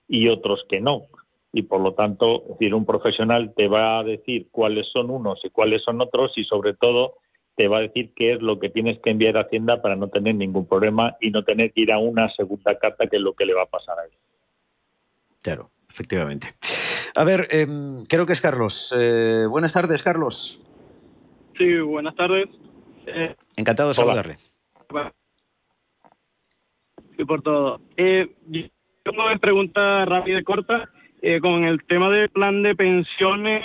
y 0.07 0.27
otros 0.27 0.63
que 0.69 0.81
no. 0.81 1.03
Y 1.53 1.63
por 1.63 1.81
lo 1.81 1.93
tanto, 1.93 2.43
decir, 2.49 2.73
un 2.73 2.85
profesional 2.85 3.53
te 3.55 3.67
va 3.67 3.99
a 3.99 4.03
decir 4.03 4.47
cuáles 4.51 4.87
son 4.91 5.09
unos 5.09 5.43
y 5.43 5.49
cuáles 5.49 5.83
son 5.83 6.01
otros 6.01 6.31
y 6.37 6.45
sobre 6.45 6.73
todo 6.73 7.15
te 7.55 7.67
va 7.67 7.79
a 7.79 7.81
decir 7.81 8.13
qué 8.15 8.33
es 8.33 8.41
lo 8.41 8.59
que 8.59 8.69
tienes 8.69 8.99
que 8.99 9.09
enviar 9.09 9.37
a 9.37 9.41
Hacienda 9.41 9.81
para 9.81 9.95
no 9.95 10.07
tener 10.07 10.35
ningún 10.35 10.65
problema 10.65 11.17
y 11.19 11.31
no 11.31 11.43
tener 11.43 11.73
que 11.73 11.81
ir 11.81 11.91
a 11.91 11.97
una 11.99 12.33
segunda 12.35 12.77
carta 12.79 13.07
que 13.07 13.17
es 13.17 13.21
lo 13.21 13.33
que 13.33 13.45
le 13.45 13.53
va 13.53 13.63
a 13.63 13.65
pasar 13.65 13.99
a 13.99 14.05
él. 14.05 14.11
Claro, 15.43 15.69
efectivamente. 15.89 16.55
A 17.15 17.25
ver, 17.25 17.47
em, 17.51 18.05
creo 18.05 18.25
que 18.25 18.33
es 18.33 18.41
Carlos. 18.41 18.95
Eh, 18.97 19.45
buenas 19.49 19.73
tardes, 19.73 20.01
Carlos. 20.01 20.61
Sí, 21.57 21.79
buenas 21.79 22.15
tardes. 22.15 22.47
Eh, 23.07 23.35
Encantado 23.57 23.89
de 23.89 23.95
saludarle. 23.95 24.37
Sí, 27.17 27.25
por 27.25 27.41
todo. 27.41 27.81
Eh, 27.97 28.33
yo 28.47 28.61
tengo 29.03 29.25
una 29.25 29.37
pregunta 29.37 30.05
rápida 30.05 30.39
y 30.39 30.43
corta 30.43 30.89
eh, 31.21 31.39
con 31.39 31.63
el 31.63 31.83
tema 31.83 32.09
del 32.09 32.29
plan 32.29 32.63
de 32.63 32.75
pensiones. 32.75 33.63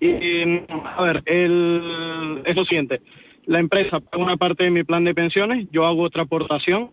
a 0.00 1.02
ver, 1.02 1.22
el, 1.26 2.42
es 2.44 2.56
lo 2.56 2.64
siguiente. 2.64 3.00
La 3.46 3.58
empresa 3.58 4.00
paga 4.00 4.22
una 4.22 4.36
parte 4.36 4.64
de 4.64 4.70
mi 4.70 4.84
plan 4.84 5.04
de 5.04 5.14
pensiones, 5.14 5.68
yo 5.70 5.86
hago 5.86 6.02
otra 6.02 6.22
aportación. 6.22 6.90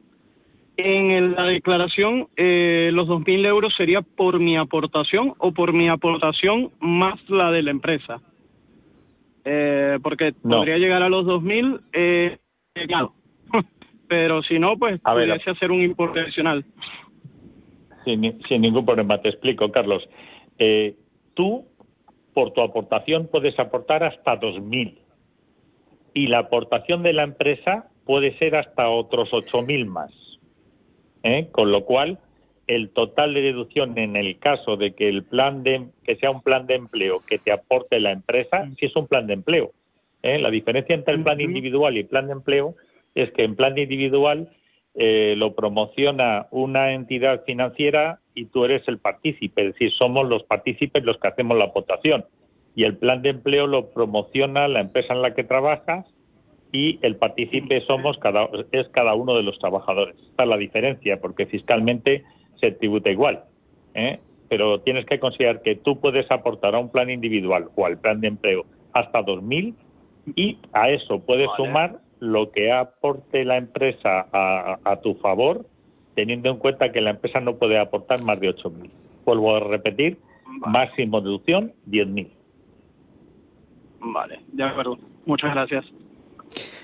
En 0.77 1.33
la 1.33 1.43
declaración, 1.45 2.27
eh, 2.37 2.89
los 2.93 3.07
2.000 3.07 3.45
euros 3.45 3.75
sería 3.75 4.01
por 4.01 4.39
mi 4.39 4.57
aportación 4.57 5.33
o 5.37 5.51
por 5.51 5.73
mi 5.73 5.89
aportación 5.89 6.71
más 6.79 7.19
la 7.29 7.51
de 7.51 7.61
la 7.61 7.71
empresa. 7.71 8.21
Eh, 9.43 9.99
porque 10.01 10.33
podría 10.33 10.77
llegar 10.77 11.03
a 11.03 11.09
los 11.09 11.25
2.000, 11.25 11.81
eh, 11.93 12.37
claro. 12.87 13.13
Pero 14.07 14.43
si 14.43 14.59
no, 14.59 14.77
pues 14.77 14.99
podría 15.01 15.35
hacer 15.35 15.71
un 15.71 15.81
importe 15.81 16.19
adicional. 16.19 16.65
Sin, 18.05 18.41
sin, 18.47 18.61
ningún 18.61 18.85
problema, 18.85 19.21
te 19.21 19.29
explico, 19.29 19.71
Carlos. 19.71 20.07
Eh, 20.57 20.95
tú, 21.33 21.65
por 22.33 22.51
tu 22.51 22.61
aportación, 22.61 23.27
puedes 23.27 23.57
aportar 23.59 24.03
hasta 24.03 24.39
2.000 24.39 24.97
y 26.13 26.27
la 26.27 26.39
aportación 26.39 27.03
de 27.03 27.13
la 27.13 27.23
empresa 27.23 27.89
puede 28.05 28.37
ser 28.37 28.55
hasta 28.55 28.89
otros 28.89 29.29
8.000 29.31 29.85
más. 29.85 30.11
¿eh? 31.23 31.47
Con 31.51 31.71
lo 31.71 31.85
cual, 31.85 32.19
el 32.67 32.89
total 32.89 33.33
de 33.33 33.41
deducción 33.41 33.97
en 33.97 34.15
el 34.15 34.39
caso 34.39 34.77
de 34.77 34.93
que 34.93 35.09
el 35.09 35.23
plan 35.23 35.63
de 35.63 35.87
que 36.03 36.15
sea 36.17 36.31
un 36.31 36.41
plan 36.41 36.67
de 36.67 36.75
empleo 36.75 37.21
que 37.25 37.37
te 37.37 37.51
aporte 37.51 37.99
la 37.99 38.11
empresa, 38.11 38.69
si 38.79 38.85
es 38.85 38.95
un 38.95 39.07
plan 39.07 39.27
de 39.27 39.33
empleo. 39.33 39.71
¿eh? 40.23 40.39
La 40.39 40.49
diferencia 40.49 40.95
entre 40.95 41.15
el 41.15 41.23
plan 41.23 41.39
individual 41.39 41.95
y 41.95 42.01
el 42.01 42.07
plan 42.07 42.27
de 42.27 42.33
empleo 42.33 42.75
es 43.15 43.31
que 43.31 43.43
en 43.43 43.55
plan 43.55 43.77
individual 43.77 44.49
eh, 44.93 45.35
lo 45.37 45.55
promociona 45.55 46.47
una 46.51 46.93
entidad 46.93 47.43
financiera 47.45 48.19
y 48.35 48.45
tú 48.45 48.65
eres 48.65 48.85
el 48.87 48.97
partícipe, 48.97 49.61
es 49.61 49.73
decir, 49.73 49.91
somos 49.93 50.27
los 50.27 50.43
partícipes 50.43 51.03
los 51.03 51.17
que 51.17 51.27
hacemos 51.27 51.57
la 51.57 51.65
aportación. 51.65 52.25
Y 52.75 52.83
el 52.83 52.97
plan 52.97 53.21
de 53.21 53.29
empleo 53.29 53.67
lo 53.67 53.89
promociona 53.89 54.67
la 54.67 54.81
empresa 54.81 55.13
en 55.13 55.21
la 55.21 55.33
que 55.33 55.43
trabajas 55.43 56.05
y 56.71 56.99
el 57.01 57.17
partícipe 57.17 57.81
somos 57.81 58.17
cada, 58.19 58.49
es 58.71 58.87
cada 58.89 59.13
uno 59.13 59.35
de 59.35 59.43
los 59.43 59.59
trabajadores. 59.59 60.15
Esta 60.29 60.43
es 60.43 60.49
la 60.49 60.57
diferencia, 60.57 61.19
porque 61.19 61.45
fiscalmente 61.45 62.23
se 62.59 62.71
tributa 62.71 63.09
igual. 63.09 63.43
¿eh? 63.93 64.19
Pero 64.47 64.79
tienes 64.81 65.05
que 65.05 65.19
considerar 65.19 65.61
que 65.61 65.75
tú 65.75 65.99
puedes 65.99 66.29
aportar 66.31 66.75
a 66.75 66.79
un 66.79 66.89
plan 66.89 67.09
individual 67.09 67.69
o 67.75 67.85
al 67.85 67.97
plan 67.97 68.21
de 68.21 68.27
empleo 68.27 68.65
hasta 68.93 69.21
2.000 69.21 69.73
y 70.35 70.57
a 70.73 70.89
eso 70.89 71.19
puedes 71.19 71.49
sumar 71.57 71.99
lo 72.21 72.51
que 72.51 72.71
aporte 72.71 73.43
la 73.43 73.57
empresa 73.57 74.27
a, 74.31 74.99
tu 75.01 75.15
favor, 75.15 75.65
teniendo 76.15 76.51
en 76.51 76.57
cuenta 76.57 76.91
que 76.91 77.01
la 77.01 77.09
empresa 77.09 77.39
no 77.39 77.55
puede 77.57 77.79
aportar 77.79 78.23
más 78.23 78.39
de 78.39 78.49
8.000. 78.49 78.91
Vuelvo 79.25 79.55
a 79.55 79.59
repetir, 79.59 80.19
máximo 80.67 81.19
deducción 81.19 81.73
10.000. 81.87 82.29
Vale, 84.01 84.39
de 84.51 84.63
acuerdo. 84.63 84.99
Muchas 85.25 85.51
gracias. 85.51 85.85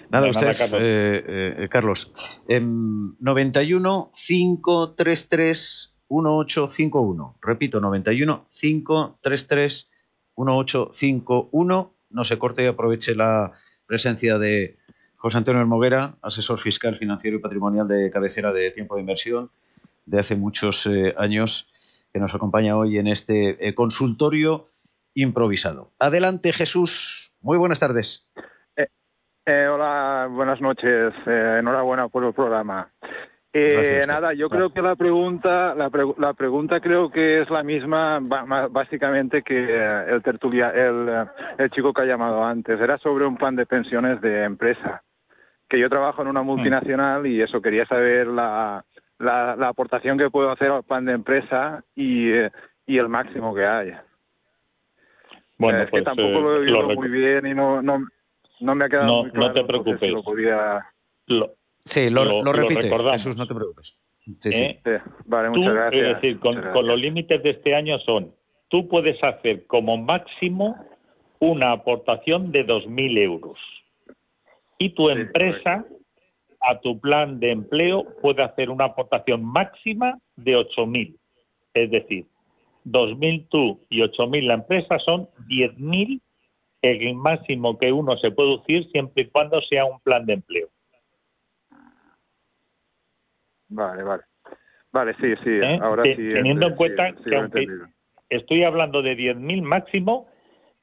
Nada, 0.09 0.27
usted, 0.29 0.55
eh, 0.79 1.55
eh, 1.59 1.67
Carlos. 1.69 2.41
91 2.49 4.11
533 4.15 5.95
1851. 6.09 7.35
Repito, 7.43 7.79
91 7.79 8.47
533 8.49 9.91
1851. 10.35 11.93
No 12.09 12.25
se 12.25 12.39
corte 12.39 12.63
y 12.63 12.67
aproveche 12.67 13.13
la 13.13 13.51
presencia 13.85 14.39
de 14.39 14.77
José 15.17 15.37
Antonio 15.37 15.61
Hermoguera, 15.61 16.15
asesor 16.21 16.59
fiscal, 16.59 16.95
financiero 16.95 17.37
y 17.37 17.41
patrimonial 17.41 17.87
de 17.87 18.09
cabecera 18.09 18.51
de 18.53 18.71
tiempo 18.71 18.95
de 18.95 19.01
inversión 19.01 19.51
de 20.05 20.19
hace 20.19 20.35
muchos 20.35 20.85
eh, 20.87 21.13
años, 21.17 21.69
que 22.13 22.19
nos 22.19 22.33
acompaña 22.33 22.77
hoy 22.77 22.97
en 22.97 23.07
este 23.07 23.75
consultorio 23.75 24.65
improvisado. 25.13 25.91
Adelante, 25.99 26.53
Jesús. 26.53 27.33
Muy 27.41 27.57
buenas 27.57 27.79
tardes. 27.79 28.29
Eh, 29.49 29.65
hola, 29.65 30.27
buenas 30.29 30.59
noches. 30.59 31.13
Eh, 31.25 31.57
enhorabuena 31.59 32.09
por 32.09 32.21
el 32.25 32.33
programa. 32.33 32.91
Eh, 33.53 34.03
nada, 34.05 34.33
yo 34.33 34.49
creo 34.49 34.73
que 34.73 34.81
la 34.81 34.97
pregunta, 34.97 35.73
la, 35.73 36.33
pregunta 36.33 36.81
creo 36.81 37.09
que 37.09 37.41
es 37.41 37.49
la 37.49 37.63
misma 37.63 38.19
básicamente 38.69 39.43
que 39.43 40.03
el 40.09 40.21
tertulia, 40.21 40.71
el, 40.71 41.27
el, 41.57 41.69
chico 41.71 41.93
que 41.93 42.01
ha 42.01 42.05
llamado 42.05 42.43
antes. 42.43 42.79
Era 42.81 42.97
sobre 42.97 43.25
un 43.25 43.37
plan 43.37 43.55
de 43.55 43.65
pensiones 43.65 44.19
de 44.19 44.43
empresa. 44.43 45.01
Que 45.69 45.79
yo 45.79 45.89
trabajo 45.89 46.21
en 46.21 46.29
una 46.29 46.43
mm. 46.43 46.45
multinacional 46.45 47.27
y 47.27 47.41
eso 47.41 47.61
quería 47.61 47.85
saber 47.85 48.27
la, 48.27 48.83
la, 49.19 49.67
aportación 49.67 50.17
que 50.17 50.29
puedo 50.29 50.51
hacer 50.51 50.71
al 50.71 50.83
plan 50.83 51.05
de 51.05 51.13
empresa 51.13 51.83
y, 51.95 52.29
y 52.85 52.97
el 52.97 53.09
máximo 53.09 53.53
que 53.53 53.65
hay. 53.65 53.93
Bueno, 55.57 55.79
es 55.79 55.85
que 55.85 55.91
pues, 55.91 56.03
tampoco 56.03 56.39
lo 56.39 56.55
he 56.55 56.59
oído 56.59 56.95
muy 56.95 57.09
bien 57.09 57.47
y 57.47 57.53
no, 57.53 57.81
no, 57.81 58.05
no 58.59 58.75
me 58.75 58.85
ha 58.85 58.89
quedado 58.89 59.07
no, 59.07 59.21
muy 59.23 59.31
claro. 59.31 59.47
No 59.47 59.53
te 59.53 59.63
preocupes. 59.63 60.11
Lo 60.11 60.23
podía... 60.23 60.85
sí, 61.85 62.09
lo, 62.09 62.43
lo, 62.43 62.53
repite, 62.53 62.89
Jesús, 63.11 63.35
no 63.35 63.47
te 63.47 63.55
preocupes. 63.55 63.97
Sí, 64.37 64.51
sí. 64.51 64.63
¿Eh? 64.85 65.01
Vale, 65.25 65.49
muchas 65.49 65.73
gracias. 65.73 66.03
Es 66.03 66.15
decir, 66.15 66.39
con, 66.39 66.61
con 66.73 66.85
los 66.85 66.99
límites 66.99 67.41
de 67.41 67.51
este 67.51 67.73
año 67.73 67.97
son, 67.99 68.33
tú 68.67 68.87
puedes 68.87 69.21
hacer 69.23 69.65
como 69.67 69.97
máximo 69.97 70.75
una 71.39 71.71
aportación 71.71 72.51
de 72.51 72.65
2.000 72.65 73.17
euros. 73.19 73.59
Y 74.77 74.91
tu 74.91 75.09
empresa, 75.09 75.85
a 76.61 76.79
tu 76.79 76.99
plan 76.99 77.39
de 77.39 77.51
empleo, 77.51 78.05
puede 78.21 78.43
hacer 78.43 78.69
una 78.69 78.85
aportación 78.85 79.43
máxima 79.43 80.17
de 80.35 80.55
8.000. 80.57 81.17
Es 81.73 81.91
decir, 81.91 82.25
2.000 82.85 83.47
tú 83.49 83.79
y 83.89 84.01
8.000 84.01 84.47
la 84.47 84.53
empresa 84.55 84.99
son 84.99 85.27
10.000 85.47 86.21
el 86.81 87.15
máximo 87.15 87.77
que 87.77 87.91
uno 87.91 88.17
se 88.17 88.31
puede 88.31 88.57
decir 88.57 88.89
siempre 88.91 89.23
y 89.23 89.29
cuando 89.29 89.61
sea 89.61 89.85
un 89.85 89.99
plan 89.99 90.25
de 90.25 90.33
empleo. 90.33 90.69
Vale, 93.69 94.03
vale. 94.03 94.23
Vale, 94.91 95.13
sí, 95.15 95.33
sí. 95.43 95.49
¿Eh? 95.49 95.79
Ahora 95.81 96.03
sí. 96.03 96.15
Teniendo 96.15 96.67
en 96.67 96.75
cuenta 96.75 97.13
que 97.13 97.35
aunque 97.35 97.67
estoy 98.29 98.63
hablando 98.63 99.01
de 99.01 99.17
10.000 99.17 99.61
máximo, 99.61 100.27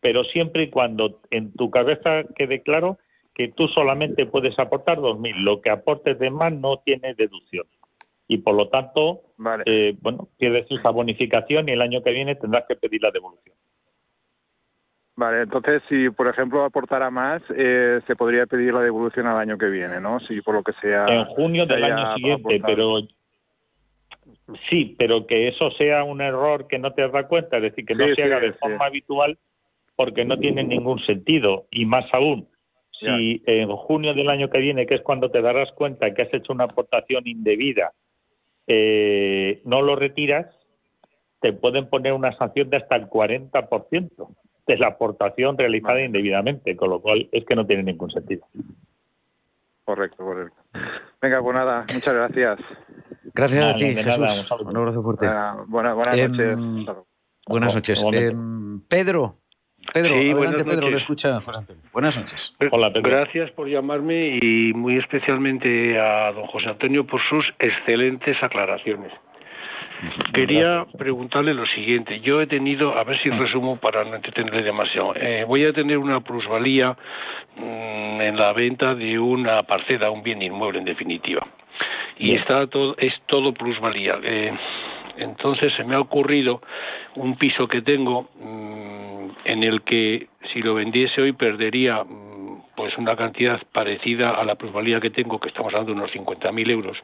pero 0.00 0.24
siempre 0.24 0.64
y 0.64 0.70
cuando 0.70 1.20
en 1.30 1.52
tu 1.54 1.70
cabeza 1.70 2.24
quede 2.36 2.62
claro 2.62 2.98
que 3.34 3.48
tú 3.48 3.68
solamente 3.68 4.26
puedes 4.26 4.58
aportar 4.58 4.98
2.000. 4.98 5.42
Lo 5.42 5.60
que 5.60 5.70
aportes 5.70 6.18
de 6.18 6.30
más 6.30 6.52
no 6.52 6.78
tiene 6.78 7.14
deducción. 7.14 7.66
Y 8.28 8.38
por 8.38 8.54
lo 8.54 8.68
tanto, 8.68 9.22
eh, 9.66 9.96
bueno, 10.00 10.28
pierdes 10.38 10.66
esa 10.70 10.90
bonificación 10.90 11.68
y 11.68 11.72
el 11.72 11.82
año 11.82 12.02
que 12.02 12.12
viene 12.12 12.36
tendrás 12.36 12.64
que 12.66 12.76
pedir 12.76 13.02
la 13.02 13.10
devolución. 13.10 13.54
Vale, 15.16 15.42
entonces 15.42 15.82
si 15.88 16.10
por 16.10 16.26
ejemplo 16.26 16.64
aportara 16.64 17.10
más, 17.10 17.42
eh, 17.56 18.00
se 18.06 18.16
podría 18.16 18.46
pedir 18.46 18.74
la 18.74 18.80
devolución 18.80 19.26
al 19.26 19.38
año 19.38 19.58
que 19.58 19.66
viene, 19.66 20.00
¿no? 20.00 20.18
Si 20.20 20.40
por 20.40 20.54
lo 20.54 20.62
que 20.62 20.72
sea. 20.80 21.06
En 21.06 21.24
junio 21.26 21.66
del 21.66 21.84
año 21.84 22.14
siguiente, 22.16 22.60
pero 22.64 23.00
sí, 24.68 24.96
pero 24.98 25.26
que 25.26 25.48
eso 25.48 25.70
sea 25.72 26.02
un 26.02 26.20
error 26.20 26.66
que 26.66 26.78
no 26.78 26.92
te 26.94 27.06
das 27.06 27.26
cuenta, 27.26 27.58
es 27.58 27.62
decir, 27.62 27.84
que 27.84 27.94
no 27.94 28.12
se 28.14 28.22
haga 28.22 28.40
de 28.40 28.54
forma 28.54 28.86
habitual, 28.86 29.38
porque 29.94 30.24
no 30.24 30.38
tiene 30.38 30.64
ningún 30.64 30.98
sentido 31.04 31.66
y 31.70 31.84
más 31.84 32.06
aún. 32.12 32.48
Si 33.00 33.42
en 33.46 33.68
junio 33.70 34.14
del 34.14 34.30
año 34.30 34.48
que 34.48 34.58
viene, 34.58 34.86
que 34.86 34.94
es 34.94 35.02
cuando 35.02 35.30
te 35.30 35.42
darás 35.42 35.70
cuenta 35.72 36.14
que 36.14 36.22
has 36.22 36.32
hecho 36.32 36.52
una 36.52 36.64
aportación 36.64 37.26
indebida, 37.26 37.92
eh, 38.66 39.60
no 39.64 39.82
lo 39.82 39.96
retiras, 39.96 40.46
te 41.40 41.52
pueden 41.52 41.88
poner 41.88 42.12
una 42.12 42.36
sanción 42.36 42.70
de 42.70 42.78
hasta 42.78 42.96
el 42.96 43.08
40% 43.08 44.28
de 44.66 44.78
la 44.78 44.88
aportación 44.88 45.58
realizada 45.58 46.02
indebidamente, 46.02 46.76
con 46.76 46.90
lo 46.90 47.00
cual 47.00 47.28
es 47.32 47.44
que 47.44 47.54
no 47.54 47.66
tiene 47.66 47.82
ningún 47.82 48.10
sentido. 48.10 48.46
Correcto, 49.84 50.24
correcto. 50.24 50.56
Venga, 51.20 51.42
pues 51.42 51.54
nada, 51.54 51.80
muchas 51.92 52.14
gracias. 52.14 52.58
Gracias 53.34 53.64
a 53.66 53.74
ti, 53.74 53.94
Jesús. 53.94 54.50
un 54.60 54.76
abrazo 54.76 55.02
fuerte. 55.02 55.26
buenas 55.66 55.96
noches. 55.96 56.40
buenas 57.46 57.74
noches. 57.74 58.04
Pedro, 58.88 59.34
Pedro, 59.92 60.14
adelante 60.14 60.64
Pedro, 60.64 60.90
lo 60.90 60.96
escucha 60.96 61.40
José 61.40 61.58
Antonio. 61.58 61.82
Buenas 61.92 62.16
noches. 62.16 62.56
Hola, 62.70 62.92
Pedro. 62.92 63.10
Gracias 63.10 63.50
por 63.52 63.68
llamarme 63.68 64.38
y 64.40 64.72
muy 64.72 64.98
especialmente 64.98 65.98
a 65.98 66.32
don 66.32 66.46
José 66.46 66.68
Antonio 66.68 67.06
por 67.06 67.20
sus 67.28 67.46
excelentes 67.58 68.36
aclaraciones. 68.42 69.12
Quería 70.32 70.86
preguntarle 70.98 71.54
lo 71.54 71.66
siguiente. 71.66 72.20
Yo 72.20 72.40
he 72.40 72.46
tenido, 72.46 72.96
a 72.98 73.04
ver 73.04 73.18
si 73.22 73.30
resumo 73.30 73.76
para 73.76 74.04
no 74.04 74.16
entretenerle 74.16 74.62
demasiado. 74.62 75.14
Eh, 75.14 75.44
voy 75.46 75.64
a 75.64 75.72
tener 75.72 75.98
una 75.98 76.20
plusvalía 76.20 76.96
mm, 77.56 78.20
en 78.20 78.36
la 78.36 78.52
venta 78.52 78.94
de 78.94 79.18
una 79.18 79.62
parcela, 79.62 80.10
un 80.10 80.22
bien 80.22 80.42
inmueble 80.42 80.80
en 80.80 80.84
definitiva. 80.84 81.46
Y 82.18 82.34
está 82.34 82.66
todo, 82.66 82.96
es 82.98 83.14
todo 83.26 83.52
plusvalía. 83.54 84.18
Eh, 84.22 84.52
entonces 85.16 85.72
se 85.76 85.84
me 85.84 85.94
ha 85.94 86.00
ocurrido 86.00 86.60
un 87.14 87.36
piso 87.36 87.66
que 87.68 87.82
tengo 87.82 88.28
mm, 88.40 88.93
en 89.54 89.62
el 89.62 89.82
que 89.82 90.26
si 90.52 90.60
lo 90.60 90.74
vendiese 90.74 91.22
hoy 91.22 91.32
perdería 91.32 92.02
mm, 92.02 92.62
pues 92.76 92.98
una 92.98 93.16
cantidad 93.16 93.60
parecida 93.72 94.30
a 94.30 94.44
la 94.44 94.56
plusvalía 94.56 95.00
que 95.00 95.10
tengo, 95.10 95.38
que 95.38 95.48
estamos 95.48 95.72
hablando 95.72 95.92
de 95.92 95.98
unos 95.98 96.12
50.000 96.12 96.70
euros. 96.70 96.98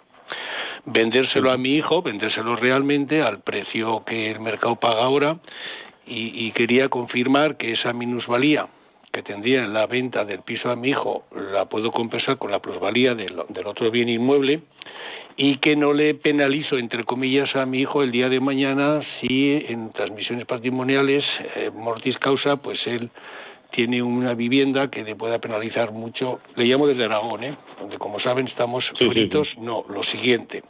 Vendérselo 0.84 1.53
a 1.53 1.57
mi 1.57 1.76
hijo, 1.76 2.03
vendérselo 2.03 2.57
realmente 2.57 3.22
al 3.22 3.40
precio 3.40 4.03
que 4.05 4.32
el 4.32 4.40
mercado 4.40 4.76
paga 4.76 5.05
ahora 5.05 5.38
y, 6.07 6.51
quería 6.53 6.88
confirmar 6.88 7.57
que 7.57 7.72
esa 7.72 7.92
minusvalía 7.92 8.66
que 9.12 9.22
tendría 9.22 9.64
en 9.64 9.72
la 9.72 9.86
venta 9.86 10.24
del 10.24 10.40
piso 10.42 10.70
a 10.70 10.76
mi 10.76 10.90
hijo 10.90 11.24
la 11.53 11.66
puedo 11.66 11.92
compensar 11.92 12.36
con 12.38 12.51
la 12.51 12.59
plusvalía 12.59 13.14
del, 13.14 13.38
otro 13.64 13.90
bien 13.92 14.09
inmueble 14.09 14.62
y 15.43 15.57
que 15.57 15.74
no 15.74 15.95
le 15.95 16.14
penalizo, 16.14 16.76
entre 16.76 17.05
comillas, 17.05 17.49
a 17.57 17.64
mi 17.64 17.80
hijo 17.80 18.03
el 18.03 18.12
día 18.12 18.28
de 18.28 18.41
mañana 18.41 19.01
si 19.20 19.53
en 19.68 19.91
transmisiones 19.91 20.45
patrimoniales, 20.45 21.24
eh, 21.57 21.70
mortis 21.72 22.18
causa, 22.18 22.57
pues 22.57 22.78
él 22.84 23.09
tiene 23.72 24.03
una 24.03 24.34
vivienda 24.34 24.91
que 24.91 25.03
le 25.03 25.16
pueda 25.16 25.38
penalizar 25.38 25.93
mucho. 25.93 26.41
Le 26.57 26.66
llamo 26.66 26.86
desde 26.86 27.07
Aragón, 27.07 27.43
¿eh? 27.43 27.57
donde 27.80 27.97
como 27.97 28.20
saben 28.20 28.49
estamos 28.49 28.84
fritos. 28.99 29.49
No, 29.57 29.82
lo 29.88 30.05
siguiente. 30.05 30.62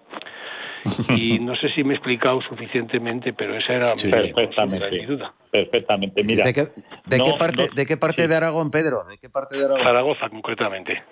Y 1.16 1.38
no 1.40 1.56
sé 1.56 1.70
si 1.70 1.82
me 1.82 1.94
he 1.94 1.96
explicado 1.96 2.40
suficientemente, 2.42 3.32
pero 3.32 3.56
esa 3.56 3.72
era 3.72 3.94
mi, 3.96 4.08
perfectamente, 4.08 5.04
duda. 5.04 5.34
Perfectamente. 5.50 6.22
Mira, 6.22 6.44
¿De 6.46 6.52
qué, 6.52 7.32
parte, 7.36 7.66
¿de 7.74 7.86
qué 7.86 7.96
parte 7.96 8.28
de 8.28 8.36
Aragón, 8.36 8.70
Pedro? 8.70 9.02
¿De 9.08 9.18
qué 9.18 9.30
parte 9.30 9.56
de 9.56 9.64
Aragón? 9.64 9.82
Zaragoza, 9.82 10.28
concretamente. 10.28 11.02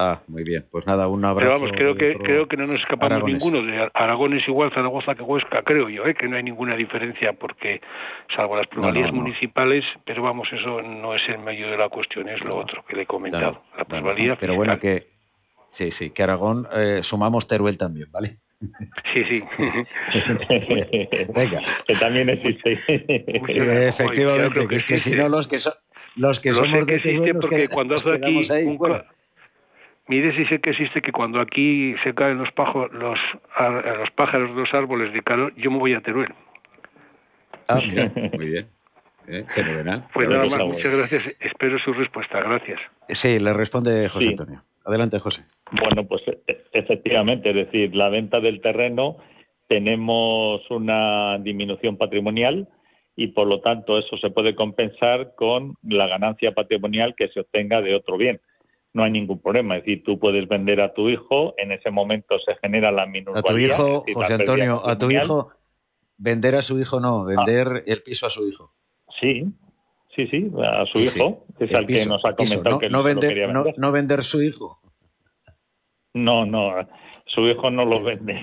Ah, 0.00 0.20
muy 0.28 0.44
bien. 0.44 0.64
Pues 0.70 0.86
nada, 0.86 1.08
un 1.08 1.24
abrazo. 1.24 1.48
Pero 1.48 1.60
vamos, 1.60 1.76
creo 1.76 1.96
que, 1.96 2.16
creo 2.16 2.46
que 2.46 2.56
no 2.56 2.68
nos 2.68 2.80
escapamos 2.80 3.24
ninguno. 3.24 3.64
De 3.64 3.90
Aragón 3.94 4.32
es 4.32 4.46
igual 4.46 4.70
Zaragoza 4.72 5.16
que 5.16 5.22
Huesca, 5.22 5.62
creo 5.62 5.88
yo, 5.88 6.06
¿eh? 6.06 6.14
que 6.14 6.28
no 6.28 6.36
hay 6.36 6.44
ninguna 6.44 6.76
diferencia 6.76 7.32
porque, 7.32 7.80
salvo 8.34 8.56
las 8.56 8.68
pluralidades 8.68 9.12
municipales, 9.12 9.84
pero 10.04 10.22
vamos, 10.22 10.46
eso 10.52 10.82
no 10.82 11.16
es 11.16 11.22
el 11.28 11.40
medio 11.40 11.68
de 11.68 11.76
la 11.76 11.88
cuestión, 11.88 12.28
es 12.28 12.44
lo 12.44 12.56
otro 12.56 12.84
que 12.86 12.94
le 12.94 13.02
he 13.02 13.06
comentado. 13.06 13.64
la 13.76 13.84
plusvalía. 13.84 14.36
pero 14.36 14.54
bueno, 14.54 14.78
que. 14.78 15.18
Sí, 15.66 15.90
sí, 15.90 16.10
que 16.10 16.22
Aragón 16.22 16.68
eh, 16.72 17.00
sumamos 17.02 17.48
Teruel 17.48 17.76
también, 17.76 18.06
¿vale? 18.12 18.28
Sí, 19.12 19.24
sí. 19.28 19.44
Venga. 21.34 21.62
Que 21.86 21.94
también 21.94 22.30
existe. 22.30 22.78
Efectivamente, 23.88 24.66
que, 24.68 24.84
que, 24.84 24.98
si 24.98 25.14
no 25.14 25.28
los 25.28 25.46
que, 25.46 25.58
son 25.58 25.74
los 26.16 26.40
que 26.40 26.54
somos 26.54 26.86
de 26.86 26.98
Teruel. 27.00 27.36
porque 27.40 27.68
cuando 27.68 27.96
hace 27.96 28.14
aquí 28.14 28.42
Mire 30.08 30.34
si 30.34 30.46
sé 30.46 30.58
que 30.60 30.70
existe 30.70 31.02
que 31.02 31.12
cuando 31.12 31.38
aquí 31.38 31.94
se 32.02 32.14
caen 32.14 32.38
los, 32.38 32.50
pajos, 32.52 32.90
los, 32.92 33.18
los 33.98 34.10
pájaros 34.12 34.54
de 34.54 34.62
los 34.62 34.72
árboles 34.72 35.12
de 35.12 35.22
calor, 35.22 35.54
yo 35.56 35.70
me 35.70 35.78
voy 35.78 35.92
a 35.92 36.00
Teruel. 36.00 36.32
Ah, 37.68 37.80
mira, 37.86 38.10
muy 38.32 38.46
bien. 38.46 38.66
Eh, 39.26 39.44
fenomenal. 39.48 40.06
Pues 40.14 40.26
nada 40.26 40.46
más, 40.46 40.64
muchas 40.64 40.96
gracias. 40.96 41.36
Espero 41.40 41.78
su 41.80 41.92
respuesta. 41.92 42.40
Gracias. 42.40 42.80
Sí, 43.08 43.38
le 43.38 43.52
responde 43.52 44.08
José 44.08 44.28
Antonio. 44.28 44.62
Adelante, 44.86 45.18
José. 45.18 45.42
Bueno, 45.72 46.08
pues 46.08 46.22
e, 46.26 46.62
efectivamente, 46.72 47.50
es 47.50 47.56
decir, 47.56 47.94
la 47.94 48.08
venta 48.08 48.40
del 48.40 48.62
terreno 48.62 49.18
tenemos 49.66 50.62
una 50.70 51.36
disminución 51.40 51.98
patrimonial 51.98 52.66
y 53.14 53.26
por 53.28 53.46
lo 53.46 53.60
tanto 53.60 53.98
eso 53.98 54.16
se 54.16 54.30
puede 54.30 54.54
compensar 54.54 55.34
con 55.34 55.74
la 55.82 56.06
ganancia 56.06 56.52
patrimonial 56.52 57.14
que 57.14 57.28
se 57.28 57.40
obtenga 57.40 57.82
de 57.82 57.94
otro 57.94 58.16
bien 58.16 58.40
no 58.92 59.04
hay 59.04 59.10
ningún 59.10 59.40
problema. 59.40 59.76
Es 59.76 59.84
decir, 59.84 60.02
tú 60.04 60.18
puedes 60.18 60.48
vender 60.48 60.80
a 60.80 60.92
tu 60.92 61.08
hijo, 61.08 61.54
en 61.58 61.72
ese 61.72 61.90
momento 61.90 62.38
se 62.38 62.54
genera 62.56 62.90
la 62.90 63.06
minusvalía. 63.06 63.40
A 63.40 63.42
tu 63.42 63.58
hijo, 63.58 64.04
José 64.12 64.34
Antonio, 64.34 64.86
a 64.86 64.98
tu 64.98 65.10
hijo, 65.10 65.50
vender 66.16 66.54
a 66.54 66.62
su 66.62 66.78
hijo 66.78 67.00
no, 67.00 67.24
vender 67.24 67.68
ah. 67.68 67.82
el 67.86 68.02
piso 68.02 68.26
a 68.26 68.30
su 68.30 68.46
hijo. 68.48 68.72
Sí, 69.20 69.44
sí, 70.14 70.26
sí, 70.28 70.50
a 70.62 70.84
su 70.86 71.00
hijo, 71.00 71.46
es 71.58 71.74
al 71.74 71.86
que 71.86 72.06
nos 72.06 72.24
ha 72.24 72.34
comentado 72.34 72.78
que 72.78 72.90
no, 72.90 73.02
vender, 73.02 73.50
no, 73.76 73.92
vender 73.92 74.24
su 74.24 74.42
hijo. 74.42 74.80
No, 76.14 76.46
no, 76.46 76.72
su 77.26 77.48
hijo 77.48 77.70
no 77.70 77.84
lo 77.84 78.02
vende. 78.02 78.40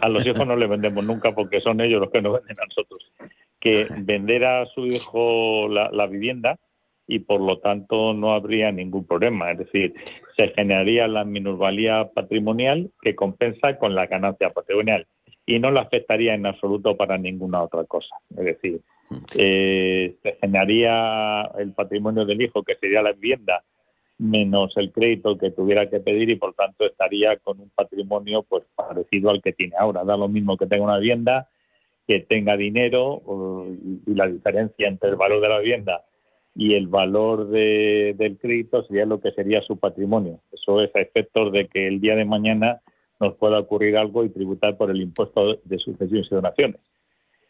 A 0.00 0.08
los 0.08 0.24
hijos 0.26 0.46
no 0.46 0.54
le 0.54 0.66
vendemos 0.66 1.04
nunca 1.04 1.32
porque 1.34 1.60
son 1.60 1.80
ellos 1.80 2.00
los 2.00 2.10
que 2.10 2.22
nos 2.22 2.34
venden 2.34 2.60
a 2.60 2.66
nosotros. 2.66 3.10
Que 3.58 3.88
vender 3.90 4.44
a 4.44 4.66
su 4.66 4.86
hijo 4.86 5.68
la 5.68 6.06
vivienda 6.06 6.58
y 7.06 7.20
por 7.20 7.40
lo 7.40 7.58
tanto 7.58 8.14
no 8.14 8.32
habría 8.32 8.72
ningún 8.72 9.06
problema. 9.06 9.52
Es 9.52 9.58
decir, 9.58 9.94
se 10.36 10.48
generaría 10.48 11.08
la 11.08 11.24
minusvalía 11.24 12.10
patrimonial 12.14 12.90
que 13.02 13.14
compensa 13.14 13.78
con 13.78 13.94
la 13.94 14.06
ganancia 14.06 14.50
patrimonial 14.50 15.06
y 15.44 15.58
no 15.58 15.70
la 15.70 15.82
afectaría 15.82 16.34
en 16.34 16.46
absoluto 16.46 16.96
para 16.96 17.18
ninguna 17.18 17.62
otra 17.62 17.84
cosa. 17.84 18.16
Es 18.30 18.44
decir, 18.44 18.80
eh, 19.36 20.14
se 20.22 20.32
generaría 20.40 21.42
el 21.58 21.72
patrimonio 21.72 22.24
del 22.24 22.42
hijo, 22.42 22.62
que 22.62 22.76
sería 22.76 23.02
la 23.02 23.12
vivienda, 23.12 23.62
menos 24.18 24.72
el 24.76 24.92
crédito 24.92 25.36
que 25.36 25.50
tuviera 25.50 25.90
que 25.90 25.98
pedir 25.98 26.30
y 26.30 26.36
por 26.36 26.54
tanto 26.54 26.86
estaría 26.86 27.36
con 27.38 27.58
un 27.58 27.70
patrimonio 27.70 28.44
pues 28.44 28.62
parecido 28.76 29.30
al 29.30 29.42
que 29.42 29.52
tiene 29.52 29.74
ahora. 29.76 30.04
Da 30.04 30.16
lo 30.16 30.28
mismo 30.28 30.56
que 30.56 30.66
tenga 30.66 30.84
una 30.84 30.98
vivienda, 30.98 31.48
que 32.06 32.20
tenga 32.20 32.56
dinero 32.56 33.20
y 34.06 34.14
la 34.14 34.28
diferencia 34.28 34.86
entre 34.86 35.10
el 35.10 35.16
valor 35.16 35.40
de 35.40 35.48
la 35.48 35.58
vivienda 35.58 36.04
y 36.54 36.74
el 36.74 36.86
valor 36.86 37.48
del 37.48 38.38
crédito 38.38 38.82
sería 38.84 39.06
lo 39.06 39.20
que 39.20 39.32
sería 39.32 39.62
su 39.62 39.78
patrimonio. 39.78 40.40
Eso 40.52 40.82
es 40.82 40.94
a 40.94 41.00
efectos 41.00 41.52
de 41.52 41.66
que 41.68 41.86
el 41.86 42.00
día 42.00 42.14
de 42.14 42.24
mañana 42.24 42.82
nos 43.20 43.36
pueda 43.36 43.58
ocurrir 43.60 43.96
algo 43.96 44.24
y 44.24 44.30
tributar 44.30 44.76
por 44.76 44.90
el 44.90 45.00
impuesto 45.00 45.54
de 45.64 45.78
sucesiones 45.78 46.26
y 46.30 46.34
donaciones. 46.34 46.80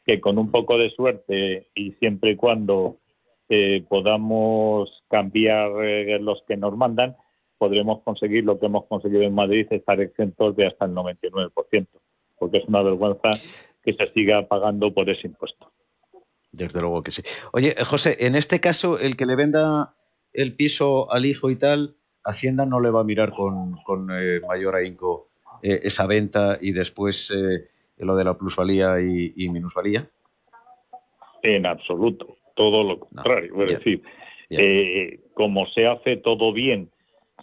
Que 0.07 0.21
con 0.21 0.39
un 0.39 0.51
poco 0.51 0.79
de 0.79 0.91
suerte 0.91 1.69
y 1.75 1.93
siempre 1.93 2.33
y 2.33 2.37
cuando 2.37 2.99
eh, 3.49 3.85
podamos 3.89 5.03
cambiar 5.09 5.71
eh, 5.85 6.19
los 6.21 6.43
que 6.47 6.57
nos 6.57 6.77
mandan, 6.77 7.17
podremos 7.59 8.03
conseguir 8.03 8.45
lo 8.45 8.59
que 8.59 8.67
hemos 8.67 8.87
conseguido 8.87 9.23
en 9.23 9.35
Madrid, 9.35 9.67
estar 9.71 10.01
exentos 10.01 10.57
de 10.57 10.67
hasta 10.67 10.85
el 10.85 10.93
99%, 10.93 11.87
porque 12.39 12.59
es 12.59 12.65
una 12.67 12.83
vergüenza 12.83 13.31
que 13.85 13.95
se 13.95 14.13
siga 14.13 14.47
pagando 14.47 14.93
por 14.93 15.09
ese 15.11 15.27
impuesto. 15.27 15.71
Desde 16.53 16.81
luego 16.81 17.03
que 17.03 17.11
sí. 17.11 17.23
Oye, 17.53 17.75
José, 17.85 18.19
en 18.21 18.35
este 18.35 18.61
caso, 18.61 18.99
el 18.99 19.17
que 19.17 19.27
le 19.27 19.37
venda 19.37 19.95
el 20.35 20.55
piso 20.55 21.11
al 21.11 21.25
hijo 21.25 21.51
y 21.51 21.57
tal, 21.57 21.97
Hacienda 22.25 22.67
no 22.67 22.79
le 22.79 22.91
va 22.91 23.01
a 23.01 23.05
mirar 23.05 23.33
con, 23.33 23.77
eh, 24.13 24.41
mayor 24.47 24.77
ahínco 24.77 25.29
eh, 25.63 25.81
esa 25.83 26.07
venta 26.07 26.59
y 26.61 26.73
después 26.73 27.31
eh, 27.31 27.65
lo 27.97 28.15
de 28.17 28.25
la 28.25 28.35
plusvalía 28.35 29.01
y, 29.01 29.49
minusvalía. 29.49 30.07
En 31.43 31.67
absoluto, 31.67 32.37
todo 32.55 32.85
lo 32.85 33.01
contrario. 33.01 33.65
es 33.65 33.79
decir, 33.79 34.03
como 35.35 35.67
se 35.69 35.87
hace 35.87 36.19
todo 36.19 36.53
bien, 36.53 36.91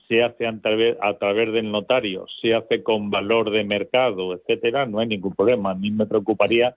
se 0.07 0.23
hace 0.23 0.47
a 0.47 0.57
través, 0.61 0.97
a 1.01 1.17
través 1.17 1.51
del 1.51 1.71
notario, 1.71 2.25
se 2.41 2.53
hace 2.53 2.83
con 2.83 3.09
valor 3.09 3.51
de 3.51 3.63
mercado, 3.63 4.33
etcétera, 4.33 4.85
no 4.85 4.99
hay 4.99 5.07
ningún 5.07 5.35
problema. 5.35 5.71
A 5.71 5.75
mí 5.75 5.91
me 5.91 6.05
preocuparía 6.05 6.75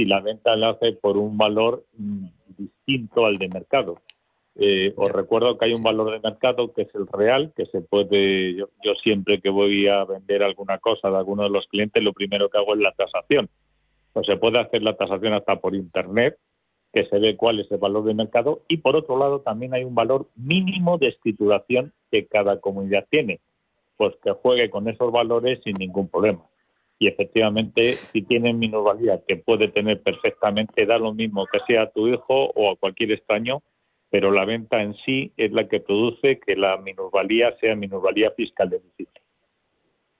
si 0.00 0.06
la 0.06 0.20
venta 0.20 0.56
la 0.56 0.70
hace 0.70 0.92
por 0.92 1.18
un 1.18 1.36
valor 1.36 1.84
mm, 1.98 2.24
distinto 2.56 3.26
al 3.26 3.36
de 3.36 3.48
mercado. 3.48 3.98
Eh, 4.56 4.94
os 4.96 5.12
recuerdo 5.12 5.58
que 5.58 5.66
hay 5.66 5.74
un 5.74 5.82
valor 5.82 6.10
de 6.10 6.20
mercado 6.20 6.72
que 6.72 6.82
es 6.82 6.94
el 6.94 7.06
real, 7.06 7.52
que 7.54 7.66
se 7.66 7.82
puede, 7.82 8.56
yo, 8.56 8.94
siempre 9.02 9.42
que 9.42 9.50
voy 9.50 9.88
a 9.88 10.04
vender 10.04 10.42
alguna 10.42 10.78
cosa 10.78 11.10
de 11.10 11.18
alguno 11.18 11.42
de 11.42 11.50
los 11.50 11.66
clientes, 11.66 12.02
lo 12.02 12.14
primero 12.14 12.48
que 12.48 12.56
hago 12.56 12.72
es 12.72 12.80
la 12.80 12.92
tasación. 12.92 13.50
Pues 14.14 14.26
se 14.26 14.38
puede 14.38 14.58
hacer 14.58 14.82
la 14.82 14.96
tasación 14.96 15.34
hasta 15.34 15.56
por 15.56 15.74
internet, 15.74 16.38
que 16.94 17.04
se 17.04 17.18
ve 17.18 17.36
cuál 17.36 17.60
es 17.60 17.70
el 17.70 17.78
valor 17.78 18.04
de 18.04 18.14
mercado, 18.14 18.62
y 18.68 18.78
por 18.78 18.96
otro 18.96 19.18
lado 19.18 19.40
también 19.40 19.74
hay 19.74 19.84
un 19.84 19.94
valor 19.94 20.28
mínimo 20.34 20.96
de 20.96 21.08
escrituración 21.08 21.92
que 22.10 22.26
cada 22.26 22.58
comunidad 22.58 23.06
tiene, 23.10 23.40
pues 23.98 24.14
que 24.24 24.32
juegue 24.32 24.70
con 24.70 24.88
esos 24.88 25.12
valores 25.12 25.60
sin 25.62 25.74
ningún 25.74 26.08
problema 26.08 26.40
y 27.00 27.08
efectivamente 27.08 27.94
si 27.94 28.22
tienen 28.22 28.58
minusvalía 28.58 29.22
que 29.26 29.36
puede 29.36 29.68
tener 29.68 30.02
perfectamente, 30.02 30.84
da 30.84 30.98
lo 30.98 31.14
mismo 31.14 31.46
que 31.50 31.58
sea 31.66 31.84
a 31.84 31.90
tu 31.90 32.06
hijo 32.06 32.52
o 32.54 32.70
a 32.70 32.76
cualquier 32.76 33.12
extraño, 33.12 33.62
pero 34.10 34.30
la 34.30 34.44
venta 34.44 34.82
en 34.82 34.94
sí 35.06 35.32
es 35.38 35.50
la 35.50 35.66
que 35.66 35.80
produce 35.80 36.38
que 36.38 36.56
la 36.56 36.76
minusvalía 36.76 37.56
sea 37.58 37.74
minusvalía 37.74 38.32
fiscal 38.32 38.68
del 38.68 38.82
sitio. 38.98 39.22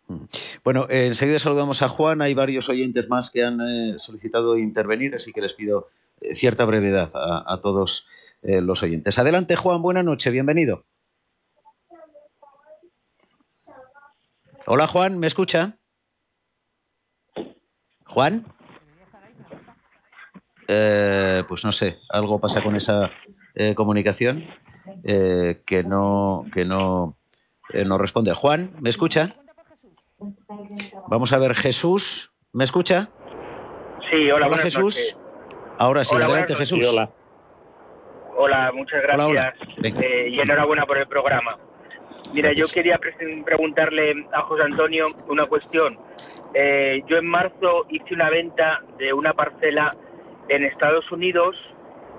Mm. 0.09 0.24
Bueno, 0.64 0.87
enseguida 0.89 1.39
saludamos 1.39 1.83
a 1.83 1.89
Juan. 1.91 2.22
Hay 2.22 2.33
varios 2.33 2.70
oyentes 2.70 3.11
más 3.11 3.31
que 3.31 3.45
han 3.45 3.61
eh, 3.61 3.99
solicitado 3.99 4.57
intervenir, 4.57 5.14
así 5.14 5.33
que 5.33 5.43
les 5.43 5.53
pido 5.53 5.89
eh, 6.22 6.35
cierta 6.35 6.64
brevedad 6.64 7.11
a, 7.14 7.61
todos 7.61 8.07
eh, 8.43 8.62
los 8.62 8.83
oyentes. 8.83 9.18
Adelante, 9.18 9.55
Juan. 9.55 9.83
Buenas 9.83 10.07
noches. 10.07 10.33
Bienvenido. 10.33 10.87
Hola, 14.66 14.87
Juan. 14.87 15.18
¿Me 15.18 15.26
escucha? 15.26 15.80
Juan. 18.11 18.45
eh, 20.67 21.43
pues 21.49 21.65
no 21.65 21.73
sé, 21.73 21.99
algo 22.09 22.39
pasa 22.41 22.63
con 22.63 22.77
esa 22.77 23.11
eh, 23.55 23.75
comunicación 23.75 24.45
eh, 25.05 25.63
que 25.65 25.83
no, 25.83 26.45
que 26.53 26.65
no, 26.65 27.17
no 27.73 27.99
responde. 27.99 28.35
Juan, 28.35 28.73
¿me 28.81 28.91
escucha? 28.91 29.33
Vamos 31.09 31.33
a 31.33 31.39
ver, 31.39 31.55
Jesús, 31.55 32.33
¿me 32.53 32.65
escucha? 32.65 33.09
Sí, 34.11 34.31
hola, 34.31 34.49
Jesús. 34.59 35.17
Ahora 35.79 36.05
sí, 36.05 36.15
adelante 36.15 36.55
Jesús. 36.55 36.87
hola. 36.87 37.11
Hola, 38.37 38.73
muchas 38.73 39.03
gracias 39.03 39.55
y 40.27 40.41
enhorabuena 40.41 40.85
por 40.87 40.99
el 40.99 41.07
programa. 41.07 41.59
Mira, 42.33 42.53
yo 42.53 42.67
quería 42.67 42.99
preguntarle 43.45 44.27
a 44.33 44.43
José 44.43 44.63
Antonio 44.63 45.07
una 45.29 45.47
cuestión. 45.47 45.99
Yo 46.53 47.18
en 47.18 47.26
marzo 47.26 47.86
hice 47.90 48.14
una 48.14 48.30
venta 48.30 48.82
de 48.98 49.12
una 49.12 49.32
parcela 49.32 49.94
en 50.48 50.64
Estados 50.64 51.11
Unidos 51.12 51.57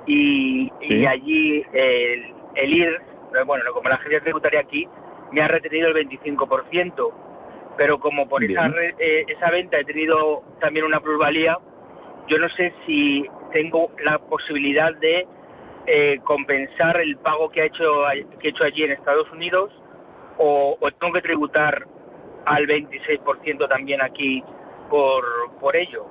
y, 0.07 0.71
allí 1.05 1.63
el, 1.73 2.33
el 2.55 2.73
IR, 2.73 3.01
bueno, 3.45 3.63
como 3.73 3.89
la 3.89 3.95
agencia 3.95 4.21
tributaria 4.21 4.61
aquí, 4.61 4.87
me 5.31 5.41
ha 5.41 5.47
retenido 5.47 5.89
el 5.89 6.07
25%, 6.07 7.13
pero 7.77 7.99
como 7.99 8.27
por 8.27 8.43
esa, 8.43 8.67
eh, 8.99 9.25
esa 9.27 9.49
venta 9.49 9.79
he 9.79 9.85
tenido 9.85 10.43
también 10.59 10.85
una 10.85 10.99
plusvalía, 10.99 11.57
yo 12.27 12.37
no 12.37 12.49
sé 12.49 12.73
si 12.85 13.25
tengo 13.51 13.91
la 14.03 14.19
posibilidad 14.19 14.93
de 14.95 15.27
eh, 15.87 16.19
compensar 16.23 16.99
el 17.01 17.17
pago 17.17 17.49
que, 17.49 17.61
ha 17.61 17.65
hecho, 17.65 18.03
que 18.39 18.47
he 18.47 18.51
hecho 18.51 18.63
allí 18.63 18.83
en 18.83 18.91
Estados 18.91 19.29
Unidos 19.31 19.71
o, 20.37 20.77
o 20.79 20.91
tengo 20.91 21.13
que 21.13 21.21
tributar 21.21 21.85
al 22.45 22.67
26% 22.67 23.67
también 23.67 24.01
aquí 24.01 24.43
por, 24.89 25.23
por 25.59 25.75
ello 25.75 26.05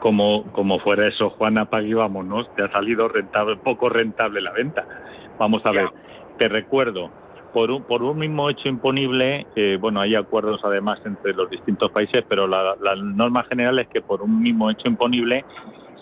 como, 0.00 0.44
como 0.52 0.80
fuera 0.80 1.06
eso, 1.06 1.30
Juana, 1.30 1.66
pague 1.66 1.94
vámonos, 1.94 2.52
te 2.56 2.64
ha 2.64 2.72
salido 2.72 3.06
rentable, 3.08 3.56
poco 3.56 3.88
rentable 3.88 4.40
la 4.40 4.52
venta. 4.52 4.84
Vamos 5.38 5.64
a 5.64 5.70
ver, 5.70 5.88
te 6.38 6.48
recuerdo, 6.48 7.10
por 7.52 7.70
un, 7.70 7.84
por 7.84 8.02
un 8.02 8.18
mismo 8.18 8.50
hecho 8.50 8.68
imponible, 8.68 9.46
eh, 9.54 9.78
bueno, 9.80 10.00
hay 10.00 10.14
acuerdos 10.14 10.60
además 10.64 11.00
entre 11.04 11.34
los 11.34 11.48
distintos 11.48 11.90
países, 11.92 12.24
pero 12.28 12.46
la, 12.46 12.74
la, 12.80 12.96
norma 12.96 13.44
general 13.44 13.78
es 13.78 13.88
que 13.88 14.00
por 14.00 14.22
un 14.22 14.42
mismo 14.42 14.70
hecho 14.70 14.88
imponible, 14.88 15.44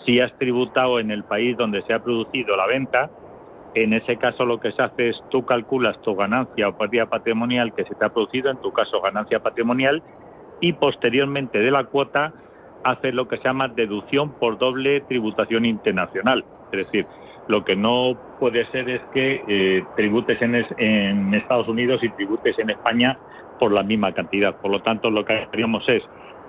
si 0.05 0.19
has 0.19 0.35
tributado 0.37 0.99
en 0.99 1.11
el 1.11 1.23
país 1.23 1.55
donde 1.57 1.81
se 1.83 1.93
ha 1.93 1.99
producido 1.99 2.55
la 2.55 2.67
venta, 2.67 3.09
en 3.75 3.93
ese 3.93 4.17
caso 4.17 4.45
lo 4.45 4.59
que 4.59 4.71
se 4.71 4.81
hace 4.81 5.09
es 5.09 5.17
tú 5.29 5.45
calculas 5.45 6.01
tu 6.01 6.15
ganancia 6.15 6.69
o 6.69 6.77
pérdida 6.77 7.05
patrimonial 7.05 7.73
que 7.73 7.83
se 7.85 7.95
te 7.95 8.05
ha 8.05 8.09
producido, 8.09 8.49
en 8.49 8.57
tu 8.57 8.71
caso 8.71 9.01
ganancia 9.01 9.39
patrimonial, 9.39 10.01
y 10.59 10.73
posteriormente 10.73 11.59
de 11.59 11.71
la 11.71 11.85
cuota 11.85 12.33
hace 12.83 13.11
lo 13.11 13.27
que 13.27 13.37
se 13.37 13.43
llama 13.43 13.67
deducción 13.67 14.31
por 14.31 14.57
doble 14.57 15.01
tributación 15.01 15.65
internacional. 15.65 16.45
Es 16.71 16.85
decir, 16.85 17.05
lo 17.47 17.63
que 17.63 17.75
no 17.75 18.17
puede 18.39 18.65
ser 18.71 18.89
es 18.89 19.01
que 19.13 19.43
eh, 19.47 19.83
tributes 19.95 20.41
en, 20.41 20.55
en, 20.77 21.33
Estados 21.33 21.67
Unidos 21.67 22.01
y 22.03 22.09
tributes 22.09 22.57
en 22.59 22.69
España 22.69 23.15
por 23.59 23.71
la 23.71 23.83
misma 23.83 24.13
cantidad. 24.13 24.55
Por 24.55 24.71
lo 24.71 24.81
tanto, 24.81 25.09
lo 25.09 25.25
que 25.25 25.33
haríamos 25.33 25.87
es 25.89 26.03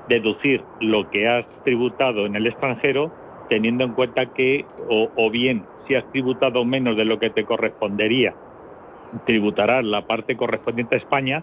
deducir 0.09 0.63
lo 0.81 1.11
que 1.11 1.29
has 1.29 1.47
tributado 1.65 2.27
en 2.27 2.37
el 2.37 2.47
extranjero, 2.47 3.13
teniendo 3.49 3.85
en 3.85 3.93
cuenta 3.93 4.27
que, 4.27 4.65
o 4.89 5.31
bien, 5.31 5.65
si 5.91 5.97
has 5.97 6.09
tributado 6.13 6.65
menos 6.65 6.97
de 6.97 7.05
lo 7.05 7.19
que 7.19 7.31
te 7.31 7.45
correspondería, 7.45 8.33
tributarás 9.27 9.85
la 9.85 10.07
parte 10.07 10.37
correspondiente 10.37 10.95
a 10.95 10.99
España, 10.99 11.43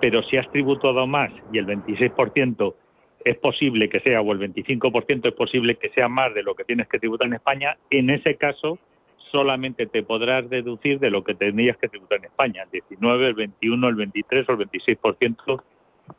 pero 0.00 0.24
si 0.24 0.36
has 0.36 0.50
tributado 0.50 1.06
más 1.06 1.30
y 1.52 1.58
el 1.58 1.66
26% 1.66 2.74
es 3.24 3.38
posible 3.38 3.88
que 3.88 4.00
sea, 4.00 4.22
o 4.22 4.32
el 4.32 4.40
25% 4.40 5.28
es 5.28 5.34
posible 5.34 5.76
que 5.76 5.90
sea 5.90 6.08
más 6.08 6.34
de 6.34 6.42
lo 6.42 6.56
que 6.56 6.64
tienes 6.64 6.88
que 6.88 6.98
tributar 6.98 7.28
en 7.28 7.34
España, 7.34 7.76
en 7.90 8.10
ese 8.10 8.34
caso 8.34 8.80
solamente 9.30 9.86
te 9.86 10.02
podrás 10.02 10.50
deducir 10.50 10.98
de 10.98 11.10
lo 11.10 11.22
que 11.22 11.36
tendrías 11.36 11.76
que 11.76 11.86
tributar 11.86 12.18
en 12.18 12.24
España, 12.24 12.64
el 12.64 12.70
19, 12.70 13.28
el 13.28 13.34
21, 13.34 13.88
el 13.88 13.94
23 13.94 14.48
o 14.48 14.52
el 14.52 14.58
26%, 14.58 15.62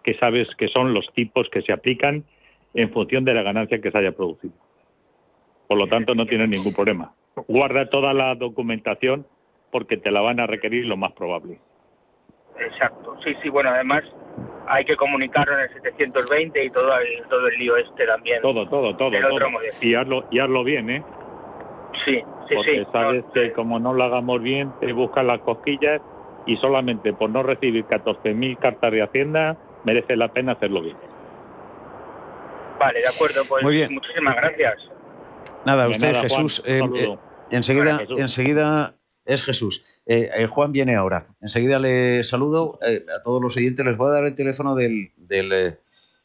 que 0.04 0.14
sabes 0.14 0.48
que 0.58 0.70
son 0.70 0.94
los 0.94 1.06
tipos 1.14 1.50
que 1.50 1.64
se 1.64 1.74
aplican 1.74 2.24
en 2.74 2.92
función 2.92 3.26
de 3.26 3.34
la 3.34 3.44
ganancia 3.44 3.82
que 3.82 3.92
se 3.92 3.98
haya 3.98 4.14
producido. 4.14 4.54
Por 5.68 5.78
lo 5.78 5.88
tanto, 5.88 6.16
no 6.16 6.26
tienes 6.26 6.50
ningún 6.50 6.74
problema. 6.74 7.14
Guarda 7.48 7.90
toda 7.90 8.14
la 8.14 8.36
documentación 8.36 9.28
porque 9.72 9.98
te 9.98 10.12
la 10.12 10.22
van 10.22 10.40
a 10.40 10.48
requerir 10.48 10.86
lo 10.86 10.98
más 10.98 11.12
probable. 11.12 11.60
Exacto, 12.60 13.18
sí, 13.24 13.36
sí, 13.44 13.50
bueno, 13.50 13.70
además 13.70 14.04
hay 14.68 14.84
que 14.86 14.96
comunicarlo 14.96 15.54
en 15.56 15.62
el 15.62 15.70
720 15.70 16.66
y 16.66 16.70
todo 16.72 16.98
el, 16.98 17.24
todo 17.30 17.48
el 17.48 17.58
lío 17.58 17.78
este 17.78 18.06
también. 18.06 18.42
Todo, 18.42 18.68
todo, 18.68 18.96
todo. 18.96 19.12
Y, 19.82 19.94
hazlo, 19.94 20.26
y 20.32 20.40
hazlo 20.40 20.64
bien, 20.64 20.90
¿eh? 20.90 21.04
Sí, 22.06 22.22
sí, 22.48 22.56
Porque 22.56 22.86
sabes 22.92 23.26
que 23.34 23.52
como 23.54 23.80
no 23.80 23.94
lo 23.94 24.04
hagamos 24.04 24.42
bien, 24.42 24.72
te 24.80 24.92
buscan 24.94 25.28
las 25.28 25.42
cosquillas 25.42 26.02
y 26.46 26.56
solamente 26.58 27.14
por 27.14 27.30
no 27.30 27.44
recibir 27.44 27.86
14.000 27.86 28.58
cartas 28.58 28.92
de 28.92 29.04
Hacienda 29.04 29.58
merece 29.84 30.16
la 30.16 30.30
pena 30.30 30.54
hacerlo 30.54 30.82
bien. 30.82 30.98
Vale, 32.80 33.00
de 33.00 33.08
acuerdo, 33.08 33.42
pues 33.48 33.64
Muy 33.64 33.76
bien. 33.76 33.94
muchísimas 33.94 34.36
gracias. 34.36 34.97
Nada, 35.68 35.90
usted, 35.90 36.16
Jesús. 36.16 36.64
Eh, 36.66 36.80
eh, 36.80 37.18
enseguida, 37.52 38.00
enseguida 38.18 38.96
es 39.26 39.44
Jesús. 39.44 39.84
Eh, 40.06 40.30
eh, 40.34 40.48
Juan 40.48 40.72
viene 40.72 40.96
ahora. 40.96 41.28
Enseguida 41.42 41.78
le 41.78 42.24
saludo 42.24 42.80
eh, 42.88 43.06
a 43.14 43.22
todos 43.22 43.42
los 43.42 43.58
oyentes. 43.58 43.86
Les 43.86 43.98
voy 43.98 44.08
a 44.08 44.14
dar 44.14 44.26
el 44.26 44.34
teléfono 44.34 44.76
del, 44.76 45.12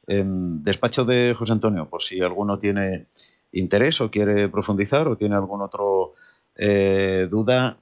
em, 0.06 0.62
despacho 0.62 1.04
de 1.04 1.34
José 1.36 1.52
Antonio, 1.52 1.90
por 1.90 2.02
si 2.02 2.20
alguno 2.20 2.56
tiene 2.56 3.08
interés 3.50 4.00
o 4.00 4.12
quiere 4.12 4.48
profundizar 4.48 5.08
o 5.08 5.16
tiene 5.16 5.34
algún 5.34 5.60
otro 5.60 6.12
duda 6.54 7.78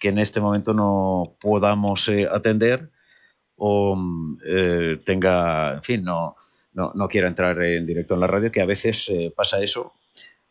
que 0.00 0.08
en 0.08 0.18
este 0.18 0.40
momento 0.40 0.72
no 0.72 1.36
podamos 1.40 2.08
atender 2.30 2.90
o 3.56 3.98
tenga, 5.04 5.74
en 5.74 5.82
fin, 5.82 6.04
no, 6.04 6.36
no, 6.72 6.92
no, 6.94 7.08
quiera 7.08 7.28
entrar 7.28 7.60
en 7.62 7.84
directo 7.84 8.14
en 8.14 8.20
la 8.20 8.28
radio, 8.28 8.50
que 8.50 8.62
a 8.62 8.66
veces 8.66 9.10
pasa 9.36 9.60
eso 9.60 9.92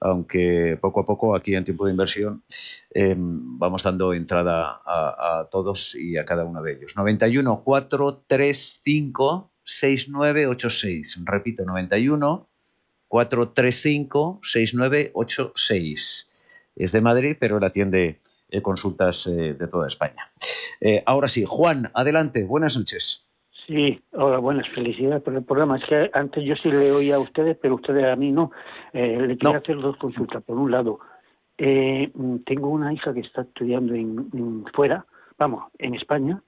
aunque 0.04 0.78
poco 0.82 1.00
a 1.00 1.06
poco 1.06 1.36
aquí 1.36 1.56
en 1.56 1.64
tiempo 1.64 1.86
de 1.86 1.92
inversión 1.92 2.44
em, 2.92 3.58
vamos 3.58 3.84
dando 3.84 4.14
entrada 4.14 4.82
a, 4.86 5.48
todos 5.50 5.96
y 5.96 6.18
a 6.18 6.26
cada 6.26 6.46
uno 6.46 6.62
de 6.62 6.74
ellos. 6.74 6.94
91 6.96 7.64
435 7.64 9.52
6986. 9.64 11.20
Repito, 11.24 11.64
91 11.64 12.50
435 13.08 14.40
6986. 14.44 16.30
Es 16.76 16.92
de 16.92 17.02
Madrid, 17.02 17.38
pero 17.40 17.58
él 17.58 17.64
atiende 17.64 18.20
eh, 18.50 18.62
consultas 18.62 19.28
eh, 19.28 19.54
de 19.54 19.68
toda 19.68 19.88
España. 19.88 20.32
Eh, 20.82 21.02
ahora 21.06 21.30
sí, 21.30 21.46
Juan, 21.48 21.92
adelante, 21.94 22.44
buenas 22.44 22.76
noches. 22.78 23.23
Sí, 23.68 24.02
hola, 24.12 24.40
buenas, 24.40 24.68
felicidades 24.70 25.24
por 25.24 25.34
el 25.36 25.44
programa. 25.44 25.78
Es 25.78 25.86
que 25.86 26.10
antes 26.14 26.44
yo 26.44 26.54
sí 26.56 26.70
le 26.70 26.92
oía 26.92 27.16
a 27.16 27.20
ustedes, 27.20 27.58
pero 27.62 27.76
ustedes 27.76 28.06
a 28.06 28.16
mí 28.18 28.30
no. 28.30 28.52
Eh, 28.92 29.26
le 29.26 29.38
quiero 29.38 29.58
hacer 29.58 29.78
dos 29.78 29.96
consultas. 29.96 30.44
Por 30.44 30.58
un 30.58 30.70
lado, 30.70 31.00
eh, 31.58 32.12
tengo 32.46 32.68
una 32.68 32.92
hija 32.92 33.14
que 33.14 33.22
está 33.22 33.44
estudiando 33.44 33.94
en, 33.94 34.66
fuera, 34.74 35.06
vamos, 35.38 35.72
en 35.80 35.96
España. 35.96 36.42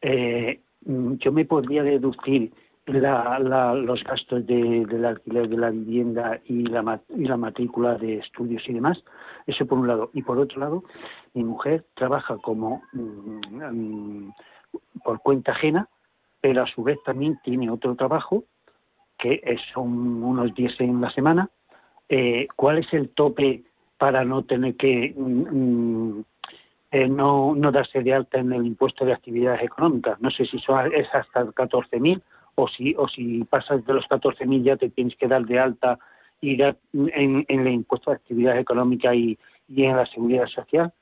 Eh, 0.00 0.60
yo 0.80 1.32
me 1.32 1.44
podría 1.44 1.82
deducir 1.82 2.52
los 2.86 4.04
gastos 4.04 4.46
de, 4.46 4.86
del 4.86 5.04
alquiler 5.04 5.48
de 5.48 5.56
la 5.58 5.70
vivienda 5.70 6.40
y 6.46 6.62
la, 6.62 7.00
y 7.14 7.24
la 7.24 7.36
matrícula 7.36 7.98
de 7.98 8.18
estudios 8.18 8.62
y 8.66 8.72
demás. 8.72 9.02
Eso 9.46 9.66
por 9.66 9.78
un 9.78 9.88
lado. 9.88 10.10
Y 10.14 10.22
por 10.22 10.38
otro 10.38 10.60
lado, 10.60 10.84
mi 11.34 11.44
mujer 11.44 11.84
trabaja 11.94 12.38
como 12.38 12.82
mm, 12.94 13.56
mm, 13.72 14.32
por 15.04 15.20
cuenta 15.20 15.52
ajena 15.52 15.88
pero 16.46 16.62
a 16.62 16.66
su 16.68 16.84
vez 16.84 17.02
también 17.04 17.40
tiene 17.42 17.68
otro 17.68 17.96
trabajo, 17.96 18.44
que 19.18 19.42
son 19.74 20.22
unos 20.22 20.54
10 20.54 20.80
en 20.80 21.00
la 21.00 21.10
semana. 21.10 21.50
Eh, 22.08 22.46
¿Cuál 22.54 22.78
es 22.78 22.92
el 22.92 23.08
tope 23.08 23.64
para 23.98 24.24
no 24.24 24.44
tener 24.44 24.76
que 24.76 25.12
mm, 25.16 26.20
mm, 26.20 26.24
eh, 26.92 27.08
no, 27.08 27.56
no 27.56 27.72
darse 27.72 28.00
de 28.00 28.14
alta 28.14 28.38
en 28.38 28.52
el 28.52 28.64
impuesto 28.64 29.04
de 29.04 29.14
actividades 29.14 29.60
económicas? 29.64 30.20
No 30.20 30.30
sé 30.30 30.46
si 30.46 30.58
es 30.58 31.12
hasta 31.12 31.46
14.000 31.46 32.22
o 32.54 32.68
si, 32.68 32.94
o 32.96 33.08
si 33.08 33.42
pasas 33.42 33.84
de 33.84 33.94
los 33.94 34.04
14.000 34.04 34.62
ya 34.62 34.76
te 34.76 34.90
tienes 34.90 35.16
que 35.16 35.26
dar 35.26 35.44
de 35.44 35.58
alta 35.58 35.98
y 36.40 36.56
dar 36.56 36.76
en, 36.92 37.44
el 37.48 37.66
impuesto 37.66 38.12
de 38.12 38.18
actividades 38.18 38.60
económicas 38.60 39.16
y, 39.16 39.36
y 39.66 39.82
en 39.82 39.96
la 39.96 40.06
seguridad 40.06 40.46
social. 40.46 40.92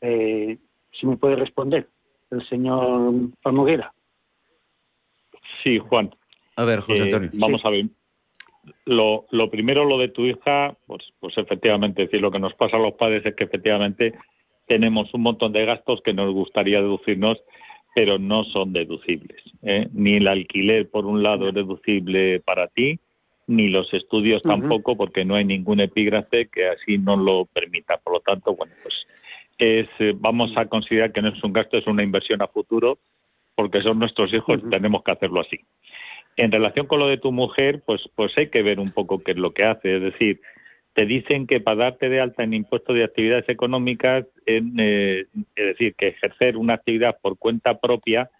Eh, 0.00 0.56
si 0.98 1.06
me 1.06 1.18
puede 1.18 1.36
responder 1.36 1.90
el 2.30 2.48
señor 2.48 3.12
Palmoguera. 3.42 3.93
Sí, 5.64 5.78
Juan. 5.78 6.14
A 6.56 6.64
ver, 6.64 6.80
José 6.80 7.00
eh, 7.00 7.04
Antonio. 7.04 7.30
vamos 7.34 7.64
a 7.64 7.70
ver. 7.70 7.86
Lo, 8.84 9.26
lo, 9.30 9.50
primero, 9.50 9.84
lo 9.84 9.98
de 9.98 10.08
tu 10.08 10.24
hija, 10.26 10.76
pues, 10.86 11.02
pues 11.18 11.36
efectivamente, 11.36 12.02
decir, 12.02 12.20
lo 12.20 12.30
que 12.30 12.38
nos 12.38 12.54
pasa 12.54 12.76
a 12.76 12.80
los 12.80 12.94
padres 12.94 13.26
es 13.26 13.34
que 13.34 13.44
efectivamente 13.44 14.14
tenemos 14.66 15.12
un 15.12 15.22
montón 15.22 15.52
de 15.52 15.64
gastos 15.64 16.00
que 16.02 16.12
nos 16.12 16.32
gustaría 16.32 16.80
deducirnos, 16.80 17.38
pero 17.94 18.18
no 18.18 18.44
son 18.44 18.72
deducibles. 18.72 19.42
¿eh? 19.62 19.88
Ni 19.92 20.16
el 20.16 20.28
alquiler, 20.28 20.88
por 20.90 21.06
un 21.06 21.22
lado, 21.22 21.48
es 21.48 21.54
deducible 21.54 22.40
para 22.40 22.68
ti, 22.68 22.98
ni 23.46 23.68
los 23.68 23.92
estudios 23.92 24.42
tampoco, 24.42 24.96
porque 24.96 25.24
no 25.24 25.34
hay 25.34 25.44
ningún 25.44 25.80
epígrafe 25.80 26.48
que 26.48 26.68
así 26.68 26.96
no 26.96 27.16
lo 27.16 27.44
permita. 27.46 27.98
Por 27.98 28.14
lo 28.14 28.20
tanto, 28.20 28.54
bueno, 28.54 28.72
pues 28.82 28.94
es, 29.58 29.88
eh, 29.98 30.14
vamos 30.16 30.52
a 30.56 30.66
considerar 30.66 31.12
que 31.12 31.22
no 31.22 31.28
es 31.28 31.44
un 31.44 31.52
gasto, 31.52 31.76
es 31.76 31.86
una 31.86 32.02
inversión 32.02 32.40
a 32.42 32.48
futuro, 32.48 32.98
porque 33.54 33.82
son 33.82 33.98
nuestros 33.98 34.32
hijos, 34.32 34.60
tenemos 34.68 35.02
que 35.02 35.12
hacerlo 35.12 35.40
así. 35.40 35.60
En 36.36 36.50
relación 36.50 36.86
con 36.86 36.98
lo 36.98 37.06
de 37.06 37.18
tu 37.18 37.30
mujer, 37.32 37.82
pues, 37.86 38.02
pues 38.16 38.36
hay 38.36 38.48
que 38.48 38.62
ver 38.62 38.80
un 38.80 38.92
poco 38.92 39.22
qué 39.22 39.32
es 39.32 39.36
lo 39.36 39.52
que 39.52 39.64
hace. 39.64 39.96
Es 39.96 40.02
decir, 40.02 40.40
te 40.94 41.06
dicen 41.06 41.46
que 41.46 41.60
para 41.60 41.84
darte 41.84 42.08
de 42.08 42.20
alta 42.20 42.42
en 42.42 42.54
impuestos 42.54 42.96
de 42.96 43.04
actividades 43.04 43.48
económicas, 43.48 44.26
eh, 44.46 45.26
es 45.56 45.66
decir, 45.66 45.94
que 45.96 46.08
ejercer 46.08 46.56
una 46.56 46.74
actividad 46.74 47.18
por 47.20 47.38
cuenta 47.38 47.78
propia 47.78 48.30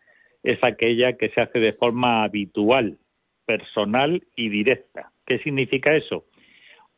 es 0.43 0.63
aquella 0.63 1.15
que 1.15 1.31
se 1.31 1.41
hace 1.41 1.59
de 1.59 1.73
forma 1.73 2.23
habitual, 2.23 2.99
personal 3.47 4.23
y 4.37 4.49
directa. 4.49 5.11
¿Qué 5.27 5.39
significa 5.39 5.95
eso? 5.95 6.25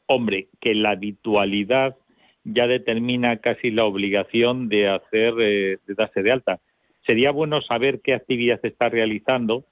Hombre, 0.06 0.48
que 0.60 0.74
la 0.74 0.90
habitualidad 0.90 1.96
ya 2.44 2.66
determina 2.66 3.38
casi 3.38 3.70
la 3.70 3.84
obligación 3.84 4.68
de 4.68 4.88
hacer, 4.88 5.34
eh, 5.40 5.78
de 5.86 5.94
darse 5.94 6.22
de 6.22 6.32
alta. 6.32 6.60
Sería 7.07 7.30
bueno 7.30 7.62
saber 7.62 8.00
qué 8.02 8.14
actividad 8.14 8.61
se 8.61 8.68
está 8.68 8.88
realizando, 8.88 9.64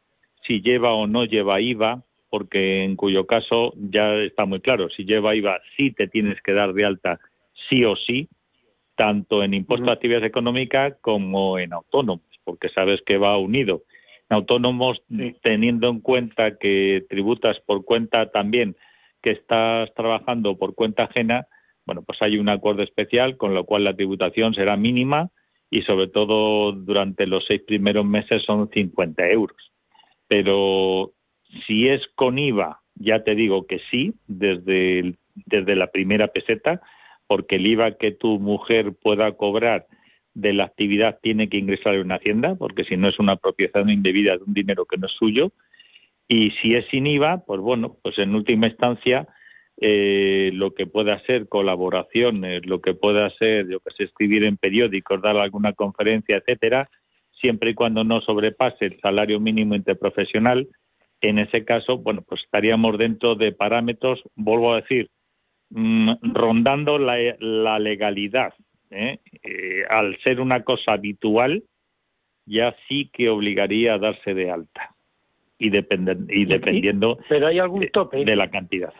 si 0.46 0.60
lleva 0.60 0.92
o 0.92 1.06
no 1.06 1.24
lleva 1.24 1.60
IVA, 1.60 2.04
porque 2.30 2.84
en 2.84 2.96
cuyo 2.96 3.26
caso 3.26 3.72
ya 3.76 4.14
está 4.16 4.44
muy 4.44 4.60
claro, 4.60 4.88
si 4.90 5.04
lleva 5.04 5.34
IVA 5.34 5.60
sí 5.76 5.90
te 5.90 6.06
tienes 6.06 6.40
que 6.42 6.52
dar 6.52 6.72
de 6.72 6.84
alta 6.84 7.20
sí 7.68 7.84
o 7.84 7.96
sí, 7.96 8.28
tanto 8.96 9.42
en 9.42 9.54
impuesto 9.54 9.86
de 9.86 9.92
actividades 9.92 10.28
económicas 10.28 10.94
como 11.00 11.58
en 11.58 11.72
autónomos, 11.72 12.24
porque 12.44 12.68
sabes 12.68 13.00
que 13.04 13.18
va 13.18 13.36
unido. 13.38 13.82
En 14.30 14.36
autónomos, 14.36 15.02
teniendo 15.42 15.88
en 15.88 16.00
cuenta 16.00 16.56
que 16.56 17.04
tributas 17.08 17.58
por 17.66 17.84
cuenta 17.84 18.30
también 18.30 18.76
que 19.22 19.32
estás 19.32 19.92
trabajando 19.94 20.56
por 20.56 20.74
cuenta 20.74 21.04
ajena, 21.04 21.46
bueno, 21.86 22.02
pues 22.02 22.20
hay 22.22 22.38
un 22.38 22.48
acuerdo 22.48 22.82
especial 22.82 23.36
con 23.36 23.54
lo 23.54 23.64
cual 23.64 23.84
la 23.84 23.94
tributación 23.94 24.54
será 24.54 24.76
mínima 24.76 25.30
y 25.74 25.82
sobre 25.82 26.06
todo 26.06 26.70
durante 26.70 27.26
los 27.26 27.44
seis 27.48 27.60
primeros 27.66 28.06
meses 28.06 28.44
son 28.44 28.70
50 28.70 29.28
euros. 29.30 29.56
Pero 30.28 31.10
si 31.66 31.88
es 31.88 32.00
con 32.14 32.38
IVA, 32.38 32.80
ya 32.94 33.24
te 33.24 33.34
digo 33.34 33.66
que 33.66 33.80
sí, 33.90 34.14
desde, 34.28 35.16
desde 35.34 35.74
la 35.74 35.88
primera 35.88 36.28
peseta, 36.28 36.80
porque 37.26 37.56
el 37.56 37.66
IVA 37.66 37.96
que 37.96 38.12
tu 38.12 38.38
mujer 38.38 38.92
pueda 39.02 39.32
cobrar 39.32 39.88
de 40.34 40.52
la 40.52 40.62
actividad 40.62 41.18
tiene 41.20 41.48
que 41.48 41.58
ingresar 41.58 41.96
en 41.96 42.02
una 42.02 42.16
hacienda, 42.16 42.54
porque 42.54 42.84
si 42.84 42.96
no 42.96 43.08
es 43.08 43.18
una 43.18 43.32
apropiación 43.32 43.90
indebida 43.90 44.36
de 44.36 44.44
un 44.44 44.54
dinero 44.54 44.84
que 44.84 44.96
no 44.96 45.08
es 45.08 45.12
suyo. 45.14 45.50
Y 46.28 46.52
si 46.62 46.76
es 46.76 46.86
sin 46.86 47.08
IVA, 47.08 47.44
pues 47.44 47.60
bueno, 47.60 47.96
pues 48.00 48.16
en 48.18 48.32
última 48.36 48.68
instancia 48.68 49.26
eh, 49.80 50.50
lo 50.54 50.72
que 50.72 50.86
pueda 50.86 51.20
ser 51.20 51.48
colaboraciones, 51.48 52.64
lo 52.66 52.80
que 52.80 52.94
pueda 52.94 53.28
ser, 53.30 53.68
yo 53.68 53.80
que 53.80 53.90
sé, 53.96 54.04
escribir 54.04 54.44
en 54.44 54.56
periódicos, 54.56 55.20
dar 55.20 55.36
alguna 55.36 55.72
conferencia, 55.72 56.36
etcétera, 56.36 56.88
siempre 57.40 57.70
y 57.70 57.74
cuando 57.74 58.04
no 58.04 58.20
sobrepase 58.20 58.86
el 58.86 59.00
salario 59.00 59.40
mínimo 59.40 59.74
interprofesional, 59.74 60.68
en 61.20 61.38
ese 61.38 61.64
caso, 61.64 61.98
bueno, 61.98 62.22
pues 62.22 62.42
estaríamos 62.44 62.98
dentro 62.98 63.34
de 63.34 63.52
parámetros, 63.52 64.22
vuelvo 64.36 64.74
a 64.74 64.82
decir, 64.82 65.10
mm, 65.70 66.10
rondando 66.32 66.98
la, 66.98 67.78
legalidad. 67.78 68.52
¿eh? 68.90 69.18
Eh, 69.42 69.84
al 69.88 70.18
ser 70.22 70.40
una 70.40 70.62
cosa 70.62 70.92
habitual, 70.92 71.64
ya 72.46 72.76
sí 72.88 73.10
que 73.12 73.28
obligaría 73.28 73.94
a 73.94 73.98
darse 73.98 74.34
de 74.34 74.50
alta 74.50 74.94
y, 75.58 75.68
y 75.68 76.44
dependiendo 76.44 77.18
¿Pero 77.28 77.46
hay 77.46 77.58
algún 77.58 77.88
tope? 77.88 78.24
de 78.24 78.36
la 78.36 78.50
cantidad. 78.50 78.92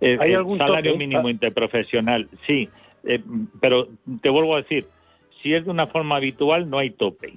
Eh, 0.00 0.16
¿Hay 0.20 0.34
algún 0.34 0.58
salario 0.58 0.96
mínimo 0.96 1.26
ah. 1.26 1.30
interprofesional, 1.30 2.28
sí, 2.46 2.68
eh, 3.04 3.20
pero 3.60 3.88
te 4.20 4.28
vuelvo 4.28 4.54
a 4.54 4.62
decir, 4.62 4.86
si 5.42 5.54
es 5.54 5.64
de 5.64 5.70
una 5.70 5.86
forma 5.86 6.16
habitual 6.16 6.68
no 6.68 6.78
hay 6.78 6.90
tope. 6.90 7.34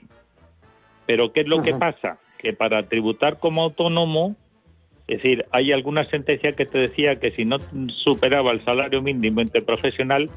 Pero 1.05 1.31
¿qué 1.33 1.41
es 1.41 1.47
lo 1.47 1.61
que 1.61 1.73
pasa? 1.73 2.19
Que 2.37 2.53
para 2.53 2.87
tributar 2.87 3.39
como 3.39 3.63
autónomo, 3.63 4.35
es 5.07 5.17
decir, 5.17 5.45
hay 5.51 5.71
alguna 5.71 6.05
sentencia 6.05 6.53
que 6.53 6.65
te 6.65 6.77
decía 6.77 7.19
que 7.19 7.31
si 7.31 7.45
no 7.45 7.57
superaba 7.87 8.51
el 8.51 8.63
salario 8.63 9.01
mínimo 9.01 9.41
interprofesional, 9.41 10.29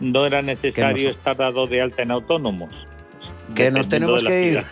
no 0.00 0.26
era 0.26 0.42
necesario 0.42 1.10
estar 1.10 1.36
dado 1.36 1.66
de 1.66 1.82
alta 1.82 2.02
en 2.02 2.12
autónomos. 2.12 2.72
Que 3.54 3.70
nos 3.70 3.88
tenemos 3.88 4.22
que 4.24 4.52
ir. 4.52 4.64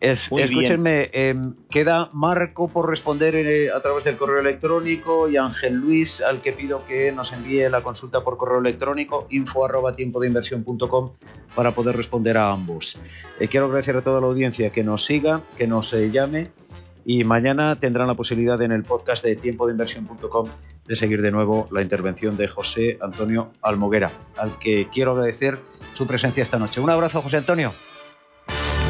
Es, 0.00 0.30
escúchenme, 0.32 1.10
em, 1.12 1.54
queda 1.68 2.08
Marco 2.14 2.68
por 2.68 2.88
responder 2.88 3.34
eh, 3.34 3.68
a 3.70 3.80
través 3.80 4.04
del 4.04 4.16
correo 4.16 4.38
electrónico 4.38 5.28
y 5.28 5.36
Ángel 5.36 5.74
Luis, 5.74 6.22
al 6.22 6.40
que 6.40 6.54
pido 6.54 6.86
que 6.86 7.12
nos 7.12 7.34
envíe 7.34 7.68
la 7.68 7.82
consulta 7.82 8.24
por 8.24 8.38
correo 8.38 8.60
electrónico, 8.60 9.26
info 9.28 9.62
arroba 9.62 9.92
tiempo 9.92 10.18
de 10.18 10.28
inversión.com, 10.28 11.10
para 11.54 11.72
poder 11.72 11.96
responder 11.96 12.38
a 12.38 12.50
ambos. 12.50 12.98
Eh, 13.38 13.48
quiero 13.48 13.66
agradecer 13.66 13.94
a 13.96 14.00
toda 14.00 14.20
la 14.22 14.26
audiencia 14.26 14.70
que 14.70 14.82
nos 14.82 15.04
siga, 15.04 15.42
que 15.58 15.66
nos 15.66 15.92
eh, 15.92 16.10
llame 16.10 16.48
y 17.04 17.24
mañana 17.24 17.76
tendrán 17.76 18.06
la 18.06 18.14
posibilidad 18.14 18.60
en 18.62 18.72
el 18.72 18.82
podcast 18.82 19.22
de 19.22 19.36
tiempo 19.36 19.66
de 19.66 19.72
inversión.com 19.72 20.48
de 20.86 20.96
seguir 20.96 21.20
de 21.20 21.30
nuevo 21.30 21.66
la 21.70 21.82
intervención 21.82 22.38
de 22.38 22.48
José 22.48 22.98
Antonio 23.02 23.52
Almoguera, 23.60 24.10
al 24.38 24.58
que 24.58 24.88
quiero 24.90 25.12
agradecer 25.12 25.58
su 25.92 26.06
presencia 26.06 26.42
esta 26.42 26.58
noche. 26.58 26.80
Un 26.80 26.88
abrazo, 26.88 27.20
José 27.20 27.36
Antonio. 27.36 27.74